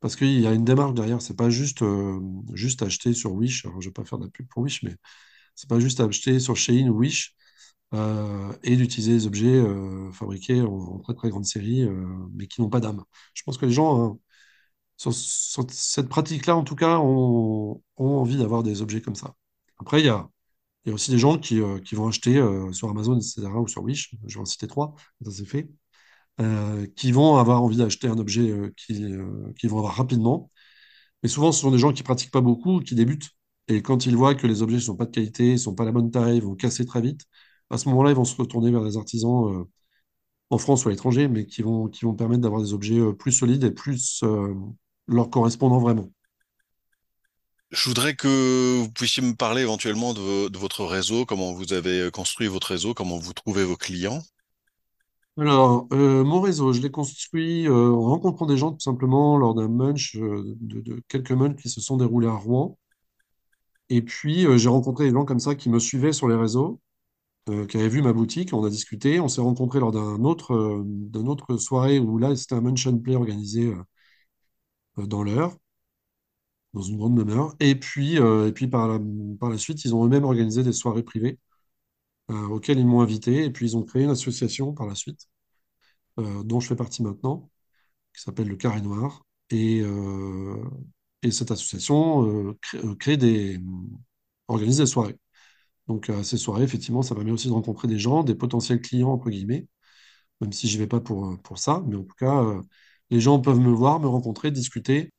parce 0.00 0.16
qu'il 0.16 0.40
y 0.40 0.46
a 0.46 0.52
une 0.52 0.64
démarche 0.64 0.94
derrière. 0.94 1.22
C'est 1.22 1.36
pas 1.36 1.50
juste, 1.50 1.82
euh, 1.82 2.20
juste 2.54 2.82
acheter 2.82 3.12
sur 3.14 3.32
Wish. 3.32 3.64
Alors, 3.66 3.80
je 3.80 3.88
vais 3.88 3.92
pas 3.92 4.04
faire 4.04 4.18
de 4.18 4.24
la 4.24 4.30
pub 4.30 4.46
pour 4.48 4.62
Wish, 4.62 4.82
mais 4.82 4.96
c'est 5.54 5.68
pas 5.68 5.80
juste 5.80 6.00
acheter 6.00 6.40
sur 6.40 6.56
Shein 6.56 6.88
ou 6.88 6.98
Wish 6.98 7.34
euh, 7.94 8.52
et 8.62 8.76
d'utiliser 8.76 9.12
des 9.12 9.26
objets 9.26 9.46
euh, 9.46 10.10
fabriqués 10.12 10.60
en, 10.62 10.98
très 11.00 11.14
très 11.14 11.30
grande 11.30 11.46
série, 11.46 11.86
mais 12.34 12.46
qui 12.48 12.60
n'ont 12.62 12.70
pas 12.70 12.80
d'âme. 12.80 13.04
Je 13.34 13.42
pense 13.44 13.58
que 13.58 13.66
les 13.66 13.72
gens, 13.72 14.12
hein, 14.12 14.18
sur, 14.96 15.12
cette 15.70 16.08
pratique-là, 16.08 16.56
en 16.56 16.64
tout 16.64 16.76
cas, 16.76 16.98
ont, 16.98 17.82
ont 17.96 18.16
envie 18.18 18.38
d'avoir 18.38 18.62
des 18.62 18.82
objets 18.82 19.02
comme 19.02 19.14
ça. 19.14 19.34
Après, 19.78 20.00
il 20.00 20.06
y 20.06 20.08
a, 20.08 20.28
y 20.86 20.90
a 20.90 20.94
aussi 20.94 21.10
des 21.10 21.18
gens 21.18 21.38
qui, 21.38 21.60
qui 21.84 21.94
vont 21.94 22.08
acheter 22.08 22.34
sur 22.72 22.90
Amazon, 22.90 23.16
etc., 23.18 23.48
ou 23.60 23.68
sur 23.68 23.82
Wish, 23.82 24.14
je 24.26 24.34
vais 24.36 24.42
en 24.42 24.44
citer 24.44 24.66
trois, 24.68 24.94
ça 25.24 25.30
c'est 25.32 25.44
fait, 25.46 25.68
euh, 26.40 26.86
qui 26.96 27.12
vont 27.12 27.36
avoir 27.36 27.62
envie 27.62 27.76
d'acheter 27.78 28.08
un 28.08 28.18
objet 28.18 28.50
euh, 28.50 28.72
qui, 28.76 29.04
euh, 29.14 29.52
qu'ils 29.58 29.70
vont 29.70 29.78
avoir 29.78 29.96
rapidement. 29.96 30.50
Mais 31.22 31.28
souvent, 31.28 31.52
ce 31.52 31.60
sont 31.60 31.70
des 31.70 31.78
gens 31.78 31.92
qui 31.92 32.02
pratiquent 32.02 32.30
pas 32.32 32.40
beaucoup, 32.42 32.80
qui 32.80 32.94
débutent. 32.94 33.30
Et 33.68 33.82
quand 33.82 34.06
ils 34.06 34.16
voient 34.16 34.34
que 34.34 34.46
les 34.46 34.62
objets 34.62 34.76
ne 34.76 34.82
sont 34.82 34.96
pas 34.96 35.06
de 35.06 35.10
qualité, 35.12 35.52
ne 35.52 35.56
sont 35.58 35.74
pas 35.74 35.84
la 35.84 35.92
bonne 35.92 36.10
taille, 36.10 36.40
vont 36.40 36.56
casser 36.56 36.86
très 36.86 37.02
vite, 37.02 37.22
à 37.70 37.78
ce 37.78 37.88
moment-là, 37.90 38.10
ils 38.10 38.16
vont 38.16 38.24
se 38.24 38.36
retourner 38.36 38.70
vers 38.70 38.84
des 38.84 38.96
artisans 38.96 39.66
en 40.50 40.58
France 40.58 40.84
ou 40.84 40.88
à 40.88 40.90
l'étranger, 40.92 41.28
mais 41.28 41.46
qui 41.46 41.62
vont, 41.62 41.88
qui 41.88 42.04
vont 42.04 42.14
permettre 42.14 42.42
d'avoir 42.42 42.62
des 42.62 42.72
objets 42.74 43.00
plus 43.18 43.32
solides 43.32 43.64
et 43.64 43.70
plus 43.70 44.22
leur 45.08 45.30
correspondant 45.30 45.80
vraiment. 45.80 46.10
Je 47.70 47.88
voudrais 47.88 48.14
que 48.14 48.76
vous 48.78 48.90
puissiez 48.92 49.22
me 49.22 49.34
parler 49.34 49.62
éventuellement 49.62 50.12
de, 50.12 50.20
vo- 50.20 50.48
de 50.50 50.58
votre 50.58 50.84
réseau, 50.84 51.24
comment 51.24 51.52
vous 51.54 51.72
avez 51.72 52.10
construit 52.10 52.46
votre 52.46 52.68
réseau, 52.68 52.92
comment 52.92 53.18
vous 53.18 53.32
trouvez 53.32 53.64
vos 53.64 53.76
clients. 53.76 54.22
Alors, 55.38 55.86
euh, 55.92 56.22
mon 56.24 56.40
réseau, 56.42 56.72
je 56.74 56.80
l'ai 56.82 56.90
construit 56.90 57.66
euh, 57.68 57.92
en 57.92 58.02
rencontrant 58.02 58.44
des 58.46 58.56
gens 58.58 58.72
tout 58.72 58.80
simplement 58.80 59.38
lors 59.38 59.54
d'un 59.54 59.68
munch, 59.68 60.16
euh, 60.16 60.42
de, 60.60 61.00
quelques 61.08 61.30
munchs 61.32 61.56
qui 61.62 61.68
se 61.70 61.80
sont 61.80 61.96
déroulés 61.96 62.26
à 62.26 62.32
Rouen. 62.34 62.76
Et 63.90 64.02
puis, 64.02 64.46
j'ai 64.58 64.68
rencontré 64.68 65.04
des 65.06 65.12
gens 65.12 65.24
comme 65.24 65.38
ça 65.40 65.54
qui 65.54 65.68
me 65.70 65.78
suivaient 65.78 66.12
sur 66.12 66.28
les 66.28 66.34
réseaux, 66.36 66.80
qui 67.68 67.78
avaient 67.78 67.88
vu 67.88 68.02
ma 68.02 68.12
boutique, 68.12 68.52
on 68.52 68.64
a 68.64 68.70
discuté, 68.70 69.20
on 69.20 69.28
s'est 69.28 69.40
rencontrés 69.40 69.80
lors 69.80 69.92
d'un 69.92 70.22
autre, 70.24 70.54
autre 71.14 71.56
soirée 71.56 71.98
où 71.98 72.18
là, 72.18 72.36
c'était 72.36 72.54
un 72.56 72.60
munch 72.60 72.86
and 72.86 72.98
play 72.98 73.16
organisé 73.16 73.72
dans 74.98 75.22
l'heure, 75.22 75.56
dans 76.74 76.82
une 76.82 76.98
grande 76.98 77.16
demeure. 77.16 77.54
Et 77.60 77.74
puis, 77.74 78.16
et 78.16 78.52
puis 78.52 78.68
par 78.68 79.00
par 79.40 79.50
la 79.50 79.58
suite, 79.58 79.84
ils 79.84 79.94
ont 79.94 80.04
eux-mêmes 80.04 80.24
organisé 80.24 80.62
des 80.62 80.72
soirées 80.72 81.02
privées 81.02 81.38
euh, 82.30 82.46
auxquelles 82.48 82.78
ils 82.78 82.86
m'ont 82.86 83.00
invité. 83.00 83.44
Et 83.44 83.50
puis, 83.50 83.66
ils 83.66 83.76
ont 83.76 83.82
créé 83.84 84.04
une 84.04 84.10
association 84.10 84.72
par 84.74 84.86
la 84.86 84.94
suite, 84.94 85.28
euh, 86.18 86.42
dont 86.44 86.60
je 86.60 86.68
fais 86.68 86.76
partie 86.76 87.02
maintenant 87.02 87.50
qui 88.14 88.22
s'appelle 88.22 88.48
le 88.48 88.56
Carré 88.56 88.82
Noir. 88.82 89.24
Et, 89.50 89.80
euh, 89.82 90.56
et 91.22 91.30
cette 91.30 91.50
association 91.50 92.54
crée, 93.00 93.16
des, 93.16 93.60
organise 94.48 94.78
des 94.78 94.86
soirées. 94.86 95.18
Donc, 95.88 96.10
ces 96.24 96.36
soirées, 96.38 96.64
effectivement, 96.64 97.02
ça 97.02 97.14
permet 97.14 97.32
aussi 97.32 97.48
de 97.48 97.54
rencontrer 97.54 97.88
des 97.88 97.98
gens, 97.98 98.24
des 98.24 98.34
potentiels 98.34 98.80
clients, 98.80 99.10
entre 99.10 99.30
guillemets, 99.30 99.68
même 100.40 100.52
si 100.52 100.68
je 100.68 100.74
n'y 100.76 100.80
vais 100.80 100.88
pas 100.88 101.00
pour, 101.00 101.38
pour 101.42 101.58
ça. 101.58 101.82
Mais 101.88 101.96
en 101.96 102.04
tout 102.04 102.14
cas, 102.16 102.44
les 103.10 103.20
gens 103.20 103.40
peuvent 103.40 103.60
me 103.60 103.72
voir, 103.72 104.00
me 104.00 104.08
rencontrer, 104.08 104.50
discuter. 104.50 105.12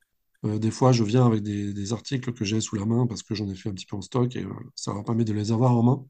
des 0.44 0.70
fois, 0.70 0.92
je 0.92 1.04
viens 1.04 1.26
avec 1.26 1.42
des, 1.42 1.92
articles 1.92 2.32
que 2.32 2.44
j'ai 2.44 2.60
sous 2.60 2.76
la 2.76 2.86
main 2.86 3.06
parce 3.06 3.22
que 3.22 3.34
j'en 3.34 3.48
ai 3.48 3.54
fait 3.56 3.70
un 3.70 3.74
petit 3.74 3.86
peu 3.86 3.96
en 3.96 4.02
stock 4.02 4.36
et 4.36 4.46
ça 4.76 4.92
leur 4.94 5.04
permet 5.04 5.24
de 5.24 5.32
les 5.34 5.52
avoir 5.52 5.72
en 5.76 5.82
main. 5.82 6.06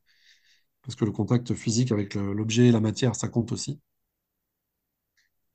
Parce 0.83 0.95
que 0.95 1.07
le 1.07 1.11
contact 1.13 1.55
physique 1.55 1.91
avec 1.93 2.15
l'objet 2.17 2.69
et 2.69 2.73
la 2.73 2.81
matière, 2.81 3.17
ça 3.17 3.29
compte 3.29 3.53
aussi. 3.53 3.81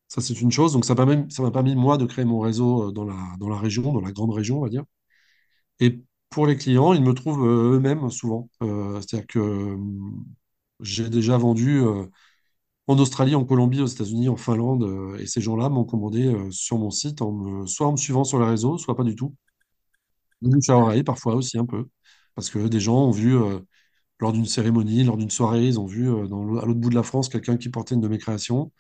Ça, 0.07 0.21
c'est 0.21 0.39
une 0.41 0.51
chose. 0.51 0.73
Donc, 0.73 0.85
ça 0.85 0.93
m'a 0.95 1.05
permis, 1.05 1.27
permis, 1.51 1.75
moi, 1.75 1.97
de 1.97 2.05
créer 2.05 2.25
mon 2.25 2.39
réseau 2.39 2.91
dans 2.91 3.05
la, 3.05 3.15
dans 3.39 3.49
la 3.49 3.57
région, 3.57 3.91
dans 3.91 4.01
la 4.01 4.11
grande 4.11 4.31
région, 4.31 4.59
on 4.59 4.61
va 4.61 4.69
dire. 4.69 4.83
Et 5.79 6.01
pour 6.29 6.47
les 6.47 6.57
clients, 6.57 6.93
ils 6.93 7.03
me 7.03 7.13
trouvent 7.13 7.45
eux-mêmes 7.47 8.09
souvent. 8.09 8.49
c'est-à-dire 8.61 9.27
que 9.27 9.77
j'ai 10.81 11.09
déjà 11.09 11.37
vendu 11.37 11.81
en 12.87 12.97
Australie, 12.97 13.35
en 13.35 13.45
Colombie, 13.45 13.81
aux 13.81 13.85
États-Unis, 13.85 14.27
en 14.29 14.37
Finlande, 14.37 15.17
et 15.19 15.27
ces 15.27 15.39
gens-là 15.41 15.69
m'ont 15.69 15.85
commandé 15.85 16.33
sur 16.51 16.77
mon 16.79 16.89
site, 16.91 17.19
soit 17.67 17.87
en 17.87 17.91
me 17.91 17.97
suivant 17.97 18.23
sur 18.23 18.39
les 18.39 18.45
réseaux, 18.47 18.77
soit 18.79 18.95
pas 18.95 19.03
du 19.03 19.15
tout. 19.15 19.35
Bouche 20.41 20.69
à 20.69 20.77
oreille, 20.77 21.03
parfois 21.03 21.35
aussi 21.35 21.57
un 21.57 21.65
peu, 21.65 21.87
parce 22.35 22.49
que 22.49 22.67
des 22.67 22.79
gens 22.79 22.97
ont 23.05 23.11
vu 23.11 23.35
lors 24.19 24.33
d'une 24.33 24.45
cérémonie, 24.45 25.03
lors 25.03 25.17
d'une 25.17 25.29
soirée, 25.29 25.65
ils 25.65 25.79
ont 25.79 25.85
vu 25.85 26.05
dans, 26.27 26.57
à 26.57 26.65
l'autre 26.65 26.79
bout 26.79 26.89
de 26.89 26.95
la 26.95 27.03
France 27.03 27.29
quelqu'un 27.29 27.57
qui 27.57 27.69
portait 27.69 27.95
une 27.95 28.01
de 28.01 28.07
mes 28.07 28.17
créations, 28.17 28.71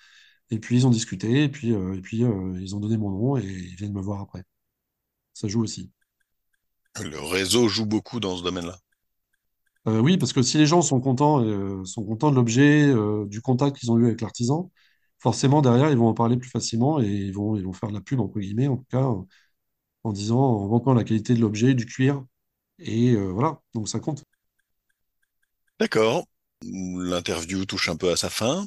et 0.49 0.59
puis 0.59 0.77
ils 0.77 0.87
ont 0.87 0.91
discuté, 0.91 1.43
et 1.43 1.49
puis, 1.49 1.71
et 1.71 2.01
puis 2.01 2.19
ils 2.19 2.75
ont 2.75 2.79
donné 2.79 2.97
mon 2.97 3.11
nom 3.11 3.37
et 3.37 3.43
ils 3.43 3.75
viennent 3.75 3.93
me 3.93 4.01
voir 4.01 4.21
après. 4.21 4.43
Ça 5.33 5.47
joue 5.47 5.61
aussi. 5.61 5.91
Le 7.03 7.19
réseau 7.19 7.67
joue 7.67 7.85
beaucoup 7.85 8.19
dans 8.19 8.37
ce 8.37 8.43
domaine-là. 8.43 8.77
Euh, 9.87 9.99
oui, 9.99 10.17
parce 10.17 10.33
que 10.33 10.41
si 10.41 10.57
les 10.57 10.65
gens 10.65 10.81
sont 10.81 10.99
contents, 10.99 11.43
euh, 11.43 11.83
sont 11.85 12.03
contents 12.03 12.31
de 12.31 12.35
l'objet, 12.35 12.87
euh, 12.87 13.25
du 13.27 13.41
contact 13.41 13.77
qu'ils 13.77 13.91
ont 13.91 13.99
eu 13.99 14.05
avec 14.05 14.21
l'artisan, 14.21 14.71
forcément 15.19 15.61
derrière 15.61 15.91
ils 15.91 15.97
vont 15.97 16.07
en 16.07 16.13
parler 16.13 16.37
plus 16.37 16.49
facilement 16.49 16.99
et 16.99 17.07
ils 17.07 17.33
vont, 17.33 17.55
ils 17.55 17.63
vont 17.63 17.73
faire 17.73 17.89
de 17.89 17.93
la 17.93 18.01
pub 18.01 18.19
entre 18.19 18.39
guillemets, 18.39 18.67
en 18.67 18.77
tout 18.77 18.85
cas 18.89 19.07
en 20.03 20.11
disant, 20.11 20.39
en 20.39 20.67
vantant 20.67 20.93
la 20.93 21.03
qualité 21.03 21.33
de 21.33 21.41
l'objet, 21.41 21.73
du 21.73 21.85
cuir, 21.85 22.23
et 22.79 23.15
voilà, 23.15 23.61
donc 23.73 23.89
ça 23.89 23.99
compte. 23.99 24.23
D'accord. 25.79 26.25
L'interview 26.63 27.65
touche 27.65 27.87
un 27.87 27.95
peu 27.95 28.11
à 28.11 28.17
sa 28.17 28.29
fin. 28.29 28.65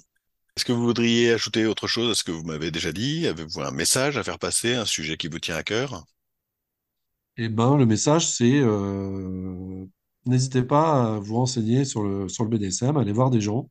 Est-ce 0.57 0.65
que 0.65 0.73
vous 0.73 0.85
voudriez 0.85 1.33
ajouter 1.33 1.67
autre 1.67 1.87
chose 1.89 2.11
à 2.11 2.15
ce 2.15 2.25
que 2.25 2.33
vous 2.33 2.45
m'avez 2.45 2.71
déjà 2.71 2.93
dit? 2.93 3.27
Avez-vous 3.27 3.61
un 3.63 3.71
message 3.71 4.19
à 4.19 4.25
faire 4.25 4.39
passer, 4.39 4.75
un 4.75 4.87
sujet 4.87 5.17
qui 5.17 5.29
vous 5.29 5.39
tient 5.41 5.57
à 5.57 5.63
cœur? 5.63 6.05
Eh 7.37 7.49
ben, 7.49 7.77
le 7.77 7.87
message, 7.87 8.27
c'est 8.29 8.61
n'hésitez 10.27 10.63
pas 10.63 11.15
à 11.17 11.19
vous 11.19 11.37
renseigner 11.37 11.85
sur 11.85 12.03
le, 12.03 12.29
sur 12.29 12.45
le 12.45 12.51
BDSM, 12.51 12.97
aller 12.97 13.13
voir 13.13 13.31
des 13.31 13.41
gens. 13.41 13.71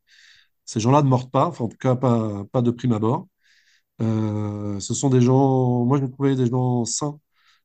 Ces 0.66 0.80
gens-là 0.80 1.02
ne 1.02 1.08
mordent 1.08 1.30
pas, 1.30 1.46
enfin, 1.48 1.66
en 1.66 1.68
tout 1.68 1.78
cas 1.78 1.96
pas, 1.96 2.62
de 2.62 2.70
prime 2.70 2.92
abord. 2.92 3.28
Euh, 4.02 4.80
ce 4.80 4.94
sont 4.94 5.10
des 5.10 5.20
gens, 5.22 5.84
moi 5.84 6.00
je 6.00 6.06
trouvais 6.06 6.36
des 6.36 6.46
gens 6.48 6.84
sains, 6.84 7.20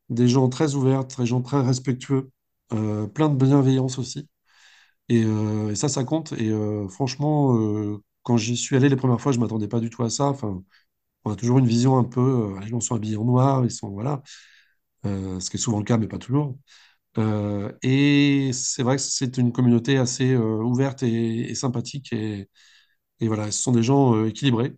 des 0.09 0.27
gens 0.29 0.49
très 0.49 0.75
ouverts, 0.75 1.05
des 1.05 1.25
gens 1.25 1.41
très 1.41 1.61
respectueux, 1.61 2.31
euh, 2.73 3.07
plein 3.07 3.29
de 3.29 3.35
bienveillance 3.43 3.99
aussi. 3.99 4.27
Et, 5.09 5.23
euh, 5.25 5.71
et 5.71 5.75
ça, 5.75 5.89
ça 5.89 6.03
compte. 6.03 6.33
Et 6.33 6.51
franchement, 6.89 7.57
quand 8.23 8.37
j'y 8.37 8.57
suis 8.57 8.75
allé 8.75 8.89
les 8.89 8.95
premières 8.95 9.21
fois, 9.21 9.31
je 9.31 9.37
ne 9.37 9.43
m'attendais 9.43 9.67
pas 9.67 9.79
du 9.79 9.89
tout 9.89 10.03
à 10.03 10.09
ça. 10.09 10.25
Enfin, 10.25 10.63
on 11.25 11.31
a 11.31 11.35
toujours 11.35 11.59
une 11.59 11.67
vision 11.67 11.97
un 11.97 12.03
peu, 12.05 12.55
les 12.61 12.67
gens 12.67 12.79
sont 12.81 12.95
habillés 12.95 13.17
en 13.17 13.25
noir, 13.25 13.65
ils 13.65 13.71
sont, 13.71 13.89
voilà, 13.91 14.23
ce 15.05 15.49
qui 15.49 15.57
est 15.57 15.59
souvent 15.59 15.79
le 15.79 15.85
cas, 15.85 15.97
mais 15.97 16.07
pas 16.07 16.19
toujours. 16.19 16.57
Euh, 17.17 17.71
et 17.83 18.51
c'est 18.53 18.83
vrai 18.83 18.95
que 18.97 19.01
c'est 19.01 19.37
une 19.37 19.51
communauté 19.51 19.97
assez 19.97 20.33
euh, 20.33 20.63
ouverte 20.63 21.03
et, 21.03 21.53
sympathique. 21.55 22.13
Et, 22.13 22.49
voilà, 23.21 23.51
ce 23.51 23.61
sont 23.61 23.71
des 23.71 23.83
gens 23.83 24.15
euh, 24.15 24.27
équilibrés 24.27 24.75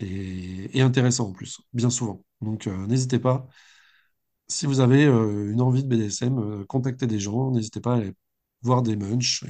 et, 0.00 0.80
intéressants 0.82 1.28
en 1.30 1.32
plus, 1.32 1.60
bien 1.72 1.90
souvent. 1.90 2.24
Donc 2.42 2.66
n'hésitez 2.68 3.18
pas. 3.18 3.48
Si 4.48 4.66
vous 4.66 4.80
avez 4.80 5.04
une 5.04 5.60
envie 5.60 5.82
de 5.84 5.88
BDSM, 5.88 6.64
contactez 6.66 7.06
des 7.06 7.18
gens. 7.18 7.50
N'hésitez 7.50 7.80
pas 7.80 7.94
à 7.94 7.96
aller 7.98 8.14
voir 8.62 8.82
des 8.82 8.96
munchs. 8.96 9.44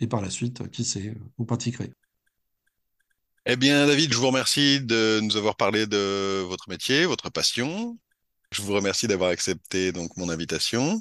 Et, 0.00 0.06
par 0.06 0.20
la 0.20 0.30
suite, 0.30 0.68
qui 0.70 0.84
sait, 0.84 1.16
vous 1.36 1.44
pratiquerez. 1.44 1.92
Eh 3.46 3.56
bien, 3.56 3.86
David, 3.86 4.12
je 4.12 4.18
vous 4.18 4.26
remercie 4.26 4.80
de 4.80 5.20
nous 5.20 5.36
avoir 5.36 5.56
parlé 5.56 5.86
de 5.86 6.42
votre 6.42 6.68
métier, 6.68 7.06
votre 7.06 7.30
passion. 7.30 7.98
Je 8.52 8.62
vous 8.62 8.72
remercie 8.72 9.08
d'avoir 9.08 9.30
accepté 9.30 9.90
donc 9.92 10.16
mon 10.16 10.28
invitation. 10.28 11.00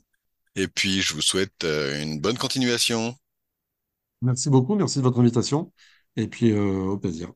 Et 0.55 0.67
puis, 0.67 1.01
je 1.01 1.13
vous 1.13 1.21
souhaite 1.21 1.63
euh, 1.63 2.01
une 2.01 2.19
bonne 2.19 2.37
continuation. 2.37 3.15
Merci 4.21 4.49
beaucoup, 4.49 4.75
merci 4.75 4.97
de 4.97 5.03
votre 5.03 5.19
invitation. 5.19 5.71
Et 6.15 6.27
puis, 6.27 6.51
euh, 6.51 6.85
au 6.85 6.97
plaisir. 6.97 7.31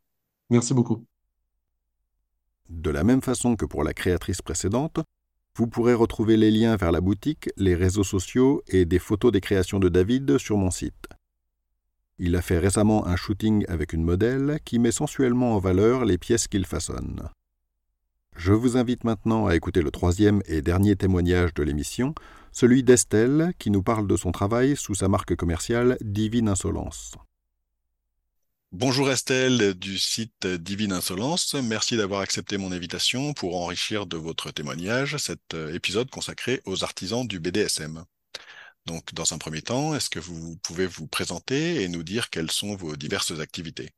Merci 0.50 0.74
beaucoup. 0.74 1.06
De 2.70 2.90
la 2.90 3.04
même 3.04 3.22
façon 3.22 3.56
que 3.56 3.66
pour 3.66 3.84
la 3.84 3.94
créatrice 3.94 4.42
précédente, 4.42 5.00
vous 5.58 5.68
pourrez 5.68 5.94
retrouver 5.94 6.38
les 6.38 6.52
liens 6.52 6.76
vers 6.76 6.92
la 6.92 7.02
boutique, 7.02 7.50
les 7.58 7.76
réseaux 7.76 8.04
sociaux 8.04 8.64
et 8.68 8.86
des 8.86 9.00
photos 9.00 9.32
des 9.32 9.42
créations 9.42 9.80
de 9.80 9.90
David 9.90 10.38
sur 10.38 10.58
mon 10.58 10.72
site. 10.72 11.08
Il 12.18 12.36
a 12.36 12.42
fait 12.42 12.60
récemment 12.60 13.08
un 13.08 13.16
shooting 13.16 13.66
avec 13.68 13.94
une 13.94 14.04
modèle 14.04 14.60
qui 14.64 14.80
met 14.80 14.92
sensuellement 14.92 15.56
en 15.56 15.60
valeur 15.60 16.06
les 16.06 16.18
pièces 16.18 16.48
qu'il 16.48 16.66
façonne. 16.66 17.30
Je 18.36 18.54
vous 18.54 18.78
invite 18.78 19.04
maintenant 19.04 19.48
à 19.48 19.56
écouter 19.56 19.82
le 19.82 19.92
troisième 19.92 20.42
et 20.46 20.62
dernier 20.62 20.96
témoignage 20.96 21.54
de 21.54 21.64
l'émission, 21.64 22.16
celui 22.52 22.84
d'Estelle 22.84 23.54
qui 23.60 23.72
nous 23.72 23.84
parle 23.84 24.08
de 24.08 24.16
son 24.16 24.32
travail 24.32 24.76
sous 24.76 24.96
sa 24.96 25.08
marque 25.08 25.36
commerciale 25.36 25.98
Divine 26.02 26.48
Insolence. 26.48 27.16
Bonjour 28.74 29.12
Estelle 29.12 29.74
du 29.74 30.00
site 30.00 30.48
Divine 30.48 30.94
Insolence, 30.94 31.56
merci 31.56 31.98
d'avoir 31.98 32.22
accepté 32.22 32.58
mon 32.58 32.72
invitation 32.72 33.34
pour 33.34 33.62
enrichir 33.62 34.06
de 34.06 34.16
votre 34.16 34.50
témoignage 34.50 35.18
cet 35.18 35.54
euh, 35.54 35.74
épisode 35.74 36.10
consacré 36.10 36.62
aux 36.64 36.86
artisans 36.86 37.28
du 37.28 37.42
BDSM. 37.42 38.06
Donc 38.86 39.14
dans 39.14 39.34
un 39.34 39.38
premier 39.38 39.62
temps, 39.62 39.94
est-ce 39.94 40.10
que 40.10 40.22
vous 40.22 40.56
pouvez 40.64 40.88
vous 40.88 41.06
présenter 41.06 41.84
et 41.84 41.90
nous 41.90 42.04
dire 42.04 42.30
quelles 42.30 42.50
sont 42.50 42.74
vos 42.78 42.96
diverses 42.96 43.38
activités? 43.42 43.90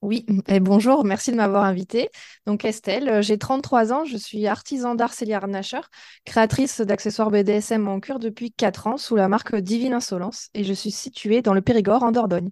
Oui, 0.00 0.24
et 0.48 0.60
bonjour, 0.60 1.04
merci 1.04 1.30
de 1.30 1.36
m'avoir 1.36 1.64
invité. 1.64 2.08
Donc 2.46 2.64
Estelle, 2.64 3.10
euh, 3.10 3.20
j'ai 3.20 3.36
33 3.36 3.92
ans, 3.92 4.06
je 4.06 4.16
suis 4.16 4.46
artisan 4.46 4.94
d'art 4.94 5.12
harnacheur, 5.30 5.90
créatrice 6.24 6.80
d'accessoires 6.80 7.30
BDSM 7.30 7.86
en 7.88 8.00
cuir 8.00 8.20
depuis 8.20 8.52
4 8.52 8.86
ans 8.86 8.96
sous 8.96 9.16
la 9.16 9.28
marque 9.28 9.54
Divine 9.54 9.92
Insolence 9.92 10.48
et 10.54 10.64
je 10.64 10.72
suis 10.72 10.92
située 10.92 11.42
dans 11.42 11.52
le 11.52 11.60
Périgord 11.60 12.04
en 12.04 12.10
Dordogne. 12.10 12.50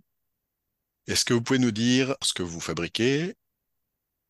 Est-ce 1.07 1.25
que 1.25 1.35
vous 1.35 1.43
pouvez 1.43 1.59
nous 1.59 1.71
dire 1.71 2.17
ce 2.23 2.33
que 2.33 2.43
vous 2.43 2.61
fabriquez? 2.61 3.35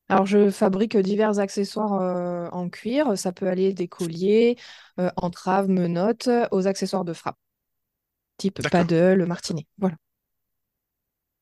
Alors, 0.08 0.26
je 0.26 0.50
fabrique 0.50 0.96
divers 0.96 1.38
accessoires 1.38 1.94
euh, 1.94 2.48
en 2.50 2.68
cuir. 2.68 3.16
Ça 3.16 3.32
peut 3.32 3.48
aller 3.48 3.72
des 3.72 3.88
colliers, 3.88 4.56
euh, 4.98 5.10
entraves, 5.16 5.68
menottes, 5.68 6.28
aux 6.50 6.66
accessoires 6.66 7.04
de 7.04 7.12
frappe, 7.14 7.38
type 8.36 8.60
paddle, 8.68 9.24
martinet. 9.26 9.66
Voilà. 9.78 9.96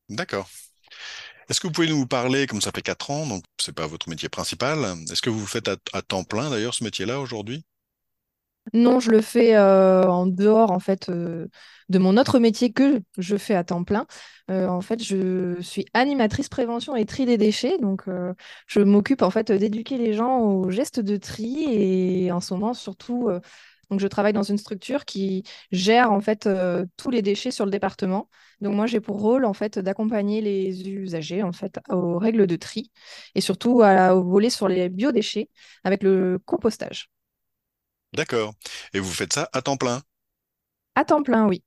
D'accord. 0.09 0.49
Est-ce 1.49 1.61
que 1.61 1.67
vous 1.67 1.73
pouvez 1.73 1.89
nous 1.89 2.07
parler, 2.07 2.47
comme 2.47 2.61
ça 2.61 2.71
fait 2.75 2.83
quatre 2.83 3.11
ans, 3.11 3.27
donc 3.27 3.45
c'est 3.59 3.75
pas 3.75 3.87
votre 3.87 4.09
métier 4.09 4.29
principal, 4.29 4.79
est-ce 5.11 5.23
que 5.23 5.31
vous 5.31 5.47
faites 5.47 5.69
à, 5.69 6.03
temps 6.03 6.25
plein 6.25 6.51
d'ailleurs 6.51 6.75
ce 6.75 6.85
métier-là 6.85 7.21
aujourd'hui? 7.21 7.65
Non, 8.75 9.01
je 9.01 9.11
le 9.11 9.21
fais 9.21 9.57
euh, 9.57 10.07
en 10.09 10.27
dehors 10.27 10.71
en 10.71 10.79
fait 10.79 11.09
euh, 11.09 11.49
de 11.89 11.99
mon 11.99 12.17
autre 12.17 12.39
métier 12.39 12.73
que 12.73 13.03
je 13.19 13.37
fais 13.37 13.55
à 13.57 13.65
temps 13.65 13.83
plein. 13.85 14.07
Euh, 14.51 14.69
en 14.69 14.81
fait, 14.81 15.03
je 15.03 15.61
suis 15.61 15.85
animatrice 15.95 16.49
prévention 16.49 16.95
et 16.95 17.05
tri 17.05 17.27
des 17.27 17.37
déchets, 17.37 17.79
donc 17.79 18.05
je 18.67 18.81
m'occupe 18.81 19.23
en 19.23 19.31
fait 19.31 19.51
d'éduquer 19.53 19.99
les 19.99 20.13
gens 20.15 20.39
aux 20.41 20.71
gestes 20.71 21.01
de 21.01 21.17
tri 21.17 21.65
et 21.69 22.33
en 22.33 22.41
ce 22.41 22.55
moment 22.55 22.73
surtout 22.75 23.29
donc, 23.91 24.01
je 24.01 24.07
travaille 24.07 24.33
dans 24.33 24.43
une 24.43 24.57
structure 24.57 25.05
qui 25.05 25.43
gère 25.71 26.13
en 26.13 26.21
fait 26.23 26.49
tous 26.97 27.11
les 27.11 27.21
déchets 27.21 27.51
sur 27.51 27.67
le 27.67 27.71
département. 27.71 28.31
Donc, 28.63 28.75
moi, 28.75 28.87
j'ai 28.87 29.01
pour 29.01 29.21
rôle 29.21 29.45
en 29.45 29.53
fait 29.53 29.79
d'accompagner 29.79 30.41
les 30.41 30.89
usagers 30.89 31.43
en 31.43 31.53
fait 31.53 31.79
aux 31.91 32.17
règles 32.19 32.47
de 32.47 32.57
tri 32.57 32.91
et 33.35 33.43
surtout 33.43 33.83
au 33.83 34.23
volet 34.25 34.49
sur 34.51 34.67
les 34.69 34.89
biodéchets 34.89 35.51
avec 35.85 36.03
le 36.03 36.39
compostage. 36.47 37.11
D'accord. 38.15 38.55
Et 38.95 39.01
vous 39.01 39.13
faites 39.13 39.35
ça 39.35 39.51
à 39.53 39.61
temps 39.61 39.77
plein? 39.77 40.03
À 40.95 41.05
temps 41.05 41.23
plein, 41.23 41.47
oui. 41.47 41.63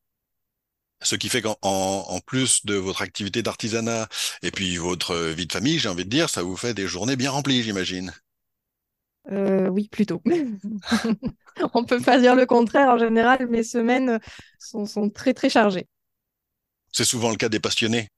Ce 1.01 1.15
qui 1.15 1.29
fait 1.29 1.41
qu'en 1.41 2.19
plus 2.25 2.65
de 2.65 2.75
votre 2.75 3.01
activité 3.01 3.41
d'artisanat 3.41 4.09
et 4.41 4.51
puis 4.51 4.75
votre 4.75 5.15
vie 5.17 5.47
de 5.47 5.53
famille, 5.53 5.79
j'ai 5.79 5.87
envie 5.87 6.03
de 6.03 6.09
dire, 6.09 6.29
ça 6.29 6.43
vous 6.43 6.57
fait 6.57 6.73
des 6.73 6.85
journées 6.85 7.15
bien 7.15 7.31
remplies, 7.31 7.63
j'imagine. 7.63 8.13
Euh, 9.31 9.67
oui, 9.69 9.87
plutôt. 9.89 10.21
On 11.73 11.83
peut 11.85 11.99
pas 12.01 12.19
dire 12.19 12.35
le 12.35 12.45
contraire. 12.45 12.89
En 12.89 12.97
général, 12.97 13.47
mes 13.47 13.63
semaines 13.63 14.19
sont, 14.59 14.85
sont 14.85 15.09
très, 15.09 15.33
très 15.33 15.49
chargées. 15.49 15.87
C'est 16.91 17.05
souvent 17.05 17.29
le 17.29 17.35
cas 17.35 17.47
des 17.47 17.59
passionnés? 17.59 18.09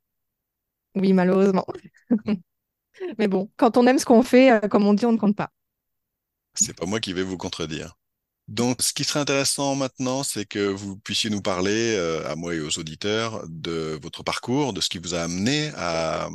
Oui, 0.95 1.13
malheureusement. 1.13 1.65
Mais 3.17 3.27
bon, 3.27 3.49
quand 3.57 3.77
on 3.77 3.87
aime 3.87 3.99
ce 3.99 4.05
qu'on 4.05 4.23
fait, 4.23 4.51
euh, 4.51 4.67
comme 4.67 4.85
on 4.87 4.93
dit, 4.93 5.05
on 5.05 5.11
ne 5.13 5.17
compte 5.17 5.35
pas. 5.35 5.51
C'est 6.55 6.73
pas 6.75 6.85
moi 6.85 6.99
qui 6.99 7.13
vais 7.13 7.23
vous 7.23 7.37
contredire. 7.37 7.95
Donc, 8.47 8.81
ce 8.81 8.93
qui 8.93 9.03
serait 9.03 9.19
intéressant 9.19 9.75
maintenant, 9.75 10.23
c'est 10.23 10.45
que 10.45 10.59
vous 10.59 10.97
puissiez 10.97 11.29
nous 11.29 11.41
parler, 11.41 11.95
euh, 11.97 12.29
à 12.29 12.35
moi 12.35 12.55
et 12.55 12.61
aux 12.61 12.79
auditeurs, 12.79 13.43
de 13.49 13.99
votre 14.01 14.23
parcours, 14.23 14.71
de 14.71 14.79
ce 14.79 14.87
qui 14.87 14.99
vous 14.99 15.15
a 15.15 15.21
amené 15.21 15.71
à, 15.75 16.29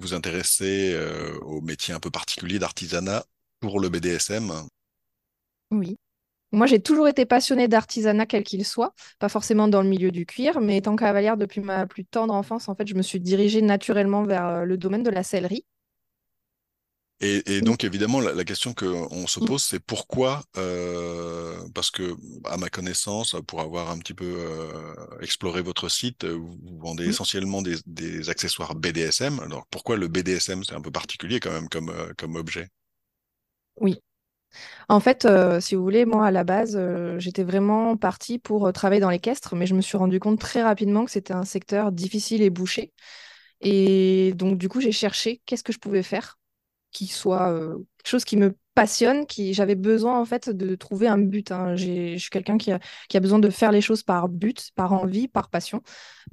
vous 0.00 0.14
intéresser 0.14 0.98
au 1.42 1.60
métier 1.60 1.92
un 1.92 2.00
peu 2.00 2.10
particulier 2.10 2.58
d'artisanat 2.58 3.24
pour 3.60 3.78
le 3.78 3.88
BDSM. 3.88 4.52
Oui. 5.70 5.98
Moi, 6.52 6.66
j'ai 6.66 6.80
toujours 6.80 7.08
été 7.08 7.26
passionnée 7.26 7.66
d'artisanat, 7.66 8.26
quel 8.26 8.44
qu'il 8.44 8.64
soit, 8.64 8.94
pas 9.18 9.28
forcément 9.28 9.66
dans 9.66 9.82
le 9.82 9.88
milieu 9.88 10.12
du 10.12 10.24
cuir, 10.24 10.60
mais 10.60 10.76
étant 10.76 10.94
cavalière 10.94 11.36
depuis 11.36 11.60
ma 11.60 11.86
plus 11.86 12.04
tendre 12.04 12.32
enfance, 12.32 12.68
en 12.68 12.76
fait, 12.76 12.86
je 12.86 12.94
me 12.94 13.02
suis 13.02 13.20
dirigée 13.20 13.60
naturellement 13.60 14.22
vers 14.22 14.64
le 14.64 14.76
domaine 14.78 15.02
de 15.02 15.10
la 15.10 15.24
sellerie. 15.24 15.64
Et, 17.20 17.62
donc, 17.62 17.84
évidemment, 17.84 18.20
la, 18.20 18.44
question 18.44 18.74
qu'on 18.74 19.26
se 19.26 19.40
mmh. 19.40 19.46
pose, 19.46 19.62
c'est 19.62 19.80
pourquoi 19.80 20.42
Parce 21.74 21.90
que, 21.90 22.16
à 22.44 22.56
ma 22.56 22.68
connaissance, 22.68 23.36
pour 23.46 23.60
avoir 23.60 23.90
un 23.90 23.98
petit 23.98 24.14
peu 24.14 24.36
exploré 25.20 25.62
votre 25.62 25.88
site, 25.88 26.24
vous, 26.24 26.58
vendez 26.78 27.06
mmh. 27.06 27.10
essentiellement 27.10 27.62
des, 27.62 28.28
accessoires 28.28 28.74
BDSM. 28.74 29.40
Alors, 29.40 29.64
pourquoi 29.70 29.96
le 29.96 30.08
BDSM 30.08 30.64
C'est 30.64 30.74
un 30.74 30.80
peu 30.80 30.90
particulier 30.90 31.40
quand 31.40 31.52
même 31.52 31.68
comme, 31.68 31.92
comme 32.18 32.36
objet? 32.36 32.68
Oui. 33.80 34.00
En 34.88 35.00
fait, 35.00 35.26
si 35.60 35.76
vous 35.76 35.82
voulez, 35.82 36.04
moi, 36.04 36.26
à 36.26 36.30
la 36.30 36.44
base, 36.44 36.78
j'étais 37.18 37.44
vraiment 37.44 37.96
partie 37.96 38.38
pour 38.38 38.70
travailler 38.72 39.00
dans 39.00 39.10
l'équestre, 39.10 39.56
mais 39.56 39.66
je 39.66 39.74
me 39.74 39.80
suis 39.80 39.96
rendu 39.96 40.20
compte 40.20 40.40
très 40.40 40.62
rapidement 40.62 41.04
que 41.04 41.10
c'était 41.10 41.32
un 41.32 41.44
secteur 41.44 41.90
difficile 41.90 42.42
et 42.42 42.50
bouché. 42.50 42.92
Et 43.60 44.34
donc, 44.34 44.58
du 44.58 44.68
coup, 44.68 44.80
j'ai 44.80 44.92
cherché 44.92 45.40
qu'est-ce 45.46 45.64
que 45.64 45.72
je 45.72 45.78
pouvais 45.78 46.02
faire 46.02 46.38
qui 46.94 47.06
soit 47.06 47.52
quelque 47.98 48.08
chose 48.08 48.24
qui 48.24 48.38
me 48.38 48.56
passionne, 48.74 49.26
qui 49.26 49.54
j'avais 49.54 49.74
besoin 49.74 50.18
en 50.18 50.24
fait 50.24 50.50
de 50.50 50.74
trouver 50.74 51.06
un 51.06 51.18
but. 51.18 51.52
Hein. 51.52 51.76
Je 51.76 52.16
suis 52.16 52.30
quelqu'un 52.30 52.56
qui 52.56 52.72
a, 52.72 52.80
besoin 53.20 53.38
de 53.38 53.50
faire 53.50 53.72
les 53.72 53.80
choses 53.80 54.02
par 54.02 54.28
but, 54.28 54.70
par 54.74 54.92
envie, 54.92 55.28
par 55.28 55.50
passion. 55.50 55.82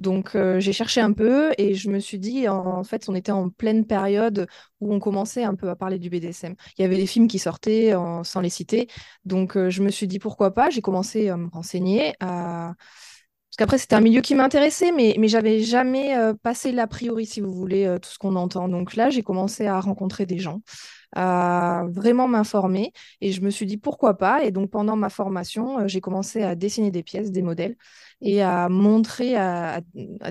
Donc 0.00 0.36
j'ai 0.58 0.72
cherché 0.72 1.00
un 1.00 1.12
peu 1.12 1.52
et 1.58 1.74
je 1.74 1.90
me 1.90 1.98
suis 1.98 2.18
dit 2.18 2.48
en, 2.48 2.82
fait 2.84 3.08
on 3.08 3.14
était 3.14 3.32
en 3.32 3.50
pleine 3.50 3.86
période 3.86 4.46
où 4.80 4.94
on 4.94 4.98
commençait 5.00 5.44
un 5.44 5.54
peu 5.54 5.68
à 5.68 5.76
parler 5.76 5.98
du 5.98 6.08
BDSM. 6.10 6.54
Il 6.78 6.82
y 6.82 6.84
avait 6.84 6.96
des 6.96 7.06
films 7.06 7.28
qui 7.28 7.38
sortaient 7.38 7.92
sans 8.24 8.40
les 8.40 8.50
citer. 8.50 8.88
Donc 9.24 9.56
je 9.56 9.82
me 9.82 9.90
suis 9.90 10.06
dit 10.06 10.18
pourquoi 10.18 10.54
pas. 10.54 10.70
J'ai 10.70 10.82
commencé 10.82 11.28
à 11.28 11.36
me 11.36 11.48
renseigner, 11.48 12.14
à 12.20 12.74
parce 13.52 13.66
qu'après, 13.66 13.76
c'était 13.76 13.96
un 13.96 14.00
milieu 14.00 14.22
qui 14.22 14.34
m'intéressait, 14.34 14.92
mais, 14.92 15.14
mais 15.18 15.28
j'avais 15.28 15.60
jamais 15.60 16.16
euh, 16.16 16.32
passé 16.32 16.72
l'a 16.72 16.86
priori, 16.86 17.26
si 17.26 17.42
vous 17.42 17.52
voulez, 17.52 17.84
euh, 17.84 17.98
tout 17.98 18.08
ce 18.08 18.16
qu'on 18.16 18.34
entend. 18.34 18.66
Donc 18.66 18.96
là, 18.96 19.10
j'ai 19.10 19.22
commencé 19.22 19.66
à 19.66 19.78
rencontrer 19.78 20.24
des 20.24 20.38
gens, 20.38 20.62
à 21.14 21.84
vraiment 21.90 22.26
m'informer, 22.28 22.94
et 23.20 23.30
je 23.30 23.42
me 23.42 23.50
suis 23.50 23.66
dit 23.66 23.76
pourquoi 23.76 24.16
pas. 24.16 24.42
Et 24.42 24.52
donc 24.52 24.70
pendant 24.70 24.96
ma 24.96 25.10
formation, 25.10 25.80
euh, 25.80 25.86
j'ai 25.86 26.00
commencé 26.00 26.42
à 26.42 26.54
dessiner 26.54 26.90
des 26.90 27.02
pièces, 27.02 27.30
des 27.30 27.42
modèles, 27.42 27.76
et 28.22 28.40
à 28.42 28.70
montrer 28.70 29.36
à, 29.36 29.82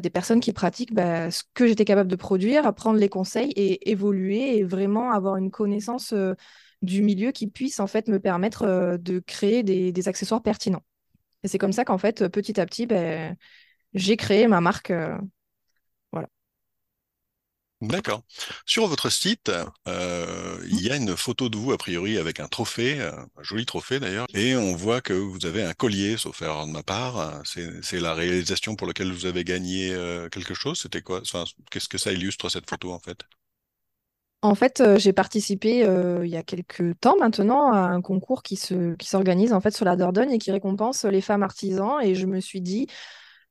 des 0.01 0.09
personnes 0.09 0.39
qui 0.39 0.51
pratiquent 0.51 0.95
bah, 0.95 1.29
ce 1.29 1.43
que 1.53 1.67
j'étais 1.67 1.85
capable 1.85 2.09
de 2.09 2.15
produire, 2.15 2.65
à 2.65 2.73
prendre 2.73 2.97
les 2.97 3.09
conseils 3.09 3.51
et 3.51 3.91
évoluer, 3.91 4.57
et 4.57 4.63
vraiment 4.63 5.11
avoir 5.11 5.35
une 5.35 5.51
connaissance 5.51 6.11
du 6.81 7.03
milieu 7.03 7.31
qui 7.31 7.45
puisse 7.45 7.79
en 7.79 7.87
fait 7.87 8.07
me 8.07 8.19
permettre 8.19 8.97
de 8.97 9.19
créer 9.19 9.61
des 9.61 10.07
accessoires 10.07 10.41
pertinents. 10.41 10.81
Et 11.43 11.47
c'est 11.47 11.57
comme 11.57 11.73
ça 11.73 11.85
qu'en 11.85 11.97
fait, 11.97 12.27
petit 12.29 12.59
à 12.59 12.65
petit, 12.65 12.85
ben, 12.85 13.35
j'ai 13.93 14.17
créé 14.17 14.47
ma 14.47 14.61
marque. 14.61 14.91
Euh, 14.91 15.17
voilà. 16.11 16.29
D'accord. 17.81 18.21
Sur 18.67 18.85
votre 18.85 19.09
site, 19.09 19.51
euh, 19.87 20.63
il 20.69 20.81
y 20.81 20.91
a 20.91 20.95
une 20.95 21.17
photo 21.17 21.49
de 21.49 21.57
vous, 21.57 21.71
a 21.71 21.77
priori, 21.79 22.19
avec 22.19 22.39
un 22.39 22.47
trophée, 22.47 23.01
euh, 23.01 23.11
un 23.37 23.43
joli 23.43 23.65
trophée 23.65 23.99
d'ailleurs, 23.99 24.27
et 24.35 24.55
on 24.55 24.75
voit 24.75 25.01
que 25.01 25.13
vous 25.13 25.47
avez 25.47 25.63
un 25.63 25.73
collier, 25.73 26.15
sauf 26.15 26.43
erreur 26.43 26.67
de 26.67 26.71
ma 26.71 26.83
part. 26.83 27.41
C'est 27.43 27.99
la 27.99 28.13
réalisation 28.13 28.75
pour 28.75 28.85
laquelle 28.85 29.11
vous 29.11 29.25
avez 29.25 29.43
gagné 29.43 29.95
quelque 30.31 30.53
chose. 30.53 30.79
C'était 30.79 31.01
quoi? 31.01 31.23
Qu'est-ce 31.71 31.89
que 31.89 31.97
ça 31.97 32.11
illustre 32.11 32.49
cette 32.49 32.69
photo 32.69 32.91
en 32.93 32.99
fait? 32.99 33.17
En 34.43 34.55
fait, 34.55 34.81
euh, 34.81 34.97
j'ai 34.97 35.13
participé 35.13 35.85
euh, 35.85 36.25
il 36.25 36.31
y 36.31 36.37
a 36.37 36.43
quelques 36.43 36.99
temps 36.99 37.15
maintenant 37.19 37.71
à 37.71 37.79
un 37.79 38.01
concours 38.01 38.41
qui 38.41 38.55
se, 38.55 38.95
qui 38.95 39.07
s'organise 39.07 39.53
en 39.53 39.61
fait 39.61 39.71
sur 39.71 39.85
la 39.85 39.95
Dordogne 39.95 40.31
et 40.31 40.39
qui 40.39 40.51
récompense 40.51 41.05
les 41.05 41.21
femmes 41.21 41.43
artisans. 41.43 42.01
Et 42.01 42.15
je 42.15 42.25
me 42.25 42.39
suis 42.39 42.61
dit 42.61 42.87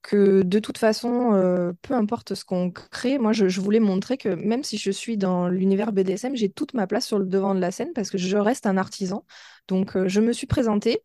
que 0.02 0.42
de 0.42 0.58
toute 0.58 0.78
façon, 0.78 1.32
euh, 1.34 1.72
peu 1.82 1.94
importe 1.94 2.34
ce 2.34 2.44
qu'on 2.44 2.72
crée, 2.72 3.18
moi 3.18 3.32
je, 3.32 3.60
voulais 3.60 3.80
montrer 3.80 4.16
que 4.16 4.30
même 4.30 4.64
si 4.64 4.78
je 4.78 4.90
suis 4.90 5.16
dans 5.16 5.48
l'univers 5.48 5.92
BDSM, 5.92 6.34
j'ai 6.34 6.50
toute 6.50 6.74
ma 6.74 6.86
place 6.88 7.06
sur 7.06 7.18
le 7.18 7.26
devant 7.26 7.54
de 7.54 7.60
la 7.60 7.70
scène 7.70 7.92
parce 7.94 8.10
que 8.10 8.18
je 8.18 8.36
reste 8.36 8.66
un 8.66 8.76
artisan. 8.76 9.24
Donc 9.68 9.96
je 10.06 10.20
me 10.20 10.32
suis 10.32 10.46
présentée. 10.46 11.00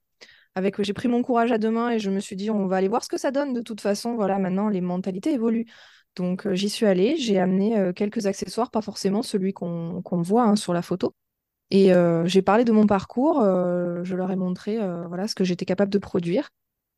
Avec, 0.55 0.81
j'ai 0.81 0.93
pris 0.93 1.09
mon 1.09 1.21
courage 1.21 1.51
à 1.51 1.57
deux 1.57 1.69
mains 1.69 1.91
et 1.91 1.99
je 1.99 2.09
me 2.09 2.21
suis 2.21 2.37
dit, 2.37 2.49
on 2.49 2.65
va 2.67 2.77
aller 2.77 2.87
voir 2.87 3.03
ce 3.03 3.09
que 3.09 3.17
ça 3.17 3.31
donne. 3.31 3.53
De 3.53 3.61
toute 3.61 3.81
façon, 3.81 4.15
voilà, 4.15 4.39
maintenant 4.39 4.69
les 4.69 4.81
mentalités 4.81 5.33
évoluent. 5.33 5.67
Donc 6.15 6.47
euh, 6.47 6.55
j'y 6.55 6.69
suis 6.69 6.85
allée, 6.85 7.17
j'ai 7.17 7.39
amené 7.39 7.77
euh, 7.77 7.93
quelques 7.93 8.25
accessoires, 8.25 8.71
pas 8.71 8.81
forcément 8.81 9.21
celui 9.21 9.53
qu'on 9.53 10.01
voit 10.21 10.43
hein, 10.43 10.55
sur 10.55 10.73
la 10.73 10.81
photo. 10.81 11.13
Et 11.71 11.93
euh, 11.93 12.25
j'ai 12.27 12.41
parlé 12.41 12.63
de 12.63 12.71
mon 12.71 12.85
parcours, 12.85 13.41
je 13.41 14.15
leur 14.15 14.31
ai 14.31 14.35
montré 14.35 14.77
voilà, 15.07 15.27
ce 15.27 15.35
que 15.35 15.43
j'étais 15.43 15.65
capable 15.65 15.91
de 15.91 15.97
produire. 15.97 16.49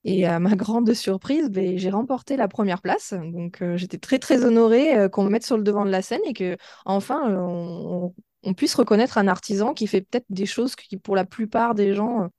Et 0.03 0.25
à 0.25 0.39
ma 0.39 0.55
grande 0.55 0.93
surprise, 0.93 1.49
ben, 1.49 1.77
j'ai 1.77 1.89
remporté 1.89 2.37
la 2.37 2.47
première 2.47 2.81
place. 2.81 3.13
Donc 3.13 3.63
j'étais 3.75 3.97
très 3.97 4.19
très 4.19 4.43
honorée 4.43 5.09
qu'on 5.11 5.23
me 5.23 5.29
mette 5.29 5.45
sur 5.45 5.57
le 5.57 5.63
devant 5.63 5.85
de 5.85 5.89
la 5.91 6.01
scène 6.01 6.21
et 6.25 6.33
que 6.33 6.57
enfin 6.85 7.33
on, 7.33 8.13
on 8.43 8.53
puisse 8.53 8.75
reconnaître 8.75 9.17
un 9.17 9.27
artisan 9.27 9.73
qui 9.73 9.87
fait 9.87 10.01
peut-être 10.01 10.25
des 10.29 10.45
choses 10.45 10.75
qui 10.75 10.97
pour 10.97 11.15
la 11.15 11.25
plupart 11.25 11.73
des 11.73 11.93
gens 11.93 12.29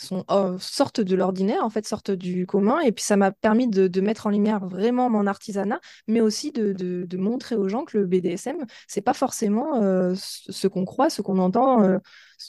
sont, 0.00 0.24
oh, 0.28 0.56
sortent 0.58 1.00
de 1.00 1.14
l'ordinaire, 1.14 1.64
en 1.64 1.70
fait, 1.70 1.86
sortent 1.86 2.10
du 2.10 2.46
commun. 2.46 2.80
Et 2.80 2.92
puis 2.92 3.04
ça 3.04 3.16
m'a 3.16 3.30
permis 3.32 3.68
de, 3.68 4.00
mettre 4.00 4.26
en 4.26 4.30
lumière 4.30 4.66
vraiment 4.66 5.10
mon 5.10 5.26
artisanat, 5.26 5.80
mais 6.08 6.20
aussi 6.20 6.52
de, 6.52 7.16
montrer 7.16 7.54
aux 7.54 7.68
gens 7.68 7.84
que 7.84 7.98
le 7.98 8.06
BDSM, 8.06 8.64
c'est 8.88 9.02
pas 9.02 9.14
forcément 9.14 9.82
euh, 9.82 10.14
ce 10.16 10.66
qu'on 10.68 10.84
croit, 10.84 11.10
ce 11.10 11.22
qu'on 11.22 11.38
entend 11.38 11.82
euh, 11.82 11.98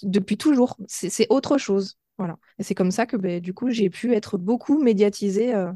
depuis 0.03 0.37
toujours. 0.37 0.77
C'est 0.87 1.27
autre 1.29 1.57
chose. 1.57 1.97
Voilà. 2.17 2.37
Et 2.59 2.63
c'est 2.63 2.75
comme 2.75 2.91
ça 2.91 3.05
que 3.05 3.17
ben, 3.17 3.41
du 3.41 3.53
coup, 3.53 3.69
j'ai 3.71 3.89
pu 3.89 4.13
être 4.13 4.37
beaucoup 4.37 4.81
médiatisée 4.81 5.53
euh, 5.53 5.71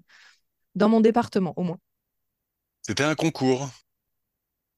dans 0.76 0.90
mon 0.90 1.02
département, 1.02 1.54
au 1.56 1.64
moins. 1.64 1.80
C'était 2.82 3.04
un 3.04 3.16
concours. 3.16 3.68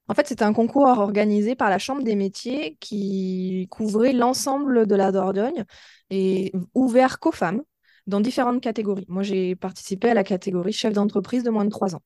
En 0.09 0.13
fait, 0.13 0.27
c'était 0.27 0.43
un 0.43 0.53
concours 0.53 0.87
organisé 0.87 1.55
par 1.55 1.69
la 1.69 1.79
Chambre 1.79 2.03
des 2.03 2.15
métiers 2.15 2.77
qui 2.79 3.67
couvrait 3.69 4.13
l'ensemble 4.13 4.87
de 4.87 4.95
la 4.95 5.11
Dordogne 5.11 5.65
et 6.09 6.53
ouvert 6.73 7.19
qu'aux 7.19 7.31
femmes 7.31 7.61
dans 8.07 8.21
différentes 8.21 8.61
catégories. 8.61 9.05
Moi, 9.09 9.23
j'ai 9.23 9.55
participé 9.55 10.09
à 10.09 10.13
la 10.13 10.23
catégorie 10.23 10.71
chef 10.71 10.93
d'entreprise 10.93 11.43
de 11.43 11.49
moins 11.49 11.65
de 11.65 11.69
trois 11.69 11.95
ans. 11.95 12.01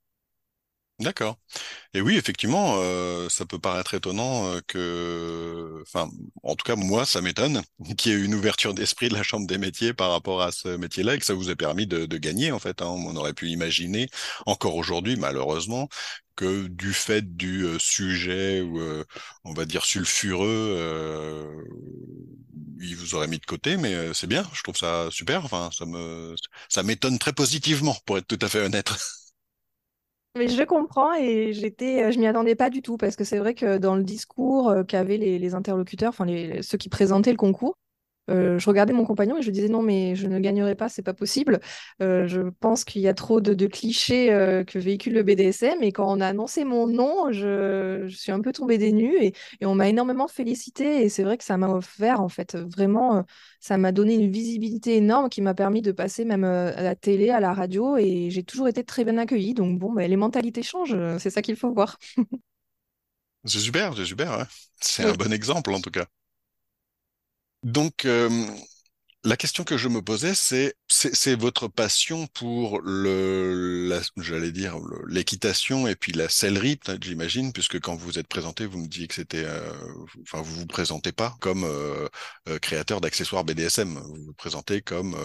D'accord. 1.01 1.39
Et 1.95 2.01
oui, 2.01 2.15
effectivement, 2.15 2.75
euh, 2.77 3.27
ça 3.27 3.45
peut 3.45 3.57
paraître 3.57 3.95
étonnant 3.95 4.45
euh, 4.45 4.59
que, 4.67 5.81
enfin, 5.81 6.09
en 6.43 6.55
tout 6.55 6.63
cas, 6.63 6.75
moi, 6.75 7.05
ça 7.05 7.21
m'étonne 7.21 7.63
qu'il 7.97 8.11
y 8.11 8.15
ait 8.15 8.23
une 8.23 8.35
ouverture 8.35 8.75
d'esprit 8.75 9.09
de 9.09 9.15
la 9.15 9.23
Chambre 9.23 9.47
des 9.47 9.57
métiers 9.57 9.93
par 9.93 10.11
rapport 10.11 10.43
à 10.43 10.51
ce 10.51 10.67
métier-là 10.69 11.15
et 11.15 11.19
que 11.19 11.25
ça 11.25 11.33
vous 11.33 11.49
ait 11.49 11.55
permis 11.55 11.87
de, 11.87 12.05
gagner, 12.17 12.51
en 12.51 12.59
fait. 12.59 12.83
Hein. 12.83 12.85
On 12.87 13.15
aurait 13.15 13.33
pu 13.33 13.49
imaginer, 13.49 14.09
encore 14.45 14.75
aujourd'hui, 14.75 15.15
malheureusement, 15.15 15.89
que 16.35 16.67
du 16.67 16.93
fait 16.93 17.35
du 17.35 17.65
euh, 17.65 17.79
sujet, 17.79 18.61
ou 18.61 18.79
on 19.43 19.53
va 19.53 19.65
dire 19.65 19.85
sulfureux, 19.85 21.55
il 22.79 22.95
vous 22.95 23.15
aurait 23.15 23.27
mis 23.27 23.39
de 23.39 23.45
côté, 23.45 23.77
mais 23.77 24.13
c'est 24.13 24.27
bien, 24.27 24.43
je 24.53 24.63
trouve 24.63 24.77
ça 24.77 25.09
super. 25.11 25.45
Enfin, 25.45 25.69
ça 25.71 25.85
me, 25.85 26.35
ça 26.69 26.83
m'étonne 26.83 27.19
très 27.19 27.33
positivement, 27.33 27.95
pour 28.05 28.17
être 28.17 28.27
tout 28.27 28.39
à 28.41 28.47
fait 28.47 28.61
honnête. 28.61 28.91
Mais 30.35 30.47
je 30.47 30.63
comprends 30.63 31.13
et 31.13 31.51
j'étais, 31.51 32.03
euh, 32.03 32.11
je 32.11 32.19
m'y 32.19 32.25
attendais 32.25 32.55
pas 32.55 32.69
du 32.69 32.81
tout 32.81 32.95
parce 32.95 33.17
que 33.17 33.25
c'est 33.25 33.37
vrai 33.37 33.53
que 33.53 33.77
dans 33.77 33.95
le 33.95 34.03
discours 34.03 34.69
euh, 34.69 34.83
qu'avaient 34.83 35.17
les, 35.17 35.55
interlocuteurs, 35.55 36.09
enfin 36.09 36.25
les, 36.25 36.61
ceux 36.63 36.77
qui 36.77 36.87
présentaient 36.87 37.31
le 37.31 37.37
concours, 37.37 37.75
euh, 38.29 38.59
je 38.59 38.67
regardais 38.67 38.93
mon 38.93 39.05
compagnon 39.05 39.37
et 39.37 39.41
je 39.41 39.51
disais 39.51 39.67
non 39.67 39.81
mais 39.81 40.15
je 40.15 40.27
ne 40.27 40.39
gagnerai 40.39 40.75
pas, 40.75 40.89
c'est 40.89 41.01
pas 41.01 41.13
possible. 41.13 41.59
Euh, 42.01 42.27
je 42.27 42.41
pense 42.59 42.83
qu'il 42.83 43.01
y 43.01 43.07
a 43.07 43.13
trop 43.13 43.41
de, 43.41 43.67
clichés 43.67 44.31
euh, 44.31 44.63
que 44.63 44.79
véhicule 44.79 45.13
le 45.13 45.23
BDSM 45.23 45.81
et 45.81 45.91
quand 45.91 46.11
on 46.11 46.21
a 46.21 46.27
annoncé 46.27 46.63
mon 46.63 46.87
nom, 46.87 47.31
je, 47.31 48.07
suis 48.09 48.31
un 48.31 48.41
peu 48.41 48.51
tombée 48.51 48.77
des 48.77 48.91
nues 48.91 49.15
et, 49.21 49.33
on 49.63 49.75
m'a 49.75 49.87
énormément 49.89 50.27
félicité 50.27 51.03
et 51.03 51.09
c'est 51.09 51.23
vrai 51.23 51.37
que 51.37 51.43
ça 51.43 51.57
m'a 51.57 51.69
offert 51.69 52.21
en 52.21 52.29
fait 52.29 52.55
vraiment, 52.57 53.25
ça 53.59 53.77
m'a 53.77 53.91
donné 53.91 54.15
une 54.15 54.31
visibilité 54.31 54.97
énorme 54.97 55.29
qui 55.29 55.41
m'a 55.41 55.53
permis 55.53 55.81
de 55.81 55.91
passer 55.91 56.25
même 56.25 56.43
à 56.43 56.81
la 56.81 56.95
télé, 56.95 57.29
à 57.29 57.39
la 57.39 57.53
radio 57.53 57.97
et 57.97 58.29
j'ai 58.29 58.43
toujours 58.43 58.67
été 58.67 58.83
très 58.83 59.03
bien 59.05 59.17
accueillie. 59.17 59.53
Donc 59.53 59.79
bon, 59.79 59.93
bah, 59.93 60.07
les 60.07 60.17
mentalités 60.17 60.63
changent, 60.63 60.97
c'est 61.19 61.29
ça 61.29 61.41
qu'il 61.41 61.55
faut 61.55 61.71
voir. 61.71 61.97
c'est 63.45 63.59
super, 63.59 63.95
c'est 63.95 64.05
super. 64.05 64.45
C'est 64.79 65.05
un 65.05 65.13
bon 65.13 65.31
exemple 65.31 65.71
en 65.73 65.79
tout 65.79 65.91
cas. 65.91 66.05
Donc, 67.63 68.05
euh, 68.05 68.29
la 69.23 69.37
question 69.37 69.63
que 69.63 69.77
je 69.77 69.87
me 69.87 70.01
posais, 70.01 70.33
c'est 70.33 70.73
c'est 70.87 71.35
votre 71.39 71.67
passion 71.67 72.25
pour 72.27 72.81
le, 72.81 74.01
j'allais 74.17 74.51
dire 74.51 74.77
l'équitation 75.07 75.87
et 75.87 75.95
puis 75.95 76.11
la 76.11 76.27
sellerie, 76.27 76.79
j'imagine, 77.01 77.53
puisque 77.53 77.79
quand 77.79 77.95
vous 77.95 78.05
vous 78.05 78.19
êtes 78.19 78.27
présenté, 78.27 78.65
vous 78.65 78.79
me 78.79 78.87
disiez 78.87 79.07
que 79.07 79.13
c'était, 79.13 79.45
euh, 79.45 79.71
enfin, 80.23 80.41
vous 80.41 80.55
vous 80.61 80.65
présentez 80.65 81.11
pas 81.11 81.35
comme 81.39 81.63
euh, 81.65 82.07
créateur 82.61 82.99
d'accessoires 82.99 83.43
BDSM, 83.43 83.93
vous 83.93 84.25
vous 84.25 84.33
présentez 84.33 84.81
comme, 84.81 85.15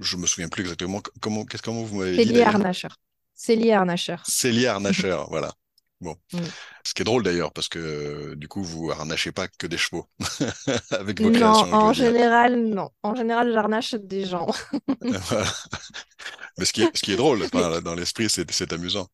je 0.00 0.16
me 0.16 0.26
souviens 0.26 0.48
plus 0.48 0.62
exactement 0.62 1.02
comment, 1.20 1.44
qu'est-ce 1.44 1.62
comment 1.62 1.82
vous 1.82 1.98
m'avez 1.98 2.20
dit. 2.20 2.28
Célie 2.28 2.42
Arnacher. 2.42 2.88
Célie 3.34 3.72
Arnacher. 3.72 4.16
Célie 4.22 4.66
Arnacher, 4.66 5.18
voilà. 5.28 5.52
Bon. 6.04 6.16
Ce 6.84 6.92
qui 6.92 7.00
est 7.00 7.04
drôle 7.04 7.22
d'ailleurs, 7.22 7.50
parce 7.52 7.70
que 7.70 8.34
du 8.34 8.46
coup, 8.46 8.62
vous 8.62 8.90
harnachez 8.90 9.32
pas 9.32 9.48
que 9.48 9.66
des 9.66 9.78
chevaux 9.78 10.06
avec 10.90 11.18
vos 11.18 11.30
créations. 11.30 11.66
Non, 11.66 11.74
en 11.74 11.92
général, 11.94 12.62
non. 12.66 12.90
En 13.02 13.14
général, 13.14 13.50
j'harnache 13.54 13.94
des 13.94 14.26
gens. 14.26 14.48
Mais 16.58 16.66
ce 16.66 16.74
qui 16.74 16.82
est, 16.82 16.94
ce 16.94 17.02
qui 17.02 17.12
est 17.12 17.16
drôle, 17.16 17.48
dans 17.82 17.94
l'esprit, 17.94 18.28
c'est 18.28 18.72
amusant. 18.74 19.08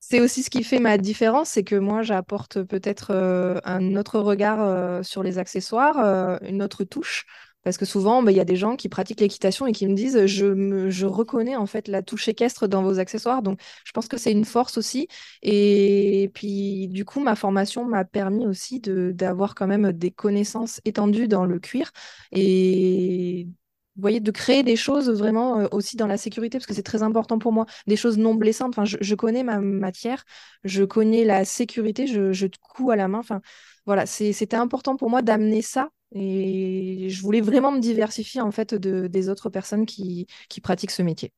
C'est 0.00 0.20
aussi 0.20 0.42
ce 0.42 0.50
qui 0.50 0.64
fait 0.64 0.80
ma 0.80 0.98
différence, 0.98 1.50
c'est 1.50 1.62
que 1.62 1.76
moi, 1.76 2.02
j'apporte 2.02 2.62
peut-être 2.62 3.12
euh, 3.14 3.60
un 3.64 3.96
autre 3.96 4.18
regard 4.18 4.60
euh, 4.60 5.02
sur 5.02 5.22
les 5.22 5.38
accessoires, 5.38 5.98
euh, 5.98 6.38
une 6.42 6.62
autre 6.62 6.84
touche. 6.84 7.24
Parce 7.62 7.76
que 7.78 7.84
souvent, 7.84 8.22
bah, 8.22 8.32
il 8.32 8.36
y 8.36 8.40
a 8.40 8.44
des 8.44 8.56
gens 8.56 8.76
qui 8.76 8.88
pratiquent 8.88 9.20
l'équitation 9.20 9.66
et 9.66 9.72
qui 9.72 9.86
me 9.86 9.94
disent 9.94 10.26
je, 10.26 11.04
reconnais 11.06 11.56
en 11.56 11.66
fait 11.66 11.88
la 11.88 12.02
touche 12.02 12.28
équestre 12.28 12.66
dans 12.68 12.82
vos 12.82 12.98
accessoires. 12.98 13.42
Donc, 13.42 13.60
je 13.84 13.92
pense 13.92 14.08
que 14.08 14.16
c'est 14.16 14.32
une 14.32 14.44
force 14.44 14.78
aussi. 14.78 15.08
Et 15.42 16.30
puis, 16.34 16.88
du 16.88 17.04
coup, 17.04 17.20
ma 17.20 17.36
formation 17.36 17.84
m'a 17.84 18.04
permis 18.04 18.46
aussi 18.46 18.80
d'avoir 18.80 19.54
quand 19.54 19.66
même 19.66 19.92
des 19.92 20.10
connaissances 20.10 20.80
étendues 20.84 21.28
dans 21.28 21.44
le 21.44 21.58
cuir 21.58 21.90
et 22.32 23.48
voyez, 23.96 24.20
de 24.20 24.30
créer 24.30 24.62
des 24.62 24.76
choses 24.76 25.10
vraiment 25.10 25.60
euh, 25.60 25.68
aussi 25.72 25.96
dans 25.96 26.06
la 26.06 26.16
sécurité, 26.16 26.58
parce 26.58 26.66
que 26.66 26.74
c'est 26.74 26.82
très 26.82 27.02
important 27.02 27.38
pour 27.38 27.52
moi, 27.52 27.66
des 27.86 27.96
choses 27.96 28.18
non 28.18 28.34
blessantes. 28.34 28.78
Enfin, 28.78 28.84
je, 28.84 29.14
connais 29.14 29.42
ma 29.42 29.58
matière, 29.58 30.24
je 30.64 30.84
connais 30.84 31.24
la 31.24 31.44
sécurité, 31.44 32.06
je, 32.06 32.32
je 32.32 32.46
couds 32.60 32.90
à 32.90 32.96
la 32.96 33.08
main. 33.08 33.18
Enfin, 33.18 33.40
voilà, 33.86 34.06
c'était 34.06 34.56
important 34.56 34.96
pour 34.96 35.10
moi 35.10 35.22
d'amener 35.22 35.62
ça 35.62 35.90
et 36.14 37.08
je 37.08 37.22
voulais 37.22 37.40
vraiment 37.40 37.72
me 37.72 37.80
diversifier 37.80 38.40
en 38.40 38.50
fait 38.50 38.74
de, 38.74 39.06
des 39.06 39.28
autres 39.28 39.50
personnes 39.50 39.86
qui, 39.86 40.26
qui 40.48 40.60
pratiquent 40.60 40.90
ce 40.90 41.02
métier. 41.02 41.32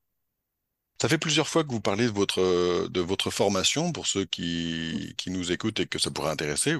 Ça 1.00 1.08
fait 1.08 1.18
plusieurs 1.18 1.48
fois 1.48 1.64
que 1.64 1.70
vous 1.70 1.80
parlez 1.80 2.06
de 2.06 2.12
votre, 2.12 2.88
de 2.88 3.00
votre 3.00 3.30
formation 3.30 3.92
pour 3.92 4.06
ceux 4.06 4.24
qui, 4.24 5.14
qui 5.18 5.30
nous 5.30 5.52
écoutent 5.52 5.80
et 5.80 5.86
que 5.86 5.98
ça 5.98 6.10
pourrait 6.10 6.30
intéresser. 6.30 6.76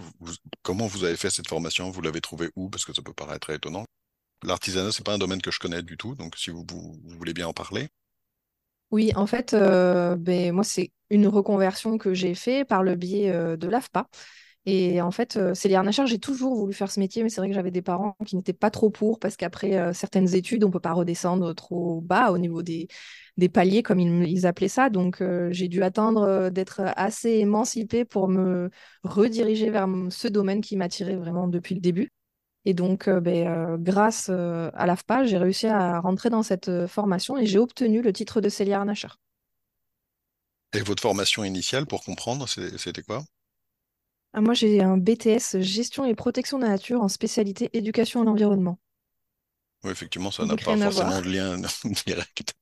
comment 0.62 0.86
vous 0.86 1.04
avez 1.04 1.16
fait 1.16 1.30
cette 1.30 1.48
formation? 1.48 1.90
Vous 1.90 2.00
l'avez 2.00 2.20
trouvée 2.20 2.50
où? 2.56 2.70
Parce 2.70 2.84
que 2.84 2.94
ça 2.94 3.02
peut 3.02 3.12
paraître 3.12 3.50
étonnant. 3.50 3.84
L'artisanat, 4.42 4.92
c'est 4.92 5.04
pas 5.04 5.14
un 5.14 5.18
domaine 5.18 5.42
que 5.42 5.50
je 5.50 5.58
connais 5.58 5.82
du 5.82 5.96
tout, 5.96 6.14
donc 6.14 6.36
si 6.36 6.50
vous, 6.50 6.64
vous, 6.68 7.00
voulez 7.04 7.32
bien 7.32 7.48
en 7.48 7.52
parler. 7.52 7.88
Oui, 8.90 9.12
en 9.16 9.26
fait, 9.26 9.54
euh, 9.54 10.16
ben, 10.16 10.52
moi, 10.52 10.64
c'est 10.64 10.92
une 11.10 11.26
reconversion 11.26 11.98
que 11.98 12.14
j'ai 12.14 12.34
fait 12.34 12.64
par 12.64 12.82
le 12.82 12.94
biais 12.94 13.30
euh, 13.30 13.56
de 13.56 13.66
l'AFPA. 13.68 14.06
Et 14.66 15.02
en 15.02 15.10
fait, 15.10 15.36
euh, 15.36 15.52
c'est 15.54 15.70
j'ai 16.06 16.18
toujours 16.18 16.54
voulu 16.54 16.72
faire 16.72 16.90
ce 16.90 16.98
métier, 16.98 17.22
mais 17.22 17.28
c'est 17.28 17.40
vrai 17.40 17.48
que 17.48 17.54
j'avais 17.54 17.70
des 17.70 17.82
parents 17.82 18.16
qui 18.24 18.34
n'étaient 18.34 18.54
pas 18.54 18.70
trop 18.70 18.88
pour, 18.88 19.18
parce 19.18 19.36
qu'après 19.36 19.76
euh, 19.76 19.92
certaines 19.92 20.34
études, 20.34 20.64
on 20.64 20.68
ne 20.68 20.72
peut 20.72 20.80
pas 20.80 20.94
redescendre 20.94 21.54
trop 21.54 22.00
bas 22.00 22.30
au 22.30 22.38
niveau 22.38 22.62
des, 22.62 22.88
paliers, 23.52 23.82
comme 23.82 24.00
ils, 24.00 24.46
appelaient 24.46 24.68
ça. 24.68 24.88
Donc, 24.88 25.20
euh, 25.20 25.48
j'ai 25.52 25.68
dû 25.68 25.82
attendre 25.82 26.48
d'être 26.48 26.80
assez 26.96 27.30
émancipée 27.30 28.06
pour 28.06 28.28
me 28.28 28.70
rediriger 29.02 29.68
vers 29.68 29.86
ce 30.08 30.28
domaine 30.28 30.62
qui 30.62 30.76
m'attirait 30.76 31.16
vraiment 31.16 31.46
depuis 31.46 31.74
le 31.74 31.82
début. 31.82 32.10
Et 32.64 32.72
donc, 32.72 33.10
ben, 33.10 33.76
grâce 33.78 34.30
à 34.30 34.86
l'AFPA, 34.86 35.24
j'ai 35.24 35.36
réussi 35.36 35.66
à 35.66 36.00
rentrer 36.00 36.30
dans 36.30 36.42
cette 36.42 36.86
formation 36.86 37.36
et 37.36 37.44
j'ai 37.44 37.58
obtenu 37.58 38.00
le 38.00 38.10
titre 38.14 38.40
de 38.40 38.48
cellier 38.48 38.72
harnacheur. 38.72 39.18
Et 40.72 40.80
votre 40.80 41.02
formation 41.02 41.44
initiale, 41.44 41.84
pour 41.84 42.02
comprendre, 42.02 42.48
c'était 42.48 43.02
quoi? 43.02 43.22
Ah, 44.34 44.40
moi, 44.40 44.52
j'ai 44.52 44.82
un 44.82 44.96
BTS 44.96 45.60
gestion 45.60 46.04
et 46.04 46.14
protection 46.16 46.58
de 46.58 46.64
la 46.64 46.70
nature 46.70 47.00
en 47.00 47.08
spécialité 47.08 47.70
éducation 47.72 48.20
à 48.20 48.24
l'environnement. 48.24 48.80
Oui, 49.84 49.92
effectivement, 49.92 50.32
ça 50.32 50.44
n'a 50.44 50.56
pas 50.56 50.76
forcément 50.76 51.20
de 51.20 51.28
lien 51.28 51.56
direct. 52.06 52.52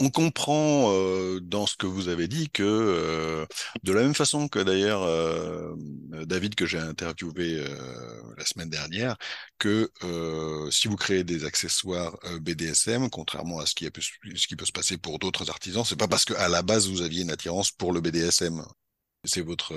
On 0.00 0.10
comprend 0.10 0.92
euh, 0.92 1.40
dans 1.40 1.66
ce 1.66 1.76
que 1.76 1.86
vous 1.86 2.08
avez 2.08 2.28
dit 2.28 2.50
que, 2.50 2.62
euh, 2.62 3.46
de 3.82 3.92
la 3.92 4.02
même 4.02 4.14
façon 4.14 4.46
que 4.46 4.60
d'ailleurs 4.60 5.02
euh, 5.02 5.74
David 6.24 6.54
que 6.54 6.66
j'ai 6.66 6.78
interviewé 6.78 7.64
la 8.36 8.44
semaine 8.44 8.70
dernière, 8.70 9.16
que 9.58 9.90
si 10.70 10.86
vous 10.86 10.96
créez 10.96 11.24
des 11.24 11.44
accessoires 11.44 12.16
BDSM, 12.40 13.08
contrairement 13.10 13.58
à 13.58 13.66
ce 13.66 13.74
qui, 13.74 13.88
ce 14.36 14.46
qui 14.46 14.54
peut 14.54 14.66
se 14.66 14.72
passer 14.72 14.98
pour 14.98 15.18
d'autres 15.18 15.50
artisans, 15.50 15.84
c'est 15.84 15.98
pas 15.98 16.08
parce 16.08 16.24
qu'à 16.24 16.48
la 16.48 16.62
base 16.62 16.88
vous 16.88 17.02
aviez 17.02 17.22
une 17.22 17.30
attirance 17.30 17.72
pour 17.72 17.92
le 17.92 18.00
BDSM. 18.00 18.62
C'est 19.24 19.42
votre 19.42 19.74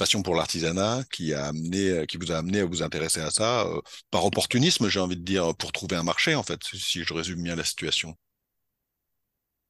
passion 0.00 0.22
pour 0.22 0.34
l'artisanat 0.34 1.02
qui 1.12 1.34
a 1.34 1.48
amené, 1.48 1.90
euh, 1.90 2.06
qui 2.06 2.16
vous 2.16 2.32
a 2.32 2.38
amené 2.38 2.60
à 2.60 2.64
vous 2.64 2.82
intéresser 2.82 3.20
à 3.20 3.30
ça 3.30 3.66
euh, 3.66 3.82
par 4.10 4.24
opportunisme, 4.24 4.88
j'ai 4.88 4.98
envie 4.98 5.18
de 5.18 5.22
dire, 5.22 5.54
pour 5.54 5.72
trouver 5.72 5.96
un 5.96 6.02
marché, 6.02 6.34
en 6.34 6.42
fait, 6.42 6.58
si 6.72 7.04
je 7.04 7.12
résume 7.12 7.42
bien 7.42 7.54
la 7.54 7.64
situation. 7.64 8.14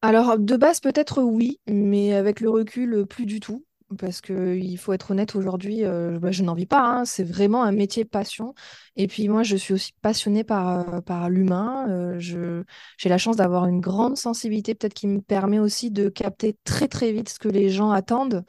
Alors, 0.02 0.38
de 0.38 0.56
base, 0.56 0.78
peut-être 0.78 1.20
oui, 1.20 1.58
mais 1.66 2.14
avec 2.14 2.38
le 2.38 2.48
recul, 2.48 3.06
plus 3.06 3.26
du 3.26 3.40
tout. 3.40 3.66
Parce 3.98 4.20
qu'il 4.20 4.78
faut 4.78 4.92
être 4.92 5.10
honnête, 5.10 5.34
aujourd'hui, 5.34 5.84
euh, 5.84 6.20
bah, 6.20 6.30
je 6.30 6.44
n'en 6.44 6.54
vis 6.54 6.66
pas. 6.66 6.84
Hein. 6.84 7.04
c'est 7.04 7.24
vraiment 7.24 7.64
un 7.64 7.72
métier 7.72 8.04
passion. 8.04 8.54
Et 8.94 9.08
puis 9.08 9.28
moi, 9.28 9.42
je 9.42 9.56
suis 9.56 9.74
aussi 9.74 9.90
passionnée 10.00 10.44
par, 10.44 11.02
par 11.02 11.28
l'humain. 11.28 12.16
j'ai 12.20 13.08
la 13.08 13.18
chance 13.18 13.34
d'avoir 13.34 13.66
une 13.66 13.80
grande 13.80 14.16
sensibilité, 14.16 14.76
peut-être 14.76 14.94
qui 14.94 15.08
me 15.08 15.20
permet 15.20 15.58
aussi 15.58 15.90
de 15.90 16.08
capter 16.08 16.56
très 16.62 16.86
très 16.86 17.10
vite 17.10 17.30
ce 17.30 17.40
que 17.40 17.48
les 17.48 17.68
gens 17.68 17.90
attendent. 17.90 18.44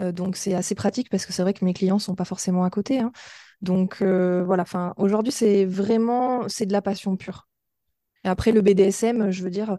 Euh, 0.00 0.12
donc 0.12 0.36
c'est 0.36 0.54
assez 0.54 0.74
pratique 0.74 1.08
parce 1.10 1.26
que 1.26 1.32
c'est 1.32 1.42
vrai 1.42 1.54
que 1.54 1.64
mes 1.64 1.74
clients 1.74 1.98
sont 1.98 2.14
pas 2.14 2.24
forcément 2.24 2.64
à 2.64 2.70
côté. 2.70 3.00
Hein. 3.00 3.12
Donc 3.60 4.02
euh, 4.02 4.44
voilà, 4.44 4.62
enfin 4.62 4.94
aujourd'hui 4.96 5.32
c'est 5.32 5.64
vraiment 5.64 6.48
c'est 6.48 6.66
de 6.66 6.72
la 6.72 6.82
passion 6.82 7.16
pure. 7.16 7.48
Et 8.24 8.28
après 8.28 8.52
le 8.52 8.62
BDSM, 8.62 9.30
je 9.30 9.42
veux 9.42 9.50
dire, 9.50 9.76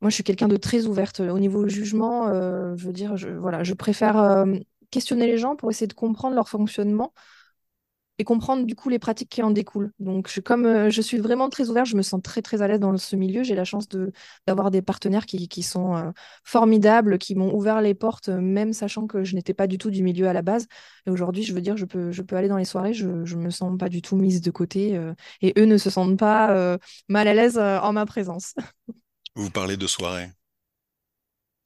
moi 0.00 0.10
je 0.10 0.14
suis 0.14 0.24
quelqu'un 0.24 0.48
de 0.48 0.56
très 0.56 0.86
ouverte 0.86 1.20
au 1.20 1.38
niveau 1.38 1.68
jugement. 1.68 2.28
Euh, 2.28 2.76
je 2.76 2.86
veux 2.86 2.92
dire, 2.92 3.14
voilà, 3.40 3.64
je 3.64 3.74
préfère 3.74 4.44
questionner 4.90 5.26
les 5.26 5.38
gens 5.38 5.56
pour 5.56 5.70
essayer 5.70 5.86
de 5.86 5.94
comprendre 5.94 6.34
leur 6.34 6.48
fonctionnement 6.48 7.12
et 8.18 8.24
comprendre 8.24 8.64
du 8.66 8.74
coup 8.74 8.88
les 8.88 8.98
pratiques 8.98 9.28
qui 9.28 9.42
en 9.42 9.50
découlent. 9.50 9.92
Donc, 10.00 10.28
je, 10.28 10.40
comme 10.40 10.66
euh, 10.66 10.90
je 10.90 11.00
suis 11.00 11.18
vraiment 11.18 11.48
très 11.48 11.68
ouverte, 11.70 11.86
je 11.86 11.96
me 11.96 12.02
sens 12.02 12.20
très 12.22 12.42
très 12.42 12.62
à 12.62 12.68
l'aise 12.68 12.80
dans 12.80 12.96
ce 12.96 13.16
milieu. 13.16 13.42
J'ai 13.44 13.54
la 13.54 13.64
chance 13.64 13.88
de, 13.88 14.12
d'avoir 14.46 14.70
des 14.70 14.82
partenaires 14.82 15.26
qui, 15.26 15.48
qui 15.48 15.62
sont 15.62 15.96
euh, 15.96 16.10
formidables, 16.44 17.18
qui 17.18 17.34
m'ont 17.34 17.54
ouvert 17.54 17.80
les 17.80 17.94
portes, 17.94 18.28
même 18.28 18.72
sachant 18.72 19.06
que 19.06 19.24
je 19.24 19.34
n'étais 19.34 19.54
pas 19.54 19.66
du 19.66 19.78
tout 19.78 19.90
du 19.90 20.02
milieu 20.02 20.28
à 20.28 20.32
la 20.32 20.42
base. 20.42 20.66
Et 21.06 21.10
aujourd'hui, 21.10 21.42
je 21.44 21.54
veux 21.54 21.60
dire, 21.60 21.76
je 21.76 21.84
peux, 21.84 22.10
je 22.10 22.22
peux 22.22 22.36
aller 22.36 22.48
dans 22.48 22.56
les 22.56 22.64
soirées, 22.64 22.92
je 22.92 23.06
ne 23.06 23.36
me 23.42 23.50
sens 23.50 23.76
pas 23.78 23.88
du 23.88 24.02
tout 24.02 24.16
mise 24.16 24.40
de 24.40 24.50
côté 24.50 24.96
euh, 24.96 25.14
et 25.40 25.54
eux 25.58 25.64
ne 25.66 25.76
se 25.76 25.90
sentent 25.90 26.18
pas 26.18 26.78
mal 27.08 27.28
à 27.28 27.34
l'aise 27.34 27.58
en 27.58 27.92
ma 27.92 28.06
présence. 28.06 28.54
Vous 29.36 29.50
parlez 29.50 29.78
de 29.78 29.86
soirées? 29.86 30.30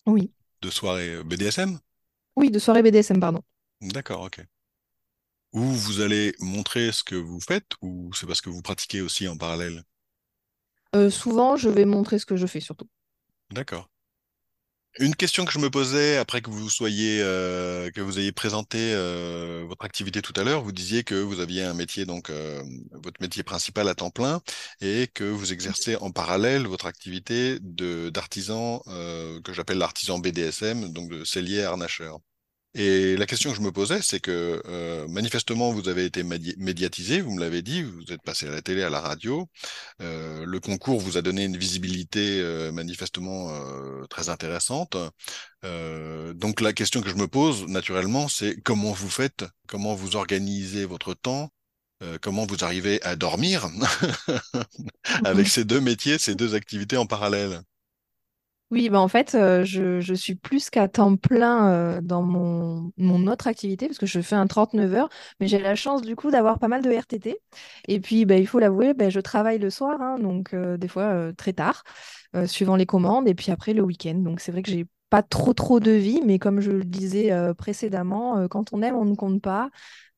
Oui. 0.07 0.32
De 0.62 0.70
soirées 0.70 1.22
BDSM 1.24 1.78
Oui, 2.36 2.50
de 2.50 2.59
soirées 2.59 2.82
BDSM, 2.82 3.20
pardon. 3.20 3.40
D'accord, 3.82 4.22
ok. 4.22 4.46
Ou 5.53 5.62
vous 5.62 6.00
allez 6.00 6.34
montrer 6.40 6.92
ce 6.92 7.05
que 7.05 7.14
vous 7.14 7.40
faites, 7.40 7.72
ou 7.82 8.11
c'est 8.14 8.26
parce 8.26 8.40
que 8.40 8.50
vous 8.50 8.62
pratiquez 8.62 9.00
aussi 9.00 9.28
en 9.28 9.36
parallèle? 9.36 9.82
Euh, 10.94 11.11
Souvent, 11.11 11.57
je 11.57 11.68
vais 11.68 11.84
montrer 11.84 12.18
ce 12.18 12.26
que 12.26 12.36
je 12.36 12.46
fais 12.46 12.61
surtout. 12.61 12.88
D'accord. 13.50 13.88
Une 14.98 15.14
question 15.16 15.46
que 15.46 15.53
je 15.53 15.59
me 15.59 15.70
posais 15.70 16.18
après 16.18 16.42
que 16.42 16.50
vous 16.50 16.68
soyez, 16.68 17.22
euh, 17.22 17.90
que 17.90 18.03
vous 18.03 18.18
ayez 18.18 18.30
présenté 18.30 18.76
euh, 18.92 19.64
votre 19.66 19.86
activité 19.86 20.20
tout 20.20 20.34
à 20.36 20.44
l'heure, 20.44 20.62
vous 20.62 20.70
disiez 20.72 21.03
que 21.03 21.14
vous 21.14 21.40
aviez 21.40 21.62
un 21.62 21.72
métier, 21.72 22.05
donc 22.05 22.30
votre 22.92 23.20
métier 23.22 23.42
principal 23.42 23.88
à 23.88 23.94
temps 23.94 24.11
plein, 24.11 24.42
et 24.82 25.09
que 25.14 25.24
vous 25.24 25.55
exercez 25.55 25.96
en 25.96 26.11
parallèle 26.11 26.66
votre 26.66 26.84
activité 26.84 27.59
de 27.62 28.11
d'artisan 28.11 28.82
que 28.86 29.53
j'appelle 29.55 29.78
l'artisan 29.78 30.18
BDSM, 30.18 30.92
donc 30.92 31.11
de 31.11 31.24
cellier 31.24 31.62
harnacheur. 31.62 32.18
Et 32.74 33.16
la 33.16 33.26
question 33.26 33.50
que 33.50 33.56
je 33.56 33.60
me 33.62 33.70
posais, 33.70 34.00
c'est 34.00 34.20
que 34.20 34.62
euh, 34.66 35.06
manifestement, 35.08 35.72
vous 35.72 35.88
avez 35.88 36.06
été 36.06 36.22
médiatisé, 36.22 37.20
vous 37.20 37.32
me 37.32 37.40
l'avez 37.40 37.60
dit, 37.60 37.82
vous 37.82 38.10
êtes 38.10 38.22
passé 38.22 38.48
à 38.48 38.50
la 38.50 38.62
télé, 38.62 38.82
à 38.82 38.88
la 38.88 39.00
radio. 39.00 39.46
Euh, 40.00 40.46
le 40.46 40.58
concours 40.58 40.98
vous 40.98 41.18
a 41.18 41.22
donné 41.22 41.44
une 41.44 41.58
visibilité 41.58 42.40
euh, 42.40 42.72
manifestement 42.72 43.50
très 44.08 44.28
intéressante. 44.30 44.96
donc 45.62 46.60
la 46.60 46.72
question 46.72 47.02
que 47.02 47.10
je 47.10 47.14
me 47.14 47.28
pose, 47.28 47.66
naturellement, 47.66 48.28
c'est 48.28 48.60
comment 48.62 48.92
vous 48.92 49.10
faites, 49.10 49.44
comment 49.68 49.94
vous 49.94 50.16
organisez 50.16 50.86
votre 50.86 51.14
temps, 51.14 51.50
comment 52.20 52.46
vous 52.46 52.64
arrivez 52.64 53.02
à 53.02 53.16
dormir 53.16 53.68
avec 55.24 55.48
ces 55.48 55.64
deux 55.64 55.80
métiers, 55.80 56.18
ces 56.18 56.34
deux 56.34 56.54
activités 56.54 56.96
en 56.96 57.06
parallèle? 57.06 57.62
Oui, 58.72 58.88
bah 58.88 59.00
en 59.00 59.08
fait, 59.08 59.34
euh, 59.34 59.64
je, 59.66 60.14
suis 60.14 60.34
plus 60.34 60.70
qu'à 60.70 60.88
temps 60.88 61.16
plein 61.16 61.68
euh, 61.70 62.00
dans 62.00 62.22
mon, 62.22 62.90
autre 63.26 63.46
activité, 63.46 63.86
parce 63.86 63.98
que 63.98 64.06
je 64.06 64.18
fais 64.22 64.34
un 64.34 64.46
39 64.46 64.94
heures, 64.94 65.10
mais 65.40 65.46
j'ai 65.46 65.58
la 65.58 65.74
chance 65.74 66.00
du 66.00 66.16
coup 66.16 66.30
d'avoir 66.30 66.58
pas 66.58 66.68
mal 66.68 66.80
de 66.80 66.90
RTT. 66.90 67.38
Et 67.86 68.00
puis, 68.00 68.24
bah, 68.24 68.38
il 68.38 68.46
faut 68.46 68.58
l'avouer, 68.58 68.94
bah, 68.94 69.10
je 69.10 69.20
travaille 69.20 69.58
le 69.58 69.68
soir, 69.68 70.00
hein, 70.00 70.18
donc 70.18 70.54
euh, 70.54 70.78
des 70.78 70.88
fois 70.88 71.34
très 71.36 71.52
tard, 71.52 71.84
suivant 72.46 72.76
les 72.76 72.86
commandes, 72.86 73.28
et 73.28 73.34
puis 73.34 73.52
après 73.52 73.74
le 73.74 73.82
week-end. 73.82 74.14
Donc 74.14 74.40
c'est 74.40 74.52
vrai 74.52 74.62
que 74.62 74.70
j'ai 74.70 74.86
pas 75.10 75.22
trop 75.22 75.52
trop 75.52 75.78
de 75.78 75.90
vie, 75.90 76.22
mais 76.24 76.38
comme 76.38 76.60
je 76.62 76.70
le 76.70 76.84
disais 76.84 77.30
précédemment, 77.58 78.48
quand 78.48 78.72
on 78.72 78.80
aime, 78.80 78.96
on 78.96 79.04
ne 79.04 79.14
compte 79.14 79.42
pas. 79.42 79.68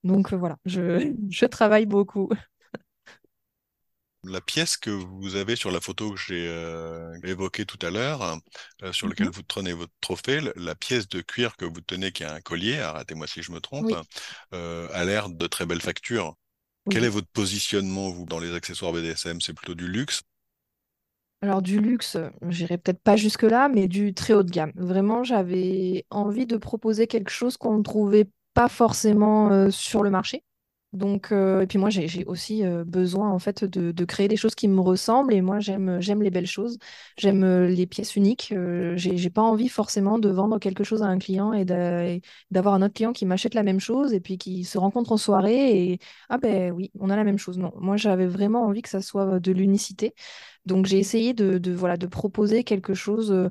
Donc 0.05 0.33
voilà, 0.33 0.59
je 0.65 1.47
travaille 1.47 1.87
beaucoup. 1.87 2.31
La 4.27 4.41
pièce 4.41 4.77
que 4.77 4.91
vous 4.91 5.37
avez 5.37 5.57
sur 5.57 5.71
la 5.71 5.81
photo 5.81 6.13
que 6.13 6.19
j'ai 6.19 6.47
euh, 6.49 7.15
évoquée 7.25 7.67
tout 7.67 7.79
à 7.85 7.91
l'heure, 7.91 8.39
euh, 8.83 8.93
sur 8.93 9.09
laquelle 9.09 9.27
mhm. 9.27 9.33
vous 9.33 9.43
tenez 9.43 9.73
votre 9.73 9.93
trophée, 10.01 10.41
la 10.57 10.75
pièce 10.75 11.09
de 11.09 11.21
cuir 11.21 11.57
que 11.57 11.65
vous 11.65 11.81
tenez, 11.81 12.13
qui 12.13 12.25
a 12.25 12.33
un 12.33 12.41
collier, 12.41 12.79
arrêtez-moi 12.79 13.27
si 13.27 13.43
je 13.43 13.53
me 13.53 13.61
trompe, 13.61 13.93
euh, 14.53 14.89
a 14.93 15.05
l'air 15.05 15.29
de 15.29 15.47
très 15.47 15.67
belle 15.67 15.81
facture. 15.81 16.35
Quel 16.91 17.05
est 17.05 17.09
votre 17.09 17.29
positionnement, 17.29 18.11
vous, 18.11 18.27
dans 18.27 18.39
les 18.39 18.55
accessoires 18.55 18.93
BDSM 18.93 19.41
C'est 19.41 19.55
plutôt 19.55 19.75
du 19.75 19.89
luxe? 19.89 20.23
Alors 21.41 21.63
du 21.63 21.81
luxe, 21.81 22.17
j'irai 22.49 22.79
peut-être 22.79 23.03
pas 23.03 23.17
jusque-là, 23.17 23.69
mais 23.69 23.89
du 23.89 24.15
très 24.15 24.35
haut 24.35 24.43
de 24.43 24.51
gamme. 24.51 24.73
Vraiment, 24.77 25.25
j'avais 25.25 26.05
envie 26.11 26.47
de 26.47 26.57
proposer 26.57 27.07
quelque 27.07 27.31
chose 27.31 27.57
qu'on 27.57 27.79
ne 27.79 27.83
trouvait 27.83 28.29
pas 28.53 28.69
forcément 28.69 29.71
sur 29.71 30.03
le 30.03 30.11
marché. 30.11 30.43
Donc, 30.95 31.33
euh, 31.33 31.63
et 31.63 31.67
puis 31.67 31.77
moi, 31.77 31.91
j'ai 31.91 32.25
aussi 32.27 32.65
euh, 32.65 32.85
besoin 32.85 33.29
en 33.31 33.41
fait 33.41 33.65
de, 33.65 34.05
créer 34.05 34.29
des 34.29 34.37
choses 34.37 34.55
qui 34.55 34.69
me 34.69 34.81
ressemblent. 34.81 35.35
Et 35.35 35.41
moi, 35.43 35.59
j'aime 35.59 36.01
j'aime 36.01 36.23
les 36.23 36.31
belles 36.31 36.47
choses, 36.47 36.79
j'aime 37.19 37.43
euh, 37.43 37.67
les 37.67 37.87
pièces 37.87 38.15
uniques. 38.15 38.55
j'ai 38.95 39.31
pas 39.31 39.43
envie 39.43 39.69
forcément 39.69 40.19
de 40.21 40.29
vendre 40.29 40.61
quelque 40.61 40.85
chose 40.85 41.03
à 41.03 41.07
un 41.07 41.19
client 41.19 41.53
et 41.53 41.65
d'avoir 42.51 42.75
un 42.75 42.83
autre 42.83 42.95
client 42.95 43.13
qui 43.13 43.27
m'achète 43.27 43.55
la 43.55 43.65
même 43.65 43.81
chose 43.81 44.13
et 44.15 44.21
puis 44.21 44.39
qui 44.39 44.63
se 44.65 44.79
rencontre 44.79 45.11
en 45.11 45.17
soirée 45.17 45.93
et 45.93 45.99
ah 46.29 46.39
ben 46.39 46.71
oui, 46.73 46.93
on 47.01 47.11
a 47.11 47.17
la 47.17 47.25
même 47.25 47.39
chose. 47.39 47.59
Non, 47.59 47.73
moi, 47.77 47.97
j'avais 47.97 48.27
vraiment 48.27 48.65
envie 48.65 48.83
que 48.83 48.89
ça 48.89 49.03
soit 49.03 49.41
de 49.41 49.53
l'unicité. 49.53 50.15
Donc, 50.65 50.87
j'ai 50.87 50.99
essayé 50.99 51.35
de, 51.35 51.59
de, 51.59 51.73
voilà 51.73 51.97
de 51.97 52.07
proposer 52.07 52.63
quelque 52.65 52.95
chose 52.95 53.51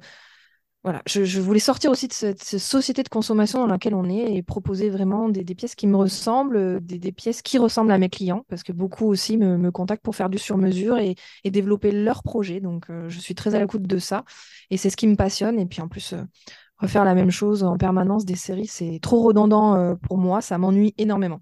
voilà, 0.84 1.02
je, 1.08 1.40
voulais 1.40 1.60
sortir 1.60 1.92
aussi 1.92 2.10
de 2.10 2.14
cette, 2.14 2.44
société 2.44 3.04
de 3.04 3.10
consommation 3.10 3.60
dans 3.60 3.68
laquelle 3.68 3.96
on 3.96 4.10
est 4.10 4.36
et 4.36 4.44
proposer 4.44 4.90
vraiment 4.90 5.30
des, 5.30 5.44
pièces 5.56 5.76
qui 5.76 5.88
me 5.88 5.96
ressemblent, 5.96 6.58
euh, 6.58 6.80
des, 6.82 7.14
pièces 7.14 7.42
qui 7.42 7.58
ressemblent 7.58 7.92
à 7.92 7.98
mes 7.98 8.10
clients, 8.10 8.46
parce 8.50 8.64
que 8.64 8.74
beaucoup 8.74 9.06
aussi 9.06 9.38
me, 9.38 9.72
contactent 9.72 10.04
pour 10.04 10.16
faire 10.16 10.30
du 10.30 10.38
sur-mesure 10.38 10.98
et, 10.98 11.16
développer 11.46 11.92
leurs 11.92 12.22
projets. 12.22 12.60
Donc, 12.60 12.90
euh, 12.90 13.08
je 13.08 13.20
suis 13.20 13.34
très 13.34 13.56
à 13.56 13.60
l'écoute 13.60 13.84
de 13.84 13.98
ça 13.98 14.26
et 14.72 14.78
c'est 14.78 14.90
ce 14.90 14.98
qui 14.98 15.08
me 15.08 15.16
passionne. 15.16 15.58
Et 15.58 15.66
puis, 15.66 15.82
en 15.82 15.88
plus, 15.88 16.14
euh, 16.14 16.22
refaire 16.80 17.06
la 17.06 17.16
même 17.16 17.32
chose 17.32 17.64
en 17.64 17.78
permanence 17.78 18.26
des 18.26 18.36
séries, 18.36 18.68
c'est 18.68 19.00
trop 19.02 19.22
redondant 19.22 19.96
pour 19.96 20.18
moi, 20.18 20.42
ça 20.42 20.58
m'ennuie 20.58 20.94
énormément. 20.98 21.40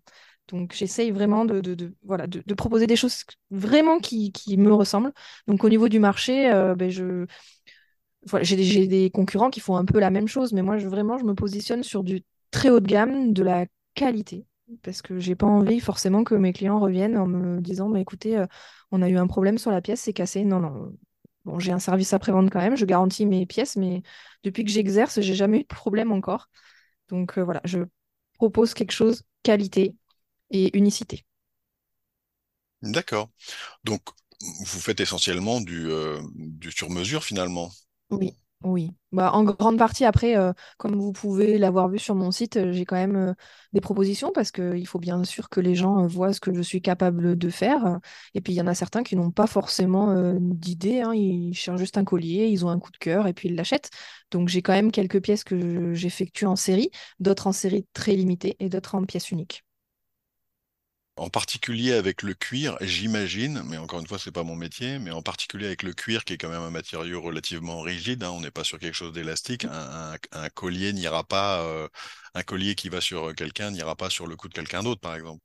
Donc 0.50 0.74
j'essaye 0.74 1.12
vraiment 1.12 1.46
de, 1.46 1.96
voilà, 2.04 2.28
de, 2.28 2.54
proposer 2.54 2.86
des 2.86 2.98
choses 2.98 3.24
vraiment 3.50 4.00
qui, 4.00 4.32
me 4.58 4.72
ressemblent. 4.72 5.14
Donc 5.48 5.64
au 5.64 5.70
niveau 5.70 5.88
du 5.88 5.98
marché, 5.98 6.52
ben 6.78 6.92
je, 6.92 7.26
j'ai 8.42 8.88
des, 8.88 9.10
concurrents 9.10 9.50
qui 9.50 9.60
font 9.60 9.76
un 9.76 9.86
peu 9.86 10.00
la 10.00 10.10
même 10.10 10.28
chose, 10.28 10.54
mais 10.54 10.62
moi, 10.62 10.78
vraiment, 10.78 11.18
je 11.18 11.24
me 11.24 11.34
positionne 11.34 11.84
sur 11.84 12.04
du 12.04 12.24
très 12.52 12.70
haut 12.70 12.80
de 12.80 12.88
gamme, 12.88 13.34
de 13.34 13.44
la 13.44 13.66
qualité, 13.96 14.46
parce 14.84 15.02
que 15.02 15.20
j'ai 15.20 15.36
pas 15.36 15.48
envie 15.48 15.80
forcément 15.80 16.24
que 16.24 16.36
mes 16.36 16.54
clients 16.54 16.80
reviennent 16.80 17.18
en 17.18 17.28
me 17.28 17.60
disant, 17.62 17.90
bah, 17.90 18.00
écoutez, 18.00 18.38
euh, 18.38 18.46
on 18.92 19.02
a 19.02 19.10
eu 19.10 19.18
un 19.18 19.28
problème 19.28 19.58
sur 19.58 19.72
la 19.72 19.82
pièce, 19.82 20.02
c'est 20.02 20.14
cassé. 20.14 20.44
Non, 20.44 20.60
non. 20.60 20.94
Bon, 21.46 21.58
j'ai 21.58 21.72
un 21.72 21.80
service 21.80 22.14
après-vente 22.14 22.52
quand 22.52 22.60
même, 22.60 22.78
je 22.78 22.86
garantis 22.86 23.26
mes 23.26 23.48
pièces, 23.48 23.76
mais 23.76 24.04
depuis 24.44 24.64
que 24.64 24.70
j'exerce, 24.70 25.20
j'ai 25.22 25.34
jamais 25.34 25.60
eu 25.60 25.64
de 25.64 25.68
problème 25.68 26.12
encore. 26.12 26.50
Donc 27.10 27.38
euh, 27.38 27.44
voilà, 27.44 27.62
je 27.64 27.80
propose 28.36 28.74
quelque 28.76 28.92
chose 28.92 29.24
qualité 29.44 29.96
et 30.52 30.76
unicité. 30.78 31.26
D'accord. 32.84 33.30
Donc, 33.84 34.02
vous 34.42 34.80
faites 34.80 35.00
essentiellement 35.00 35.62
du, 35.62 35.90
euh, 35.90 36.20
du 36.36 36.72
sur-mesure 36.72 37.24
finalement? 37.24 37.72
Oui, 38.12 38.36
oui. 38.64 38.92
Bah, 39.12 39.32
en 39.34 39.44
grande 39.44 39.78
partie, 39.78 40.06
après, 40.06 40.38
euh, 40.38 40.54
comme 40.78 40.96
vous 40.96 41.12
pouvez 41.14 41.58
l'avoir 41.58 41.90
vu 41.90 41.98
sur 42.00 42.16
mon 42.16 42.32
site, 42.32 42.58
euh, 42.58 42.72
j'ai 42.74 42.86
quand 42.86 42.96
même 42.96 43.16
euh, 43.16 43.34
des 43.74 43.82
propositions 43.82 44.32
parce 44.34 44.52
qu'il 44.52 44.86
faut 44.88 45.00
bien 45.00 45.24
sûr 45.24 45.50
que 45.50 45.60
les 45.60 45.76
gens 45.76 46.06
voient 46.08 46.34
ce 46.34 46.40
que 46.40 46.54
je 46.54 46.62
suis 46.62 46.82
capable 46.82 47.38
de 47.38 47.50
faire. 47.50 48.00
Et 48.34 48.42
puis, 48.42 48.54
il 48.54 48.56
y 48.58 48.62
en 48.62 48.68
a 48.68 48.76
certains 48.76 49.04
qui 49.04 49.16
n'ont 49.16 49.32
pas 49.32 49.48
forcément 49.48 50.34
d'idée. 50.40 51.02
Hein. 51.02 51.14
Ils 51.14 51.54
cherchent 51.54 51.80
juste 51.80 51.98
un 51.98 52.04
collier, 52.06 52.48
ils 52.48 52.66
ont 52.66 52.70
un 52.70 52.80
coup 52.80 52.92
de 52.92 52.98
cœur 52.98 53.28
et 53.28 53.34
puis 53.34 53.50
ils 53.50 53.56
l'achètent. 53.56 53.90
Donc, 54.32 54.50
j'ai 54.50 54.62
quand 54.62 54.74
même 54.74 54.92
quelques 54.92 55.22
pièces 55.22 55.44
que 55.44 55.94
j'effectue 55.94 56.46
en 56.46 56.56
série, 56.56 56.92
d'autres 57.20 57.48
en 57.48 57.52
série 57.54 57.86
très 57.94 58.16
limitée 58.16 58.56
et 58.60 58.70
d'autres 58.70 58.96
en 58.96 59.04
pièces 59.06 59.32
uniques 59.32 59.64
en 61.18 61.30
particulier 61.30 61.94
avec 61.94 62.24
le 62.24 62.34
cuir, 62.34 62.78
j'imagine, 62.82 63.64
mais 63.66 63.78
encore 63.78 64.00
une 64.00 64.08
fois, 64.08 64.18
c'est 64.20 64.32
pas 64.32 64.44
mon 64.44 64.56
métier, 64.56 65.00
mais 65.00 65.12
en 65.12 65.22
particulier 65.22 65.68
avec 65.68 65.84
le 65.84 65.94
cuir, 65.94 66.26
qui 66.26 66.34
est 66.34 66.38
quand 66.38 66.50
même 66.50 66.62
un 66.62 66.70
matériau 66.72 67.22
relativement 67.22 67.82
rigide, 67.82 68.24
hein, 68.24 68.32
on 68.32 68.42
n'est 68.42 68.52
pas 68.52 68.64
sur 68.64 68.80
quelque 68.80 68.96
chose 68.96 69.14
d'élastique. 69.14 69.66
Un, 69.66 70.50
collier 70.54 70.94
n'ira 70.94 71.24
pas, 71.24 71.62
euh, 71.64 71.88
un 72.34 72.44
collier 72.44 72.76
qui 72.76 72.90
va 72.90 73.02
sur 73.02 73.36
quelqu'un 73.36 73.72
n'ira 73.72 73.96
pas 73.96 74.10
sur 74.10 74.28
le 74.28 74.36
cou 74.36 74.48
de 74.48 74.54
quelqu'un 74.54 74.84
d'autre, 74.84 75.02
par 75.02 75.16
exemple. 75.16 75.42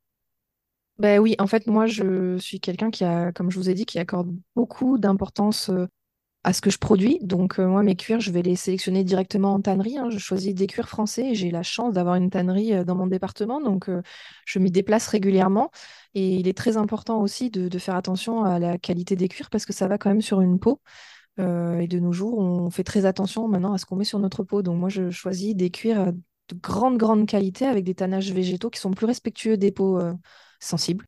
Ben 0.98 1.18
oui, 1.18 1.36
en 1.38 1.46
fait, 1.46 1.66
moi, 1.66 1.86
je 1.86 2.38
suis 2.38 2.58
quelqu'un 2.58 2.90
qui 2.90 3.04
a, 3.04 3.30
comme 3.32 3.50
je 3.50 3.58
vous 3.58 3.68
ai 3.68 3.74
dit, 3.74 3.84
qui 3.84 3.98
accorde 3.98 4.34
beaucoup 4.54 4.96
d'importance 4.98 5.68
euh, 5.68 5.86
à 6.46 6.52
ce 6.52 6.60
que 6.60 6.70
je 6.70 6.78
produis. 6.78 7.18
Donc, 7.22 7.58
euh, 7.58 7.66
moi, 7.66 7.82
mes 7.82 7.96
cuirs, 7.96 8.20
je 8.20 8.30
vais 8.30 8.40
les 8.40 8.54
sélectionner 8.54 9.02
directement 9.02 9.54
en 9.54 9.60
tannerie. 9.60 9.98
Hein. 9.98 10.10
Je 10.10 10.18
choisis 10.18 10.54
des 10.54 10.68
cuirs 10.68 10.88
français 10.88 11.30
et 11.30 11.34
j'ai 11.34 11.50
la 11.50 11.64
chance 11.64 11.92
d'avoir 11.92 12.14
une 12.14 12.30
tannerie 12.30 12.72
euh, 12.72 12.84
dans 12.84 12.94
mon 12.94 13.08
département. 13.08 13.60
Donc, 13.60 13.88
euh, 13.88 14.00
je 14.46 14.60
m'y 14.60 14.70
déplace 14.70 15.08
régulièrement. 15.08 15.72
Et 16.14 16.36
il 16.36 16.46
est 16.46 16.56
très 16.56 16.76
important 16.76 17.20
aussi 17.20 17.50
de, 17.50 17.78
faire 17.80 17.96
attention 17.96 18.44
à 18.44 18.60
la 18.60 18.78
qualité 18.78 19.16
des 19.16 19.26
cuirs 19.26 19.50
parce 19.50 19.66
que 19.66 19.72
ça 19.72 19.88
va 19.88 19.98
quand 19.98 20.08
même 20.08 20.22
sur 20.22 20.40
une 20.40 20.60
peau. 20.60 20.80
et 21.38 21.88
de 21.88 21.98
nos 21.98 22.12
jours, 22.12 22.38
on 22.38 22.70
fait 22.70 22.84
très 22.84 23.04
attention 23.06 23.48
maintenant 23.48 23.72
à 23.74 23.78
ce 23.78 23.84
qu'on 23.86 23.96
met 23.96 24.04
sur 24.04 24.20
notre 24.20 24.44
peau. 24.44 24.62
Donc, 24.62 24.78
moi, 24.78 24.88
je 24.88 25.10
choisis 25.10 25.54
des 25.56 25.70
cuirs 25.70 26.12
de 26.48 26.54
grande, 26.62 26.96
grande 26.96 27.26
qualité 27.26 27.66
avec 27.66 27.84
des 27.84 27.94
tannages 27.94 28.32
végétaux 28.32 28.70
qui 28.70 28.80
sont 28.80 28.92
plus 28.92 29.06
respectueux 29.06 29.56
des 29.56 29.72
peaux 29.72 30.00
sensibles. 30.60 31.06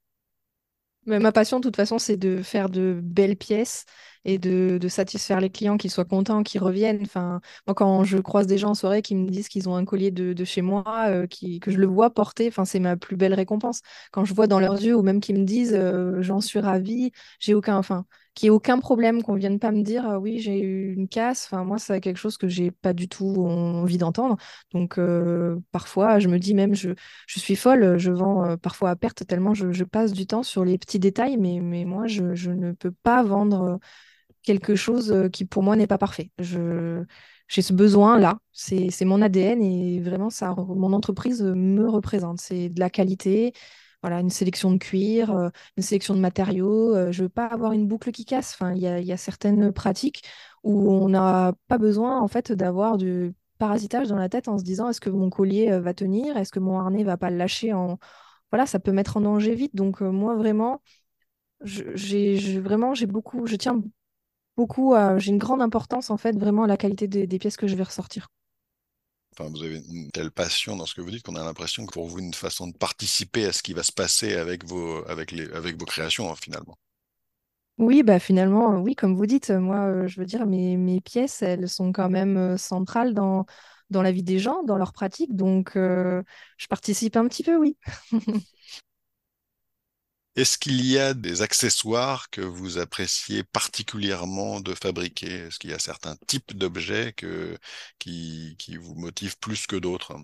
Ma 1.08 1.32
passion, 1.32 1.58
de 1.58 1.62
toute 1.62 1.76
façon, 1.76 1.98
c'est 1.98 2.16
de 2.18 2.42
faire 2.42 2.68
de 2.68 3.00
belles 3.02 3.36
pièces 3.36 3.86
et 4.26 4.36
de, 4.38 4.78
satisfaire 4.88 5.40
les 5.40 5.48
clients, 5.48 5.78
qu'ils 5.78 5.90
soient 5.90 6.04
contents, 6.04 6.42
qu'ils 6.42 6.60
reviennent. 6.62 7.00
Enfin, 7.02 7.40
moi, 7.66 7.74
quand 7.74 8.04
je 8.04 8.18
croise 8.18 8.46
des 8.46 8.58
gens 8.58 8.70
en 8.70 8.74
soirée 8.74 9.00
qui 9.00 9.14
me 9.14 9.28
disent 9.30 9.48
qu'ils 9.48 9.68
ont 9.70 9.76
un 9.76 9.84
collier 9.86 10.10
de, 10.10 10.44
chez 10.44 10.60
moi, 10.60 10.84
euh, 11.08 11.26
que 11.60 11.70
je 11.70 11.78
le 11.78 11.86
vois 11.86 12.10
porter, 12.10 12.48
enfin, 12.48 12.64
c'est 12.66 12.80
ma 12.80 12.96
plus 12.96 13.16
belle 13.16 13.32
récompense. 13.34 13.80
Quand 14.12 14.24
je 14.26 14.34
vois 14.34 14.46
dans 14.46 14.60
leurs 14.60 14.82
yeux, 14.82 14.94
ou 14.96 15.02
même 15.02 15.20
qu'ils 15.20 15.38
me 15.38 15.44
disent 15.44 15.74
euh, 15.74 16.20
j'en 16.20 16.40
suis 16.42 16.58
ravie, 16.60 17.12
j'ai 17.40 17.54
aucun, 17.54 17.76
enfin, 17.78 18.04
qu'il 18.38 18.46
n'y 18.46 18.54
ait 18.54 18.56
aucun 18.56 18.78
problème, 18.78 19.22
qu'on 19.22 19.34
ne 19.34 19.38
vienne 19.38 19.58
pas 19.58 19.72
me 19.72 19.82
dire 19.82 20.04
ah 20.06 20.18
oui, 20.20 20.38
j'ai 20.38 20.60
eu 20.60 20.94
une 20.94 21.08
casse. 21.08 21.46
Enfin, 21.50 21.64
moi, 21.64 21.78
c'est 21.78 22.00
quelque 22.00 22.16
chose 22.16 22.36
que 22.38 22.48
j'ai 22.48 22.70
pas 22.70 22.92
du 22.92 23.08
tout 23.08 23.26
envie 23.46 23.98
d'entendre. 23.98 24.36
Donc, 24.72 24.98
euh, 24.98 25.56
parfois, 25.72 26.18
je 26.18 26.28
me 26.28 26.38
dis 26.38 26.54
même, 26.54 26.74
je, 26.74 26.90
je 27.26 27.40
suis 27.40 27.56
folle, 27.56 27.98
je 27.98 28.12
vends 28.12 28.56
parfois 28.58 28.90
à 28.90 28.96
perte 28.96 29.26
tellement 29.26 29.54
je, 29.54 29.84
passe 29.84 30.12
du 30.12 30.26
temps 30.26 30.42
sur 30.42 30.64
les 30.64 30.78
petits 30.78 30.98
détails, 30.98 31.36
mais, 31.38 31.60
mais 31.60 31.84
moi, 31.84 32.06
je, 32.06 32.34
je 32.34 32.50
ne 32.50 32.72
peux 32.72 32.92
pas 33.02 33.22
vendre 33.22 33.80
quelque 34.42 34.76
chose 34.76 35.12
euh, 35.12 35.28
qui 35.28 35.44
pour 35.44 35.62
moi 35.62 35.76
n'est 35.76 35.86
pas 35.86 35.98
parfait. 35.98 36.30
Je, 36.38 37.04
j'ai 37.48 37.62
ce 37.62 37.72
besoin-là, 37.72 38.38
c'est, 38.52 38.90
mon 39.04 39.22
ADN 39.22 39.62
et 39.62 40.00
vraiment 40.00 40.30
ça, 40.30 40.54
mon 40.56 40.92
entreprise 40.92 41.42
me 41.42 41.88
représente. 41.88 42.40
C'est 42.40 42.68
de 42.68 42.80
la 42.80 42.90
qualité, 42.90 43.52
voilà, 44.02 44.20
une 44.20 44.30
sélection 44.30 44.70
de 44.70 44.78
cuir, 44.78 45.30
euh, 45.34 45.50
une 45.76 45.82
sélection 45.82 46.14
de 46.14 46.20
matériaux. 46.20 46.94
Euh, 46.94 47.12
je 47.12 47.24
veux 47.24 47.28
pas 47.28 47.46
avoir 47.46 47.72
une 47.72 47.86
boucle 47.86 48.12
qui 48.12 48.24
casse. 48.24 48.56
Il 48.74 48.78
y 48.78 49.12
a, 49.12 49.16
certaines 49.16 49.72
pratiques 49.72 50.24
où 50.62 50.90
on 50.92 51.08
n'a 51.08 51.54
pas 51.68 51.78
besoin 51.78 52.20
en 52.20 52.28
fait 52.28 52.52
d'avoir 52.52 52.96
du 52.98 53.34
parasitage 53.58 54.08
dans 54.08 54.16
la 54.16 54.28
tête 54.28 54.48
en 54.48 54.58
se 54.58 54.64
disant 54.64 54.88
est-ce 54.88 55.00
que 55.00 55.10
mon 55.10 55.30
collier 55.30 55.78
va 55.80 55.94
tenir, 55.94 56.36
est-ce 56.36 56.52
que 56.52 56.60
mon 56.60 56.78
harnais 56.78 57.04
va 57.04 57.16
pas 57.16 57.30
le 57.30 57.36
lâcher 57.36 57.72
en 57.72 57.98
voilà, 58.50 58.66
ça 58.66 58.78
peut 58.80 58.92
mettre 58.92 59.16
en 59.18 59.20
danger 59.20 59.54
vite. 59.54 59.74
Donc 59.76 60.00
moi 60.00 60.36
vraiment, 60.36 60.82
j'ai 61.64 62.60
vraiment 62.60 62.94
j'ai 62.94 63.06
beaucoup, 63.06 63.46
je 63.46 63.56
tiens 63.56 63.82
beaucoup, 64.56 64.94
j'ai 65.18 65.32
une 65.32 65.38
grande 65.38 65.62
importance 65.62 66.10
en 66.10 66.16
fait 66.16 66.36
vraiment 66.38 66.64
à 66.64 66.66
la 66.68 66.76
qualité 66.76 67.08
des, 67.08 67.38
pièces 67.38 67.56
que 67.56 67.66
je 67.66 67.76
vais 67.76 67.84
ressortir. 67.84 68.28
Vous 69.46 69.62
avez 69.62 69.82
une 69.88 70.10
telle 70.10 70.30
passion 70.30 70.76
dans 70.76 70.86
ce 70.86 70.94
que 70.94 71.00
vous 71.00 71.10
dites 71.10 71.22
qu'on 71.22 71.36
a 71.36 71.44
l'impression 71.44 71.86
que 71.86 71.92
pour 71.92 72.06
vous, 72.08 72.18
une 72.18 72.34
façon 72.34 72.66
de 72.68 72.76
participer 72.76 73.46
à 73.46 73.52
ce 73.52 73.62
qui 73.62 73.72
va 73.74 73.82
se 73.82 73.92
passer 73.92 74.34
avec 74.34 74.64
vos, 74.64 75.06
avec 75.08 75.30
les, 75.32 75.50
avec 75.52 75.78
vos 75.78 75.86
créations, 75.86 76.30
hein, 76.30 76.36
finalement. 76.40 76.76
Oui, 77.78 78.02
bah 78.02 78.18
finalement, 78.18 78.80
oui, 78.80 78.96
comme 78.96 79.14
vous 79.14 79.26
dites, 79.26 79.50
moi, 79.50 79.86
euh, 79.86 80.08
je 80.08 80.18
veux 80.18 80.26
dire, 80.26 80.46
mes, 80.46 80.76
mes 80.76 81.00
pièces, 81.00 81.42
elles 81.42 81.68
sont 81.68 81.92
quand 81.92 82.08
même 82.10 82.36
euh, 82.36 82.56
centrales 82.56 83.14
dans, 83.14 83.46
dans 83.90 84.02
la 84.02 84.10
vie 84.10 84.24
des 84.24 84.40
gens, 84.40 84.64
dans 84.64 84.76
leur 84.76 84.92
pratique, 84.92 85.36
donc 85.36 85.76
euh, 85.76 86.22
je 86.56 86.66
participe 86.66 87.16
un 87.16 87.28
petit 87.28 87.44
peu, 87.44 87.56
oui. 87.56 87.76
Est-ce 90.38 90.56
qu'il 90.56 90.86
y 90.86 90.96
a 90.96 91.14
des 91.14 91.42
accessoires 91.42 92.30
que 92.30 92.40
vous 92.40 92.78
appréciez 92.78 93.42
particulièrement 93.42 94.60
de 94.60 94.72
fabriquer? 94.72 95.26
Est-ce 95.26 95.58
qu'il 95.58 95.70
y 95.70 95.74
a 95.74 95.80
certains 95.80 96.14
types 96.28 96.56
d'objets 96.56 97.12
qui, 97.12 98.56
vous 98.80 98.94
motivent 98.94 99.36
plus 99.40 99.66
que 99.66 99.74
d'autres? 99.74 100.14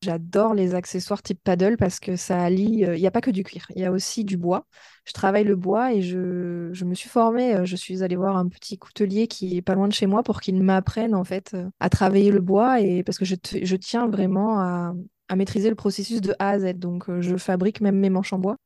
J'adore 0.00 0.54
les 0.54 0.74
accessoires 0.74 1.22
type 1.22 1.38
paddle 1.44 1.76
parce 1.76 2.00
que 2.00 2.16
ça 2.16 2.40
allie. 2.40 2.86
Euh, 2.86 2.96
il 2.96 3.00
n'y 3.00 3.06
a 3.06 3.10
pas 3.10 3.20
que 3.20 3.30
du 3.30 3.44
cuir, 3.44 3.66
il 3.76 3.82
y 3.82 3.84
a 3.84 3.92
aussi 3.92 4.24
du 4.24 4.38
bois. 4.38 4.66
Je 5.04 5.12
travaille 5.12 5.44
le 5.44 5.56
bois 5.56 5.92
et 5.92 6.00
je, 6.00 6.82
me 6.82 6.94
suis 6.94 7.10
formée. 7.10 7.54
Euh, 7.54 7.64
je 7.66 7.76
suis 7.76 8.02
allée 8.02 8.16
voir 8.16 8.38
un 8.38 8.48
petit 8.48 8.78
coutelier 8.78 9.26
qui 9.26 9.58
est 9.58 9.62
pas 9.62 9.74
loin 9.74 9.88
de 9.88 9.92
chez 9.92 10.06
moi 10.06 10.22
pour 10.22 10.40
qu'il 10.40 10.62
m'apprenne 10.62 11.14
en 11.14 11.24
fait 11.24 11.52
euh, 11.52 11.68
à 11.80 11.90
travailler 11.90 12.30
le 12.30 12.40
bois 12.40 12.80
et 12.80 13.02
parce 13.02 13.18
que 13.18 13.26
je, 13.26 13.34
je 13.62 13.76
tiens 13.76 14.08
vraiment 14.08 14.58
à, 14.58 14.94
à, 15.28 15.36
maîtriser 15.36 15.68
le 15.68 15.76
processus 15.76 16.22
de 16.22 16.34
A 16.38 16.48
à 16.52 16.58
Z. 16.60 16.78
Donc 16.78 17.04
je 17.20 17.36
fabrique 17.36 17.82
même 17.82 17.98
mes 17.98 18.08
manches 18.08 18.32
en 18.32 18.38
bois. 18.38 18.56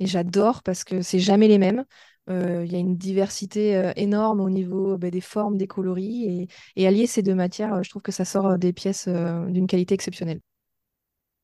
Et 0.00 0.06
j'adore 0.06 0.62
parce 0.62 0.84
que 0.84 1.02
c'est 1.02 1.18
jamais 1.18 1.48
les 1.48 1.58
mêmes. 1.58 1.84
Il 2.28 2.72
y 2.72 2.74
a 2.74 2.78
une 2.78 2.96
diversité 2.96 3.92
énorme 3.96 4.40
au 4.40 4.48
niveau 4.48 4.96
bah, 4.96 5.10
des 5.10 5.20
formes, 5.20 5.58
des 5.58 5.66
coloris. 5.66 6.24
Et, 6.24 6.48
et, 6.76 6.86
allier 6.86 7.06
ces 7.06 7.22
deux 7.22 7.34
matières, 7.34 7.82
je 7.84 7.90
trouve 7.90 8.02
que 8.02 8.12
ça 8.12 8.24
sort 8.24 8.58
des 8.58 8.72
pièces 8.72 9.08
d'une 9.08 9.66
qualité 9.66 9.94
exceptionnelle 9.94 10.40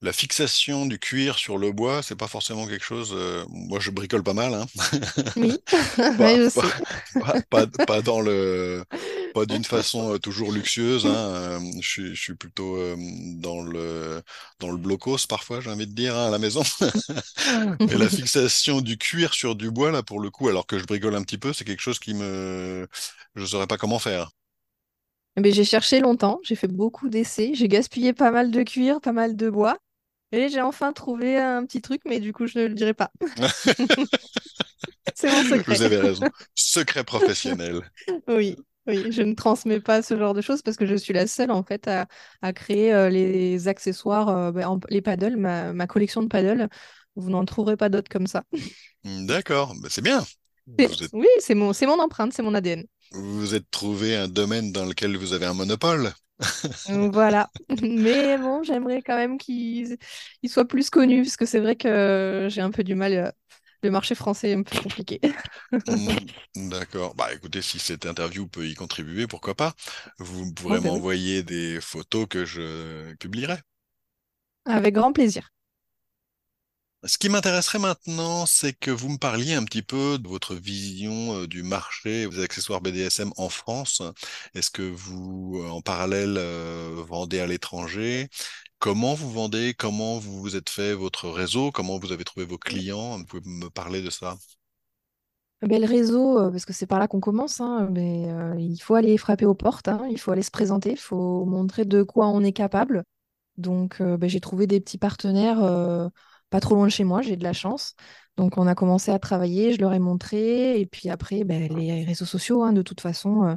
la 0.03 0.13
fixation 0.13 0.87
du 0.87 0.99
cuir 0.99 1.37
sur 1.37 1.59
le 1.59 1.73
bois, 1.73 2.03
c'est 2.03 2.17
pas 2.17 2.27
forcément 2.27 2.67
quelque 2.67 2.85
chose. 2.85 3.13
Euh, 3.15 3.45
moi, 3.51 3.81
je 3.81 3.91
bricole 3.91 4.23
pas 4.23 4.33
mal. 4.33 4.55
Hein. 4.55 4.67
Oui, 5.37 5.59
pas, 5.97 6.37
je 6.37 6.49
sais. 6.49 7.45
Pas, 7.51 8.01
dans 8.01 8.21
le, 8.21 8.85
pas 9.35 9.47
d'une 9.47 9.64
façon 9.64 10.14
euh, 10.14 10.18
toujours 10.18 10.53
luxueuse. 10.53 11.07
Hein. 11.07 11.14
Euh, 11.14 11.61
je, 11.81 12.14
suis 12.14 12.35
plutôt 12.35 12.78
dans 13.37 13.62
le 13.62 14.22
dans 14.59 14.70
le 14.70 14.76
blocos 14.76 15.26
parfois, 15.28 15.61
j'ai 15.61 15.70
envie 15.70 15.87
de 15.87 15.95
dire, 15.95 16.16
hein, 16.16 16.28
à 16.28 16.31
la 16.31 16.39
maison. 16.39 16.62
Mais 17.81 17.97
la 17.97 18.09
fixation 18.09 18.81
du 18.81 18.99
cuir 18.99 19.35
sur 19.35 19.55
du 19.55 19.70
bois, 19.70 19.91
là, 19.91 20.03
pour 20.03 20.20
le 20.20 20.31
coup, 20.31 20.49
alors 20.49 20.66
que 20.66 20.78
je 20.78 20.85
bricole 20.85 21.14
un 21.14 21.22
petit 21.22 21.39
peu, 21.39 21.53
c'est 21.53 21.64
quelque 21.64 21.83
chose 21.83 21.99
qui 21.99 22.14
me, 22.14 22.89
je 23.35 23.45
saurais 23.45 23.66
pas 23.66 23.78
comment 23.78 23.99
faire. 23.99 24.31
Mais 25.39 25.53
j'ai 25.53 25.64
cherché 25.64 26.01
longtemps, 26.01 26.41
j'ai 26.43 26.57
fait 26.57 26.68
beaucoup 26.68 27.09
d'essais, 27.09 27.53
j'ai 27.55 27.68
gaspillé 27.68 28.12
pas 28.12 28.31
mal 28.31 28.51
de 28.51 28.62
cuir, 28.62 29.01
pas 29.01 29.12
mal 29.12 29.37
de 29.37 29.49
bois. 29.49 29.78
Et 30.33 30.49
j'ai 30.49 30.61
enfin 30.61 30.93
trouvé 30.93 31.39
un 31.39 31.64
petit 31.66 31.81
truc, 31.81 32.03
mais 32.07 32.20
du 32.20 32.33
coup, 32.33 32.47
je 32.47 32.59
ne 32.61 32.66
le 32.66 32.74
dirai 32.74 32.95
pas. 32.95 33.11
C'est 35.14 35.31
mon 35.31 35.43
secret. 35.43 35.74
Vous 35.74 35.83
avez 35.83 35.97
raison. 35.97 36.26
Secret 36.55 37.05
professionnel. 37.05 37.81
oui, 38.28 38.57
oui, 38.87 39.05
je 39.12 39.22
ne 39.22 39.35
transmets 39.35 39.81
pas 39.81 40.03
ce 40.03 40.16
genre 40.16 40.35
de 40.35 40.41
choses 40.41 40.62
parce 40.62 40.76
que 40.76 40.87
je 40.87 40.95
suis 40.95 41.12
la 41.12 41.26
seule 41.26 41.51
en 41.51 41.62
fait 41.62 41.89
à, 41.89 42.53
créer 42.53 42.93
euh, 42.93 43.09
les 43.09 43.68
accessoires, 43.68 44.28
euh, 44.28 44.53
bah, 44.53 44.68
les 44.89 45.03
paddles, 45.03 45.37
ma, 45.37 45.87
collection 45.87 46.22
de 46.22 46.28
paddles. 46.28 46.68
Vous 47.16 47.31
n'en 47.31 47.45
trouverez 47.45 47.76
pas 47.76 47.89
d'autres 47.89 48.09
comme 48.09 48.26
ça. 48.26 48.45
D'accord, 49.05 49.74
bah, 49.81 49.89
c'est 49.91 50.03
bien. 50.03 50.24
Oui, 51.12 51.26
c'est 51.41 51.57
mon, 51.57 51.72
mon 51.83 52.01
empreinte, 52.01 52.33
c'est 52.33 52.43
mon 52.43 52.55
ADN. 52.55 52.85
Vous 53.11 53.41
vous 53.41 53.55
êtes 53.57 53.68
trouvé 53.72 54.14
un 54.14 54.28
domaine 54.28 54.70
dans 54.70 54.85
lequel 54.85 55.16
vous 55.16 55.33
avez 55.33 55.47
un 55.47 55.55
monopole. 55.55 56.12
voilà. 56.87 57.51
Mais 57.83 58.39
bon, 58.39 58.62
j'aimerais 58.62 59.03
quand 59.03 59.16
même 59.16 59.37
qu'il 59.37 59.99
soit 60.47 60.68
plus 60.68 60.89
connu, 60.89 61.22
parce 61.22 61.37
que 61.37 61.45
c'est 61.45 61.59
vrai 61.59 61.74
que 61.74 62.47
j'ai 62.49 62.61
un 62.61 62.70
peu 62.70 62.85
du 62.85 62.95
mal. 62.95 63.33
Le 63.83 63.91
marché 63.91 64.14
français 64.14 64.51
est 64.51 64.55
un 64.55 64.62
peu 64.62 64.76
compliqué. 64.76 65.20
Mm, 65.87 66.68
d'accord. 66.70 67.14
Bah 67.14 67.33
écoutez, 67.35 67.62
si 67.62 67.78
cette 67.78 68.07
interview 68.07 68.47
peut 68.49 68.66
y 68.68 68.74
contribuer, 68.74 69.26
pourquoi 69.26 69.55
pas? 69.55 69.74
Vous 70.18 70.53
pourrez 70.55 70.81
m'envoyer 70.81 71.43
des 71.43 71.81
photos 71.81 72.26
que 72.28 72.45
je 72.45 73.14
publierai. 73.16 73.57
Avec 74.64 74.95
grand 74.95 75.12
plaisir. 75.12 75.51
Ce 77.05 77.16
qui 77.16 77.31
m'intéresserait 77.31 77.78
maintenant, 77.78 78.45
c'est 78.45 78.74
que 78.74 78.91
vous 78.91 79.09
me 79.09 79.16
parliez 79.16 79.55
un 79.55 79.64
petit 79.64 79.81
peu 79.83 80.18
de 80.18 80.28
votre 80.28 80.55
vision 80.55 81.41
euh, 81.43 81.47
du 81.47 81.62
marché 81.62 82.28
des 82.28 82.43
accessoires 82.43 82.83
BDSM 82.83 83.33
en 83.39 83.49
France. 83.49 84.03
Est-ce 84.55 84.70
que 84.70 84.83
vous, 84.83 85.62
euh, 85.64 85.68
en 85.70 85.81
parallèle, 85.81 86.35
euh, 86.37 87.03
vendez 87.09 87.41
à 87.41 87.47
l'étranger? 87.47 88.28
Comment 88.81 89.14
vous 89.14 89.31
vendez 89.31 89.74
Comment 89.74 90.18
vous 90.18 90.41
vous 90.41 90.57
êtes 90.57 90.70
fait 90.70 90.95
votre 90.95 91.28
réseau 91.28 91.70
Comment 91.70 91.99
vous 91.99 92.12
avez 92.12 92.24
trouvé 92.24 92.47
vos 92.47 92.59
clients 92.59 93.18
Vous 93.18 93.24
pouvez 93.26 93.43
me 93.45 93.68
parler 93.68 94.03
de 94.03 94.11
ça? 94.11 94.37
Ben, 95.62 95.81
le 95.81 95.87
réseau, 95.87 96.51
parce 96.51 96.64
que 96.64 96.72
c'est 96.72 96.87
par 96.87 96.99
là 96.99 97.07
qu'on 97.07 97.20
commence, 97.20 97.61
hein, 97.61 97.89
mais 97.93 98.22
il 98.59 98.78
faut 98.78 98.95
aller 98.95 99.18
frapper 99.18 99.45
aux 99.45 99.55
portes, 99.55 99.89
hein, 99.89 100.09
il 100.11 100.18
faut 100.18 100.33
aller 100.33 100.43
se 100.43 100.51
présenter, 100.51 100.93
il 100.93 100.99
faut 100.99 101.45
montrer 101.45 101.85
de 101.85 102.03
quoi 102.03 102.28
on 102.28 102.43
est 102.43 102.53
capable. 102.53 103.05
Donc, 103.59 104.01
ben, 104.01 104.28
j'ai 104.28 104.41
trouvé 104.41 104.66
des 104.66 104.81
petits 104.81 104.97
partenaires 104.97 106.11
pas 106.51 106.61
trop 106.61 106.74
loin 106.74 106.87
de 106.87 106.93
chez 106.93 107.05
moi, 107.05 107.22
j'ai 107.22 107.37
de 107.37 107.45
la 107.45 107.53
chance. 107.53 107.95
Donc 108.37 108.59
on 108.59 108.66
a 108.66 108.74
commencé 108.74 109.11
à 109.11 109.18
travailler, 109.18 109.72
je 109.72 109.81
leur 109.81 109.93
ai 109.93 109.99
montré, 109.99 110.81
et 110.81 110.87
puis 110.87 111.09
après, 111.09 111.45
ben, 111.45 111.72
les 111.74 112.05
réseaux 112.05 112.24
sociaux, 112.24 112.62
hein, 112.62 112.72
de 112.72 112.83
toute 112.83 113.01
façon, 113.01 113.45
euh, 113.45 113.55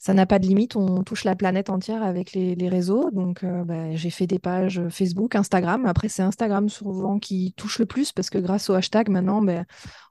ça 0.00 0.14
n'a 0.14 0.24
pas 0.24 0.38
de 0.38 0.46
limite, 0.46 0.76
on 0.76 1.04
touche 1.04 1.24
la 1.24 1.36
planète 1.36 1.68
entière 1.68 2.02
avec 2.02 2.32
les, 2.32 2.68
réseaux. 2.70 3.10
Donc 3.10 3.44
euh, 3.44 3.64
ben, 3.64 3.94
j'ai 3.96 4.08
fait 4.08 4.26
des 4.26 4.38
pages 4.38 4.80
Facebook, 4.88 5.34
Instagram. 5.36 5.84
Après, 5.84 6.08
c'est 6.08 6.22
Instagram 6.22 6.70
souvent 6.70 7.18
qui 7.18 7.52
touche 7.54 7.78
le 7.78 7.84
plus, 7.84 8.10
parce 8.10 8.30
que 8.30 8.38
grâce 8.38 8.70
au 8.70 8.74
hashtag, 8.74 9.10
maintenant, 9.10 9.42
ben, 9.42 9.66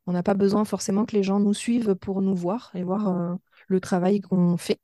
on 0.05 0.11
n'a 0.11 0.21
pas 0.21 0.35
besoin 0.35 0.63
forcément 0.63 1.05
que 1.05 1.15
les 1.15 1.23
gens 1.23 1.39
nous 1.39 1.55
suivent 1.55 1.95
pour 1.95 2.21
nous 2.21 2.35
voir 2.35 2.69
et 2.75 2.83
voir 2.83 3.09
euh, 3.09 3.33
le 3.67 3.79
travail 3.79 4.21
qu'on 4.21 4.57
fait. 4.57 4.79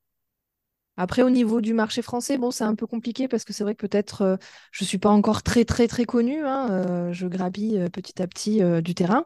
Après, 0.97 1.21
au 1.21 1.29
niveau 1.29 1.61
du 1.61 1.73
marché 1.73 2.01
français, 2.01 2.39
bon, 2.39 2.49
c'est 2.49 2.63
un 2.63 2.73
peu 2.73 2.87
compliqué 2.87 3.27
parce 3.27 3.43
que 3.43 3.53
c'est 3.53 3.63
vrai 3.63 3.75
que 3.75 3.85
peut-être 3.85 4.21
euh, 4.23 4.37
je 4.71 4.83
ne 4.83 4.87
suis 4.87 4.97
pas 4.97 5.09
encore 5.09 5.43
très, 5.43 5.65
très, 5.65 5.87
très 5.87 6.05
connue. 6.05 6.43
Hein, 6.43 7.11
je 7.11 7.27
euh, 7.27 7.89
petit 7.89 8.21
à 8.21 8.27
petit 8.27 8.61
du 8.81 8.95
terrain. 8.95 9.23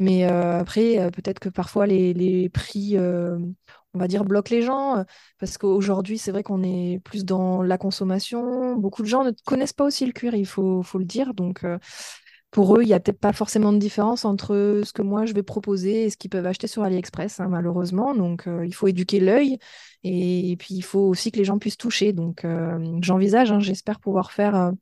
Mais 0.00 0.24
après, 0.24 1.10
peut-être 1.10 1.40
que 1.40 1.48
parfois 1.48 1.86
les, 1.86 2.48
prix, 2.50 2.96
on 3.98 4.00
va 4.00 4.08
dire, 4.08 4.24
bloquent 4.24 4.54
les 4.54 4.62
gens. 4.62 5.04
parce 5.38 5.58
qu'aujourd'hui, 5.58 6.18
c'est 6.18 6.30
vrai 6.30 6.42
qu'on 6.42 6.62
est 6.62 7.00
plus 7.04 7.24
dans 7.24 7.62
la 7.62 7.78
consommation. 7.78 8.76
Beaucoup 8.76 9.02
de 9.02 9.08
gens 9.08 9.24
ne 9.24 9.32
connaissent 9.44 9.72
pas 9.72 9.84
aussi 9.84 10.06
le 10.06 10.12
cuir, 10.12 10.34
il 10.34 10.46
faut, 10.46 10.82
le 10.94 11.04
dire. 11.04 11.34
Donc, 11.34 11.64
pour 12.50 12.76
eux, 12.76 12.82
il 12.82 12.86
n'y 12.86 12.94
a 12.94 13.00
peut-être 13.00 13.20
pas 13.20 13.32
forcément 13.32 13.72
de 13.72 13.78
différence 13.78 14.24
entre 14.24 14.80
ce 14.82 14.92
que 14.92 15.02
moi 15.02 15.26
je 15.26 15.34
vais 15.34 15.42
proposer 15.42 16.04
et 16.04 16.10
ce 16.10 16.16
qu'ils 16.16 16.30
peuvent 16.30 16.46
acheter 16.46 16.66
sur 16.66 16.82
AliExpress, 16.82 17.40
hein, 17.40 17.48
malheureusement. 17.48 18.14
Donc, 18.14 18.46
euh, 18.46 18.64
il 18.64 18.74
faut 18.74 18.88
éduquer 18.88 19.20
l'œil 19.20 19.58
et, 20.02 20.56
puis 20.58 20.74
il 20.74 20.82
faut 20.82 21.00
aussi 21.00 21.30
que 21.30 21.38
les 21.38 21.44
gens 21.44 21.58
puissent 21.58 21.76
toucher. 21.76 22.12
Donc, 22.12 22.44
euh, 22.44 22.98
j'envisage, 23.02 23.52
hein, 23.52 23.60
j'espère 23.60 24.00
pouvoir 24.00 24.32
faire 24.32 24.72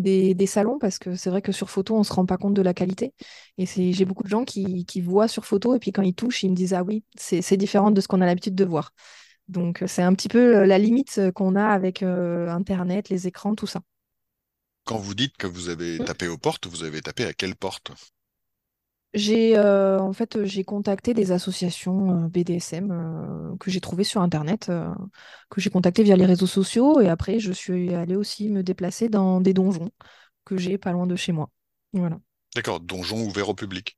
euh, 0.00 0.34
des, 0.34 0.46
salons 0.46 0.78
parce 0.78 0.98
que 0.98 1.16
c'est 1.16 1.30
vrai 1.30 1.42
que 1.42 1.52
sur 1.52 1.70
photo, 1.70 1.94
on 1.94 2.00
ne 2.00 2.04
se 2.04 2.12
rend 2.12 2.26
pas 2.26 2.36
compte 2.36 2.54
de 2.54 2.62
la 2.62 2.74
qualité. 2.74 3.14
Et 3.58 3.66
j'ai 3.66 4.04
beaucoup 4.04 4.22
de 4.22 4.28
gens 4.28 4.44
qui, 4.44 4.84
qui, 4.86 5.00
voient 5.00 5.28
sur 5.28 5.44
photo 5.44 5.74
et 5.74 5.78
puis 5.78 5.92
quand 5.92 6.02
ils 6.02 6.14
touchent, 6.14 6.42
ils 6.42 6.50
me 6.50 6.56
disent 6.56 6.74
Ah 6.74 6.82
oui, 6.82 7.04
c'est 7.16 7.56
différent 7.56 7.90
de 7.90 8.00
ce 8.00 8.08
qu'on 8.08 8.20
a 8.20 8.26
l'habitude 8.26 8.54
de 8.54 8.64
voir. 8.64 8.92
Donc, 9.48 9.84
c'est 9.86 10.02
un 10.02 10.14
petit 10.14 10.28
peu 10.28 10.64
la 10.64 10.78
limite 10.78 11.20
qu'on 11.34 11.54
a 11.54 11.66
avec 11.66 12.02
Internet, 12.02 13.10
les 13.10 13.26
écrans, 13.26 13.54
tout 13.54 13.66
ça. 13.66 13.80
Quand 14.84 14.98
vous 14.98 15.14
dites 15.14 15.36
que 15.36 15.46
vous 15.46 15.68
avez 15.68 15.98
tapé 15.98 16.28
aux 16.28 16.38
portes, 16.38 16.66
vous 16.66 16.84
avez 16.84 17.00
tapé 17.00 17.24
à 17.24 17.32
quelle 17.32 17.54
porte? 17.54 17.92
J'ai 19.14 19.56
euh, 19.56 20.00
en 20.00 20.12
fait 20.12 20.42
j'ai 20.42 20.64
contacté 20.64 21.14
des 21.14 21.30
associations 21.30 22.24
euh, 22.24 22.28
BDSM 22.28 22.90
euh, 22.90 23.56
que 23.58 23.70
j'ai 23.70 23.80
trouvées 23.80 24.02
sur 24.02 24.20
internet, 24.20 24.72
que 25.50 25.60
j'ai 25.60 25.70
contactées 25.70 26.02
via 26.02 26.16
les 26.16 26.26
réseaux 26.26 26.48
sociaux 26.48 27.00
et 27.00 27.08
après 27.08 27.38
je 27.38 27.52
suis 27.52 27.94
allée 27.94 28.16
aussi 28.16 28.50
me 28.50 28.64
déplacer 28.64 29.08
dans 29.08 29.40
des 29.40 29.54
donjons 29.54 29.90
que 30.44 30.56
j'ai 30.56 30.78
pas 30.78 30.90
loin 30.90 31.06
de 31.06 31.14
chez 31.14 31.30
moi. 31.30 31.48
Voilà. 31.92 32.18
D'accord, 32.56 32.80
donjons 32.80 33.24
ouverts 33.24 33.48
au 33.50 33.54
public. 33.54 33.96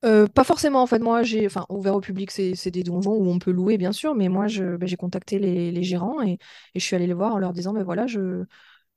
pas 0.00 0.44
forcément, 0.44 0.82
en 0.82 0.86
fait, 0.86 0.98
moi, 0.98 1.22
j'ai, 1.22 1.46
enfin, 1.46 1.66
ouvert 1.68 1.94
au 1.94 2.00
public, 2.00 2.30
c'est 2.30 2.70
des 2.70 2.82
donjons 2.82 3.12
où 3.12 3.28
on 3.28 3.38
peut 3.38 3.50
louer, 3.50 3.76
bien 3.76 3.92
sûr, 3.92 4.14
mais 4.14 4.28
moi, 4.28 4.46
je, 4.46 4.76
ben, 4.76 4.86
j'ai 4.86 4.96
contacté 4.96 5.38
les, 5.38 5.82
gérants 5.82 6.22
et, 6.22 6.38
et, 6.74 6.80
je 6.80 6.84
suis 6.84 6.96
allée 6.96 7.06
les 7.06 7.14
voir 7.14 7.34
en 7.34 7.38
leur 7.38 7.52
disant, 7.52 7.72
ben 7.72 7.84
voilà, 7.84 8.06
je, 8.06 8.44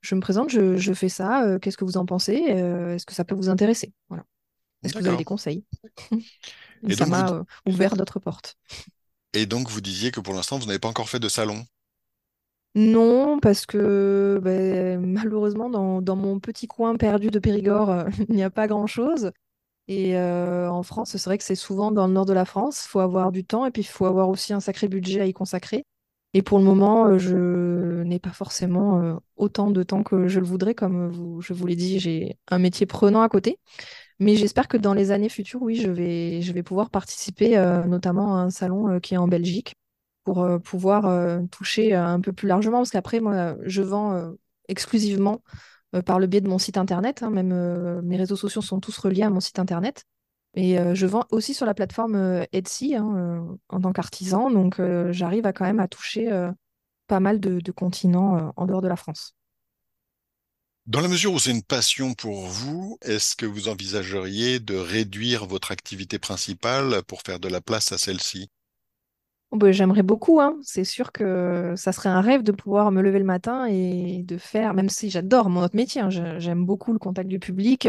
je 0.00 0.14
me 0.14 0.20
présente, 0.20 0.50
je, 0.50 0.92
fais 0.92 1.08
ça, 1.08 1.58
qu'est-ce 1.60 1.76
que 1.76 1.84
vous 1.84 1.96
en 1.96 2.06
pensez? 2.06 2.34
Est-ce 2.34 3.06
que 3.06 3.14
ça 3.14 3.24
peut 3.24 3.34
vous 3.34 3.48
intéresser? 3.48 3.92
Voilà. 4.08 4.24
Est-ce 4.82 4.94
que 4.94 5.00
vous 5.00 5.08
avez 5.08 5.16
des 5.16 5.24
conseils? 5.24 5.64
Et 6.88 6.94
Ça 6.94 7.06
m'a 7.06 7.30
euh, 7.32 7.44
ouvert 7.66 7.96
d'autres 7.96 8.18
portes. 8.18 8.56
Et 9.34 9.46
donc, 9.46 9.68
vous 9.68 9.80
disiez 9.80 10.10
que 10.10 10.20
pour 10.20 10.34
l'instant, 10.34 10.58
vous 10.58 10.66
n'avez 10.66 10.78
pas 10.78 10.88
encore 10.88 11.08
fait 11.08 11.20
de 11.20 11.28
salon? 11.28 11.64
Non, 12.74 13.38
parce 13.40 13.66
que 13.66 14.40
ben, 14.42 15.04
malheureusement, 15.04 15.68
dans, 15.68 16.16
mon 16.16 16.40
petit 16.40 16.66
coin 16.66 16.96
perdu 16.96 17.30
de 17.30 17.38
Périgord, 17.38 18.06
il 18.28 18.34
n'y 18.34 18.42
a 18.42 18.50
pas 18.50 18.66
grand-chose. 18.66 19.32
Et 19.88 20.16
en 20.16 20.82
France, 20.82 21.10
c'est 21.10 21.24
vrai 21.24 21.36
que 21.36 21.44
c'est 21.44 21.56
souvent 21.56 21.90
dans 21.90 22.06
le 22.06 22.12
nord 22.12 22.26
de 22.26 22.32
la 22.32 22.44
France. 22.44 22.84
Il 22.86 22.88
faut 22.88 23.00
avoir 23.00 23.32
du 23.32 23.44
temps 23.44 23.66
et 23.66 23.70
puis 23.70 23.82
il 23.82 23.86
faut 23.86 24.06
avoir 24.06 24.28
aussi 24.28 24.52
un 24.52 24.60
sacré 24.60 24.88
budget 24.88 25.20
à 25.20 25.26
y 25.26 25.32
consacrer. 25.32 25.84
Et 26.32 26.42
pour 26.42 26.58
le 26.58 26.64
moment, 26.64 27.06
euh, 27.06 27.18
je 27.18 28.02
n'ai 28.04 28.20
pas 28.20 28.30
forcément 28.30 29.00
euh, 29.02 29.16
autant 29.36 29.70
de 29.70 29.82
temps 29.82 30.02
que 30.04 30.28
je 30.28 30.38
le 30.38 30.46
voudrais. 30.46 30.74
Comme 30.74 31.40
je 31.40 31.52
vous 31.52 31.66
l'ai 31.66 31.76
dit, 31.76 31.98
j'ai 31.98 32.36
un 32.48 32.58
métier 32.58 32.86
prenant 32.86 33.22
à 33.22 33.28
côté. 33.28 33.58
Mais 34.20 34.36
j'espère 34.36 34.68
que 34.68 34.76
dans 34.76 34.92
les 34.92 35.10
années 35.10 35.30
futures, 35.30 35.62
oui, 35.62 35.76
je 35.76 35.90
vais, 35.90 36.62
pouvoir 36.62 36.90
participer 36.90 37.56
euh, 37.56 37.82
notamment 37.84 38.36
à 38.36 38.40
un 38.40 38.50
salon 38.50 39.00
qui 39.00 39.14
est 39.14 39.16
en 39.16 39.26
Belgique 39.26 39.74
pour 40.24 40.46
pouvoir 40.62 41.40
toucher 41.50 41.94
un 41.94 42.20
peu 42.20 42.32
plus 42.32 42.46
largement. 42.46 42.78
Parce 42.78 42.90
qu'après, 42.90 43.20
moi, 43.20 43.56
je 43.64 43.80
vends 43.80 44.34
exclusivement 44.68 45.42
par 46.04 46.18
le 46.18 46.26
biais 46.26 46.42
de 46.42 46.48
mon 46.48 46.58
site 46.58 46.76
internet. 46.76 47.22
Hein. 47.22 47.30
même 47.30 48.02
mes 48.02 48.18
réseaux 48.18 48.36
sociaux 48.36 48.60
sont 48.60 48.78
tous 48.78 48.96
reliés 48.98 49.22
à 49.22 49.30
mon 49.30 49.40
site 49.40 49.58
internet. 49.58 50.04
Et 50.54 50.76
je 50.94 51.06
vends 51.06 51.24
aussi 51.30 51.54
sur 51.54 51.64
la 51.64 51.72
plateforme 51.72 52.44
Etsy 52.52 52.94
hein, 52.94 53.46
en 53.70 53.80
tant 53.80 53.92
qu'artisan, 53.92 54.50
donc 54.50 54.80
j'arrive 55.10 55.46
à 55.46 55.54
quand 55.54 55.64
même 55.64 55.80
à 55.80 55.88
toucher 55.88 56.30
pas 57.06 57.20
mal 57.20 57.40
de, 57.40 57.72
continents 57.72 58.52
en 58.54 58.66
dehors 58.66 58.82
de 58.82 58.88
la 58.88 58.96
France. 58.96 59.34
Dans 60.90 61.00
la 61.00 61.08
mesure 61.08 61.32
où 61.32 61.38
c'est 61.38 61.52
une 61.52 61.62
passion 61.62 62.12
pour 62.12 62.46
vous, 62.46 62.98
est-ce 63.00 63.34
que 63.34 63.46
vous 63.46 63.68
envisageriez 63.68 64.60
de 64.60 64.74
réduire 64.76 65.46
votre 65.46 65.70
activité 65.70 66.18
principale 66.18 67.02
pour 67.04 67.22
faire 67.22 67.40
de 67.40 67.48
la 67.48 67.62
place 67.62 67.92
à 67.92 67.96
celle-ci? 67.96 68.50
Oh, 69.52 69.56
bah, 69.56 69.72
j'aimerais 69.72 70.04
beaucoup, 70.04 70.40
hein. 70.40 70.56
C'est 70.62 70.84
sûr 70.84 71.10
que 71.10 71.74
ça 71.76 71.90
serait 71.92 72.08
un 72.08 72.20
rêve 72.20 72.42
de 72.44 72.52
pouvoir 72.52 72.92
me 72.92 73.02
lever 73.02 73.18
le 73.18 73.24
matin 73.24 73.66
et 73.66 74.22
de 74.22 74.38
faire, 74.38 74.74
même 74.74 74.88
si 74.88 75.10
j'adore 75.10 75.50
mon 75.50 75.62
autre 75.64 75.74
métier, 75.74 76.00
hein, 76.00 76.08
j'aime 76.10 76.64
beaucoup 76.64 76.92
le 76.92 77.00
contact 77.00 77.28
du 77.28 77.40
public, 77.40 77.86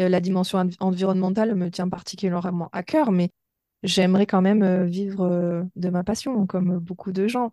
euh, 0.00 0.08
la 0.08 0.18
dimension 0.20 0.58
environnementale 0.80 1.54
me 1.54 1.70
tient 1.70 1.88
particulièrement 1.88 2.68
à 2.72 2.82
cœur, 2.82 3.12
mais 3.12 3.30
j'aimerais 3.84 4.26
quand 4.26 4.42
même 4.42 4.84
vivre 4.86 5.64
de 5.76 5.88
ma 5.90 6.02
passion, 6.02 6.46
comme 6.46 6.78
beaucoup 6.78 7.12
de 7.12 7.28
gens. 7.28 7.52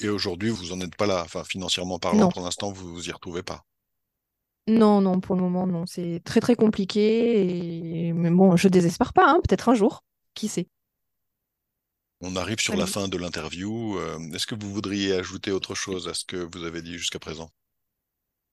Et 0.00 0.08
aujourd'hui, 0.08 0.50
vous 0.50 0.74
n'en 0.74 0.80
êtes 0.84 0.96
pas 0.96 1.06
là. 1.06 1.22
Enfin, 1.24 1.44
financièrement 1.44 1.98
parlant, 1.98 2.28
pour 2.28 2.42
l'instant, 2.42 2.72
vous 2.72 2.94
vous 2.94 3.08
y 3.08 3.12
retrouvez 3.12 3.42
pas. 3.42 3.64
Non, 4.66 5.00
non, 5.00 5.20
pour 5.20 5.36
le 5.36 5.42
moment, 5.42 5.66
non. 5.66 5.86
C'est 5.86 6.22
très, 6.24 6.40
très 6.40 6.56
compliqué. 6.56 8.08
Et... 8.08 8.12
Mais 8.12 8.30
bon, 8.30 8.56
je 8.56 8.68
désespère 8.68 9.12
pas. 9.12 9.30
Hein. 9.30 9.40
Peut-être 9.46 9.68
un 9.68 9.74
jour. 9.74 10.04
Qui 10.34 10.48
sait? 10.48 10.68
On 12.20 12.36
arrive 12.36 12.58
sur 12.58 12.76
la 12.76 12.86
fin 12.86 13.08
de 13.08 13.18
l'interview. 13.18 13.98
Euh, 13.98 14.18
est-ce 14.32 14.46
que 14.46 14.54
vous 14.54 14.72
voudriez 14.72 15.12
ajouter 15.12 15.50
autre 15.50 15.74
chose 15.74 16.08
à 16.08 16.14
ce 16.14 16.24
que 16.24 16.36
vous 16.36 16.64
avez 16.64 16.80
dit 16.80 16.96
jusqu'à 16.96 17.18
présent? 17.18 17.50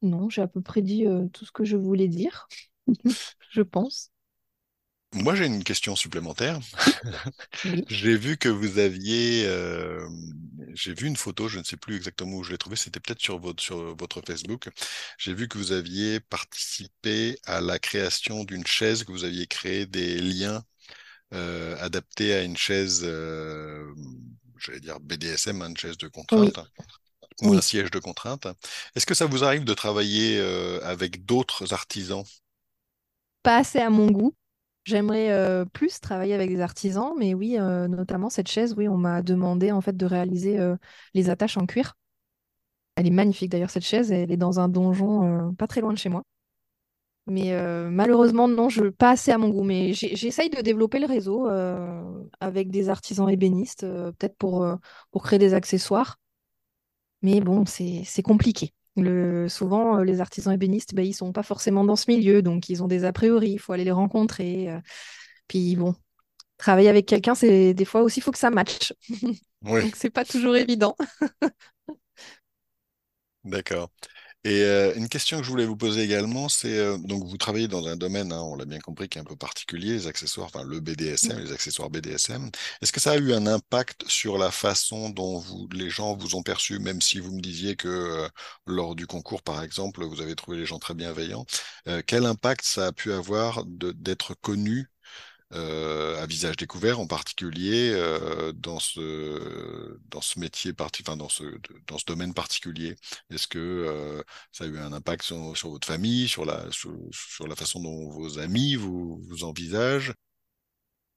Non, 0.01 0.29
j'ai 0.29 0.41
à 0.41 0.47
peu 0.47 0.61
près 0.61 0.81
dit 0.81 1.05
euh, 1.05 1.27
tout 1.29 1.45
ce 1.45 1.51
que 1.51 1.63
je 1.63 1.77
voulais 1.77 2.07
dire, 2.07 2.47
je 3.51 3.61
pense. 3.61 4.10
Moi, 5.13 5.35
j'ai 5.35 5.45
une 5.45 5.63
question 5.63 5.95
supplémentaire. 5.95 6.57
j'ai 7.89 8.15
vu 8.15 8.37
que 8.37 8.47
vous 8.47 8.79
aviez, 8.79 9.45
euh, 9.45 10.07
j'ai 10.73 10.93
vu 10.93 11.07
une 11.07 11.17
photo, 11.17 11.49
je 11.49 11.59
ne 11.59 11.65
sais 11.65 11.75
plus 11.75 11.97
exactement 11.97 12.37
où 12.37 12.43
je 12.43 12.51
l'ai 12.51 12.57
trouvée, 12.57 12.77
c'était 12.77 13.01
peut-être 13.01 13.19
sur 13.19 13.37
votre, 13.37 13.61
sur 13.61 13.93
votre 13.97 14.21
Facebook. 14.25 14.69
J'ai 15.17 15.33
vu 15.33 15.49
que 15.49 15.57
vous 15.57 15.73
aviez 15.73 16.21
participé 16.21 17.37
à 17.45 17.59
la 17.59 17.77
création 17.77 18.45
d'une 18.45 18.65
chaise, 18.65 19.03
que 19.03 19.11
vous 19.11 19.25
aviez 19.25 19.47
créé 19.47 19.85
des 19.85 20.17
liens 20.21 20.63
euh, 21.33 21.75
adaptés 21.81 22.33
à 22.33 22.43
une 22.43 22.57
chaise, 22.57 23.01
euh, 23.03 23.93
j'allais 24.59 24.79
dire 24.79 24.99
BDSM, 25.01 25.61
hein, 25.61 25.69
une 25.69 25.77
chaise 25.77 25.97
de 25.97 26.07
contrainte. 26.07 26.57
ou 27.41 27.53
un 27.53 27.61
siège 27.61 27.91
de 27.91 27.99
contrainte. 27.99 28.47
Est-ce 28.95 29.05
que 29.05 29.15
ça 29.15 29.25
vous 29.25 29.43
arrive 29.43 29.65
de 29.65 29.73
travailler 29.73 30.39
avec 30.83 31.25
d'autres 31.25 31.73
artisans? 31.73 32.23
Pas 33.43 33.57
assez 33.57 33.79
à 33.79 33.89
mon 33.89 34.09
goût. 34.09 34.33
J'aimerais 34.83 35.65
plus 35.73 35.99
travailler 35.99 36.33
avec 36.33 36.49
des 36.49 36.59
artisans, 36.61 37.13
mais 37.17 37.33
oui, 37.33 37.57
notamment 37.59 38.29
cette 38.29 38.47
chaise, 38.47 38.73
oui, 38.77 38.87
on 38.87 38.97
m'a 38.97 39.21
demandé 39.21 39.71
en 39.71 39.81
fait 39.81 39.95
de 39.95 40.05
réaliser 40.05 40.59
les 41.13 41.29
attaches 41.29 41.57
en 41.57 41.65
cuir. 41.65 41.93
Elle 42.95 43.07
est 43.07 43.11
magnifique 43.11 43.49
d'ailleurs 43.49 43.69
cette 43.69 43.83
chaise, 43.85 44.11
elle 44.11 44.31
est 44.31 44.37
dans 44.37 44.59
un 44.59 44.67
donjon 44.69 45.53
pas 45.55 45.67
très 45.67 45.81
loin 45.81 45.93
de 45.93 45.97
chez 45.97 46.09
moi. 46.09 46.23
Mais 47.27 47.51
malheureusement, 47.89 48.47
non, 48.47 48.69
je 48.69 48.85
pas 48.89 49.11
assez 49.11 49.31
à 49.31 49.37
mon 49.37 49.49
goût. 49.49 49.63
Mais 49.63 49.93
j'essaye 49.93 50.49
de 50.49 50.61
développer 50.61 50.99
le 50.99 51.05
réseau 51.05 51.47
avec 52.39 52.71
des 52.71 52.89
artisans 52.89 53.29
ébénistes, 53.29 53.81
peut-être 53.81 54.35
pour 54.37 54.79
créer 55.23 55.39
des 55.39 55.53
accessoires. 55.53 56.17
Mais 57.21 57.41
bon, 57.41 57.65
c'est 57.65 58.21
compliqué. 58.23 58.73
Le, 58.97 59.47
souvent, 59.47 59.99
euh, 59.99 60.03
les 60.03 60.19
artisans 60.19 60.53
ébénistes, 60.53 60.93
ben, 60.93 61.05
ils 61.05 61.13
sont 61.13 61.31
pas 61.31 61.43
forcément 61.43 61.83
dans 61.83 61.95
ce 61.95 62.11
milieu, 62.11 62.41
donc 62.41 62.67
ils 62.69 62.83
ont 62.83 62.87
des 62.87 63.05
a 63.05 63.13
priori, 63.13 63.51
il 63.51 63.59
faut 63.59 63.73
aller 63.73 63.85
les 63.85 63.91
rencontrer. 63.91 64.69
Euh. 64.69 64.79
puis 65.47 65.75
bon, 65.75 65.95
travailler 66.57 66.89
avec 66.89 67.05
quelqu'un, 67.05 67.35
c'est 67.35 67.73
des 67.73 67.85
fois 67.85 68.01
aussi, 68.01 68.19
il 68.19 68.23
faut 68.23 68.31
que 68.31 68.37
ça 68.37 68.49
matche. 68.49 68.93
Oui. 69.63 69.81
donc 69.83 69.95
c'est 69.95 70.09
pas 70.09 70.25
toujours 70.25 70.55
évident. 70.55 70.95
D'accord. 73.43 73.89
Et 74.43 74.63
euh, 74.63 74.93
une 74.95 75.07
question 75.07 75.37
que 75.37 75.43
je 75.43 75.49
voulais 75.49 75.65
vous 75.65 75.77
poser 75.77 76.01
également, 76.01 76.49
c'est 76.49 76.75
euh, 76.79 76.97
donc 76.97 77.23
vous 77.25 77.37
travaillez 77.37 77.67
dans 77.67 77.87
un 77.87 77.95
domaine, 77.95 78.31
hein, 78.31 78.41
on 78.41 78.55
l'a 78.55 78.65
bien 78.65 78.79
compris, 78.79 79.07
qui 79.07 79.19
est 79.19 79.21
un 79.21 79.23
peu 79.23 79.35
particulier, 79.35 79.93
les 79.93 80.07
accessoires, 80.07 80.47
enfin 80.47 80.63
le 80.63 80.79
BDSM, 80.79 81.37
les 81.39 81.51
accessoires 81.51 81.91
BDSM. 81.91 82.49
Est-ce 82.81 82.91
que 82.91 82.99
ça 82.99 83.11
a 83.11 83.17
eu 83.17 83.33
un 83.33 83.45
impact 83.45 84.03
sur 84.07 84.39
la 84.39 84.49
façon 84.49 85.09
dont 85.11 85.37
vous, 85.37 85.67
les 85.71 85.91
gens 85.91 86.15
vous 86.15 86.35
ont 86.35 86.41
perçu, 86.41 86.79
même 86.79 87.01
si 87.01 87.19
vous 87.19 87.31
me 87.35 87.41
disiez 87.41 87.75
que 87.75 87.87
euh, 87.87 88.27
lors 88.65 88.95
du 88.95 89.05
concours, 89.05 89.43
par 89.43 89.61
exemple, 89.61 90.03
vous 90.03 90.21
avez 90.21 90.35
trouvé 90.35 90.57
les 90.57 90.65
gens 90.65 90.79
très 90.79 90.95
bienveillants. 90.95 91.45
quel 92.07 92.25
impact 92.25 92.65
ça 92.65 92.87
a 92.87 92.91
pu 92.91 93.13
avoir 93.13 93.63
d'être 93.65 94.33
connu 94.41 94.79
euh, 94.81 95.00
à 95.53 96.25
visage 96.25 96.55
découvert 96.55 96.99
en 96.99 97.07
particulier 97.07 97.91
euh, 97.93 98.51
dans 98.53 98.79
ce 98.79 99.97
dans 100.09 100.21
ce 100.21 100.39
métier 100.39 100.73
parti, 100.73 101.03
enfin 101.05 101.17
dans 101.17 101.29
ce 101.29 101.43
dans 101.87 101.97
ce 101.97 102.05
domaine 102.05 102.33
particulier. 102.33 102.95
Est-ce 103.29 103.47
que 103.47 103.59
euh, 103.59 104.23
ça 104.51 104.63
a 104.63 104.67
eu 104.67 104.77
un 104.77 104.93
impact 104.93 105.23
sur, 105.23 105.69
votre 105.69 105.87
famille, 105.87 106.27
sur 106.27 106.45
la 106.45 106.65
sur, 106.71 107.47
la 107.47 107.55
façon 107.55 107.81
dont 107.81 108.09
vos 108.09 108.39
amis 108.39 108.75
vous 108.75 109.21
vous 109.27 109.43
envisagent? 109.43 110.13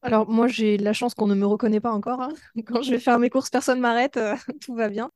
Alors 0.02 0.28
moi 0.28 0.48
j'ai 0.48 0.76
la 0.78 0.92
chance 0.92 1.14
qu'on 1.14 1.26
ne 1.26 1.34
me 1.34 1.46
reconnaît 1.46 1.80
pas 1.80 1.92
encore. 1.92 2.20
Hein. 2.20 2.32
Quand 2.66 2.82
je 2.82 2.90
vais 2.90 3.00
faire 3.00 3.18
mes 3.18 3.30
courses, 3.30 3.50
personne 3.50 3.80
m'arrête, 3.80 4.18
tout 4.60 4.74
va 4.74 4.88
bien. 4.88 5.10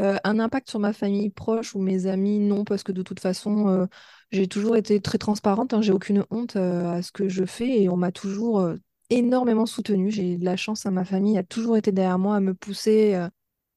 Un 0.00 0.38
impact 0.38 0.70
sur 0.70 0.78
ma 0.78 0.92
famille 0.92 1.30
proche 1.30 1.74
ou 1.74 1.80
mes 1.80 2.06
amis, 2.06 2.38
non, 2.38 2.64
parce 2.64 2.82
que 2.82 2.92
de 2.92 3.02
toute 3.02 3.20
façon, 3.20 3.86
j'ai 4.32 4.46
toujours 4.46 4.76
été 4.76 5.00
très 5.00 5.18
transparente, 5.18 5.74
hein, 5.74 5.82
j'ai 5.82 5.92
aucune 5.92 6.24
honte 6.30 6.56
euh, 6.56 6.92
à 6.92 7.02
ce 7.02 7.10
que 7.12 7.28
je 7.28 7.44
fais 7.44 7.82
et 7.82 7.88
on 7.88 7.96
m'a 7.96 8.12
toujours 8.12 8.60
euh, 8.60 8.76
énormément 9.10 9.66
soutenue. 9.66 10.10
J'ai 10.10 10.36
de 10.36 10.44
la 10.44 10.56
chance, 10.56 10.86
hein, 10.86 10.92
ma 10.92 11.04
famille 11.04 11.36
a 11.38 11.42
toujours 11.42 11.76
été 11.76 11.90
derrière 11.92 12.18
moi 12.18 12.36
à 12.36 12.40
me 12.40 12.54
pousser, 12.54 13.14
euh, 13.14 13.28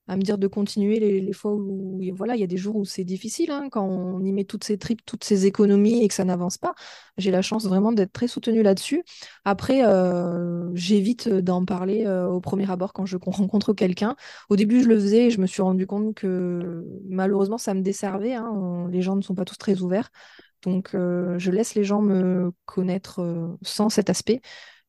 à 0.07 0.17
me 0.17 0.21
dire 0.21 0.37
de 0.37 0.47
continuer 0.47 0.99
les, 0.99 1.33
fois 1.33 1.53
où 1.53 2.01
voilà, 2.13 2.35
il 2.35 2.41
y 2.41 2.43
a 2.43 2.47
des 2.47 2.57
jours 2.57 2.75
où 2.75 2.85
c'est 2.85 3.05
difficile, 3.05 3.51
hein, 3.51 3.69
quand 3.71 3.85
on 3.85 4.19
y 4.23 4.33
met 4.33 4.43
toutes 4.43 4.65
ses 4.65 4.77
tripes, 4.77 5.01
toutes 5.05 5.23
ses 5.23 5.45
économies 5.45 6.03
et 6.03 6.07
que 6.07 6.13
ça 6.13 6.25
n'avance 6.25 6.57
pas. 6.57 6.73
J'ai 7.17 7.31
la 7.31 7.41
chance 7.41 7.65
vraiment 7.65 7.93
d'être 7.93 8.11
très 8.11 8.27
soutenue 8.27 8.63
là-dessus. 8.63 9.03
Après, 9.45 9.81
j'évite 10.73 11.29
d'en 11.29 11.63
parler 11.63 12.07
au 12.07 12.41
premier 12.41 12.69
abord 12.69 12.91
quand 12.93 13.05
je 13.05 13.17
rencontre 13.17 13.73
quelqu'un. 13.73 14.15
Au 14.49 14.55
début, 14.55 14.83
je 14.83 14.89
le 14.89 14.99
faisais 14.99 15.27
et 15.27 15.31
je 15.31 15.39
me 15.39 15.47
suis 15.47 15.61
rendu 15.61 15.87
compte 15.87 16.15
que 16.15 16.83
malheureusement, 17.07 17.57
ça 17.57 17.73
me 17.73 17.81
desservait. 17.81 18.35
les 18.91 19.01
gens 19.01 19.15
ne 19.15 19.21
sont 19.21 19.35
pas 19.35 19.45
tous 19.45 19.57
très 19.57 19.81
ouverts. 19.81 20.09
Donc, 20.63 20.89
je 20.93 21.51
laisse 21.51 21.75
les 21.75 21.83
gens 21.85 22.01
me 22.01 22.51
connaître 22.65 23.55
sans 23.61 23.89
cet 23.89 24.09
aspect. 24.09 24.41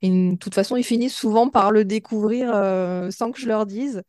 Et 0.02 0.10
de 0.10 0.36
toute 0.36 0.54
façon, 0.54 0.76
ils 0.76 0.84
finissent 0.84 1.14
souvent 1.14 1.48
par 1.48 1.70
le 1.70 1.84
découvrir 1.84 2.48
sans 3.10 3.30
que 3.30 3.40
je 3.40 3.46
leur 3.46 3.64
dise. 3.64 4.02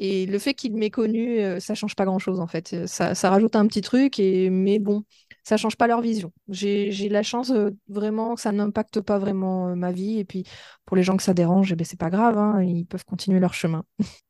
Et 0.00 0.26
le 0.26 0.38
fait 0.38 0.54
qu'il 0.54 0.76
m'ait 0.76 0.90
connu, 0.90 1.40
euh, 1.40 1.58
ça 1.58 1.74
change 1.74 1.96
pas 1.96 2.04
grand-chose 2.04 2.38
en 2.38 2.46
fait. 2.46 2.72
Euh, 2.72 2.86
ça, 2.86 3.30
rajoute 3.30 3.56
un 3.56 3.66
petit 3.66 3.80
truc, 3.80 4.20
et... 4.20 4.48
mais 4.48 4.78
bon, 4.78 5.04
ça 5.42 5.56
change 5.56 5.76
pas 5.76 5.88
leur 5.88 6.00
vision. 6.00 6.32
J'ai 6.48 7.08
la 7.08 7.24
chance 7.24 7.50
euh, 7.50 7.70
vraiment 7.88 8.36
que 8.36 8.40
ça 8.40 8.52
n'impacte 8.52 9.00
pas 9.00 9.18
vraiment 9.18 9.74
ma 9.74 9.90
vie. 9.90 10.20
Et 10.20 10.24
puis 10.24 10.44
pour 10.86 10.96
les 10.96 11.02
gens 11.02 11.16
que 11.16 11.22
ça 11.24 11.34
dérange, 11.34 11.72
eh 11.72 11.74
ben, 11.74 11.84
c'est 11.84 11.98
pas 11.98 12.10
grave, 12.10 12.38
hein, 12.38 12.62
ils 12.62 12.86
peuvent 12.86 13.04
continuer 13.04 13.40
leur 13.40 13.54
chemin. 13.54 13.84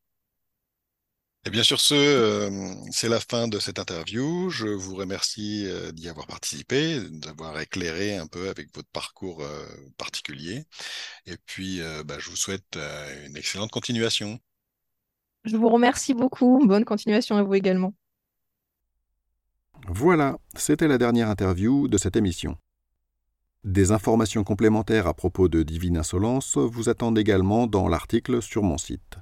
Et 1.47 1.51
bien 1.51 1.63
sur 1.63 1.81
ce, 1.81 2.51
c'est 2.91 3.09
la 3.09 3.21
fin 3.21 3.49
de 3.49 3.59
cette 3.59 3.79
interview. 3.79 4.51
Je 4.51 4.67
vous 4.67 4.97
remercie 4.97 5.67
d'y 5.95 6.09
avoir 6.09 6.27
participé, 6.27 7.01
d'avoir 7.11 7.59
éclairé 7.61 8.17
un 8.17 8.27
peu 8.27 8.51
avec 8.51 8.75
votre 8.75 8.89
parcours 8.93 9.43
particulier. 9.97 10.65
Et 11.27 11.37
puis, 11.47 11.81
bah, 12.05 12.17
je 12.19 12.29
vous 12.29 12.37
souhaite 12.37 12.77
une 13.25 13.37
excellente 13.37 13.71
continuation. 13.71 14.39
Je 15.45 15.57
vous 15.57 15.69
remercie 15.69 16.15
beaucoup. 16.15 16.65
Bonne 16.67 16.85
continuation 16.85 17.37
à 17.37 17.43
vous 17.43 17.55
également. 17.55 17.95
Voilà, 19.87 20.37
c'était 20.55 20.89
la 20.89 20.99
dernière 20.99 21.31
interview 21.31 21.89
de 21.89 21.97
cette 21.97 22.17
émission. 22.17 22.57
Des 23.65 23.91
informations 23.91 24.45
complémentaires 24.45 25.07
à 25.07 25.15
propos 25.15 25.49
de 25.49 25.63
Divine 25.63 25.99
Insolence 25.99 26.57
vous 26.57 26.89
attendent 26.89 27.19
également 27.19 27.67
dans 27.67 27.89
l'article 27.89 28.43
sur 28.43 28.63
mon 28.63 28.79
site. 28.79 29.19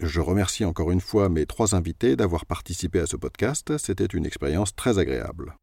Je 0.00 0.20
remercie 0.20 0.64
encore 0.64 0.90
une 0.90 1.00
fois 1.00 1.28
mes 1.28 1.46
trois 1.46 1.74
invités 1.74 2.16
d'avoir 2.16 2.46
participé 2.46 2.98
à 2.98 3.06
ce 3.06 3.16
podcast, 3.16 3.78
c'était 3.78 4.06
une 4.06 4.26
expérience 4.26 4.74
très 4.74 4.98
agréable. 4.98 5.56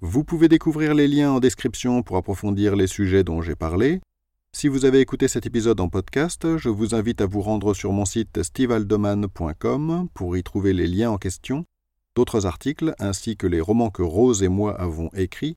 Vous 0.00 0.22
pouvez 0.22 0.48
découvrir 0.48 0.94
les 0.94 1.08
liens 1.08 1.32
en 1.32 1.40
description 1.40 2.02
pour 2.02 2.16
approfondir 2.16 2.76
les 2.76 2.86
sujets 2.86 3.24
dont 3.24 3.42
j'ai 3.42 3.56
parlé, 3.56 4.00
si 4.54 4.68
vous 4.68 4.84
avez 4.84 5.00
écouté 5.00 5.26
cet 5.26 5.46
épisode 5.46 5.80
en 5.80 5.88
podcast, 5.88 6.56
je 6.58 6.68
vous 6.68 6.94
invite 6.94 7.20
à 7.20 7.26
vous 7.26 7.42
rendre 7.42 7.74
sur 7.74 7.92
mon 7.92 8.04
site 8.04 8.40
stevaldoman.com 8.40 10.08
pour 10.14 10.36
y 10.36 10.44
trouver 10.44 10.72
les 10.72 10.86
liens 10.86 11.10
en 11.10 11.18
question, 11.18 11.66
d'autres 12.14 12.46
articles 12.46 12.94
ainsi 13.00 13.36
que 13.36 13.48
les 13.48 13.60
romans 13.60 13.90
que 13.90 14.02
Rose 14.02 14.44
et 14.44 14.48
moi 14.48 14.80
avons 14.80 15.10
écrits 15.12 15.56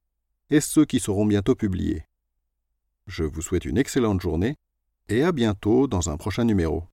et 0.49 0.61
ceux 0.61 0.83
qui 0.83 0.99
seront 0.99 1.27
bientôt 1.27 1.53
publiés. 1.53 2.05
Je 3.05 3.23
vous 3.23 3.43
souhaite 3.43 3.65
une 3.65 3.77
excellente 3.77 4.19
journée 4.19 4.55
et 5.09 5.21
à 5.21 5.31
bientôt 5.31 5.85
dans 5.85 6.09
un 6.09 6.17
prochain 6.17 6.43
numéro. 6.43 6.83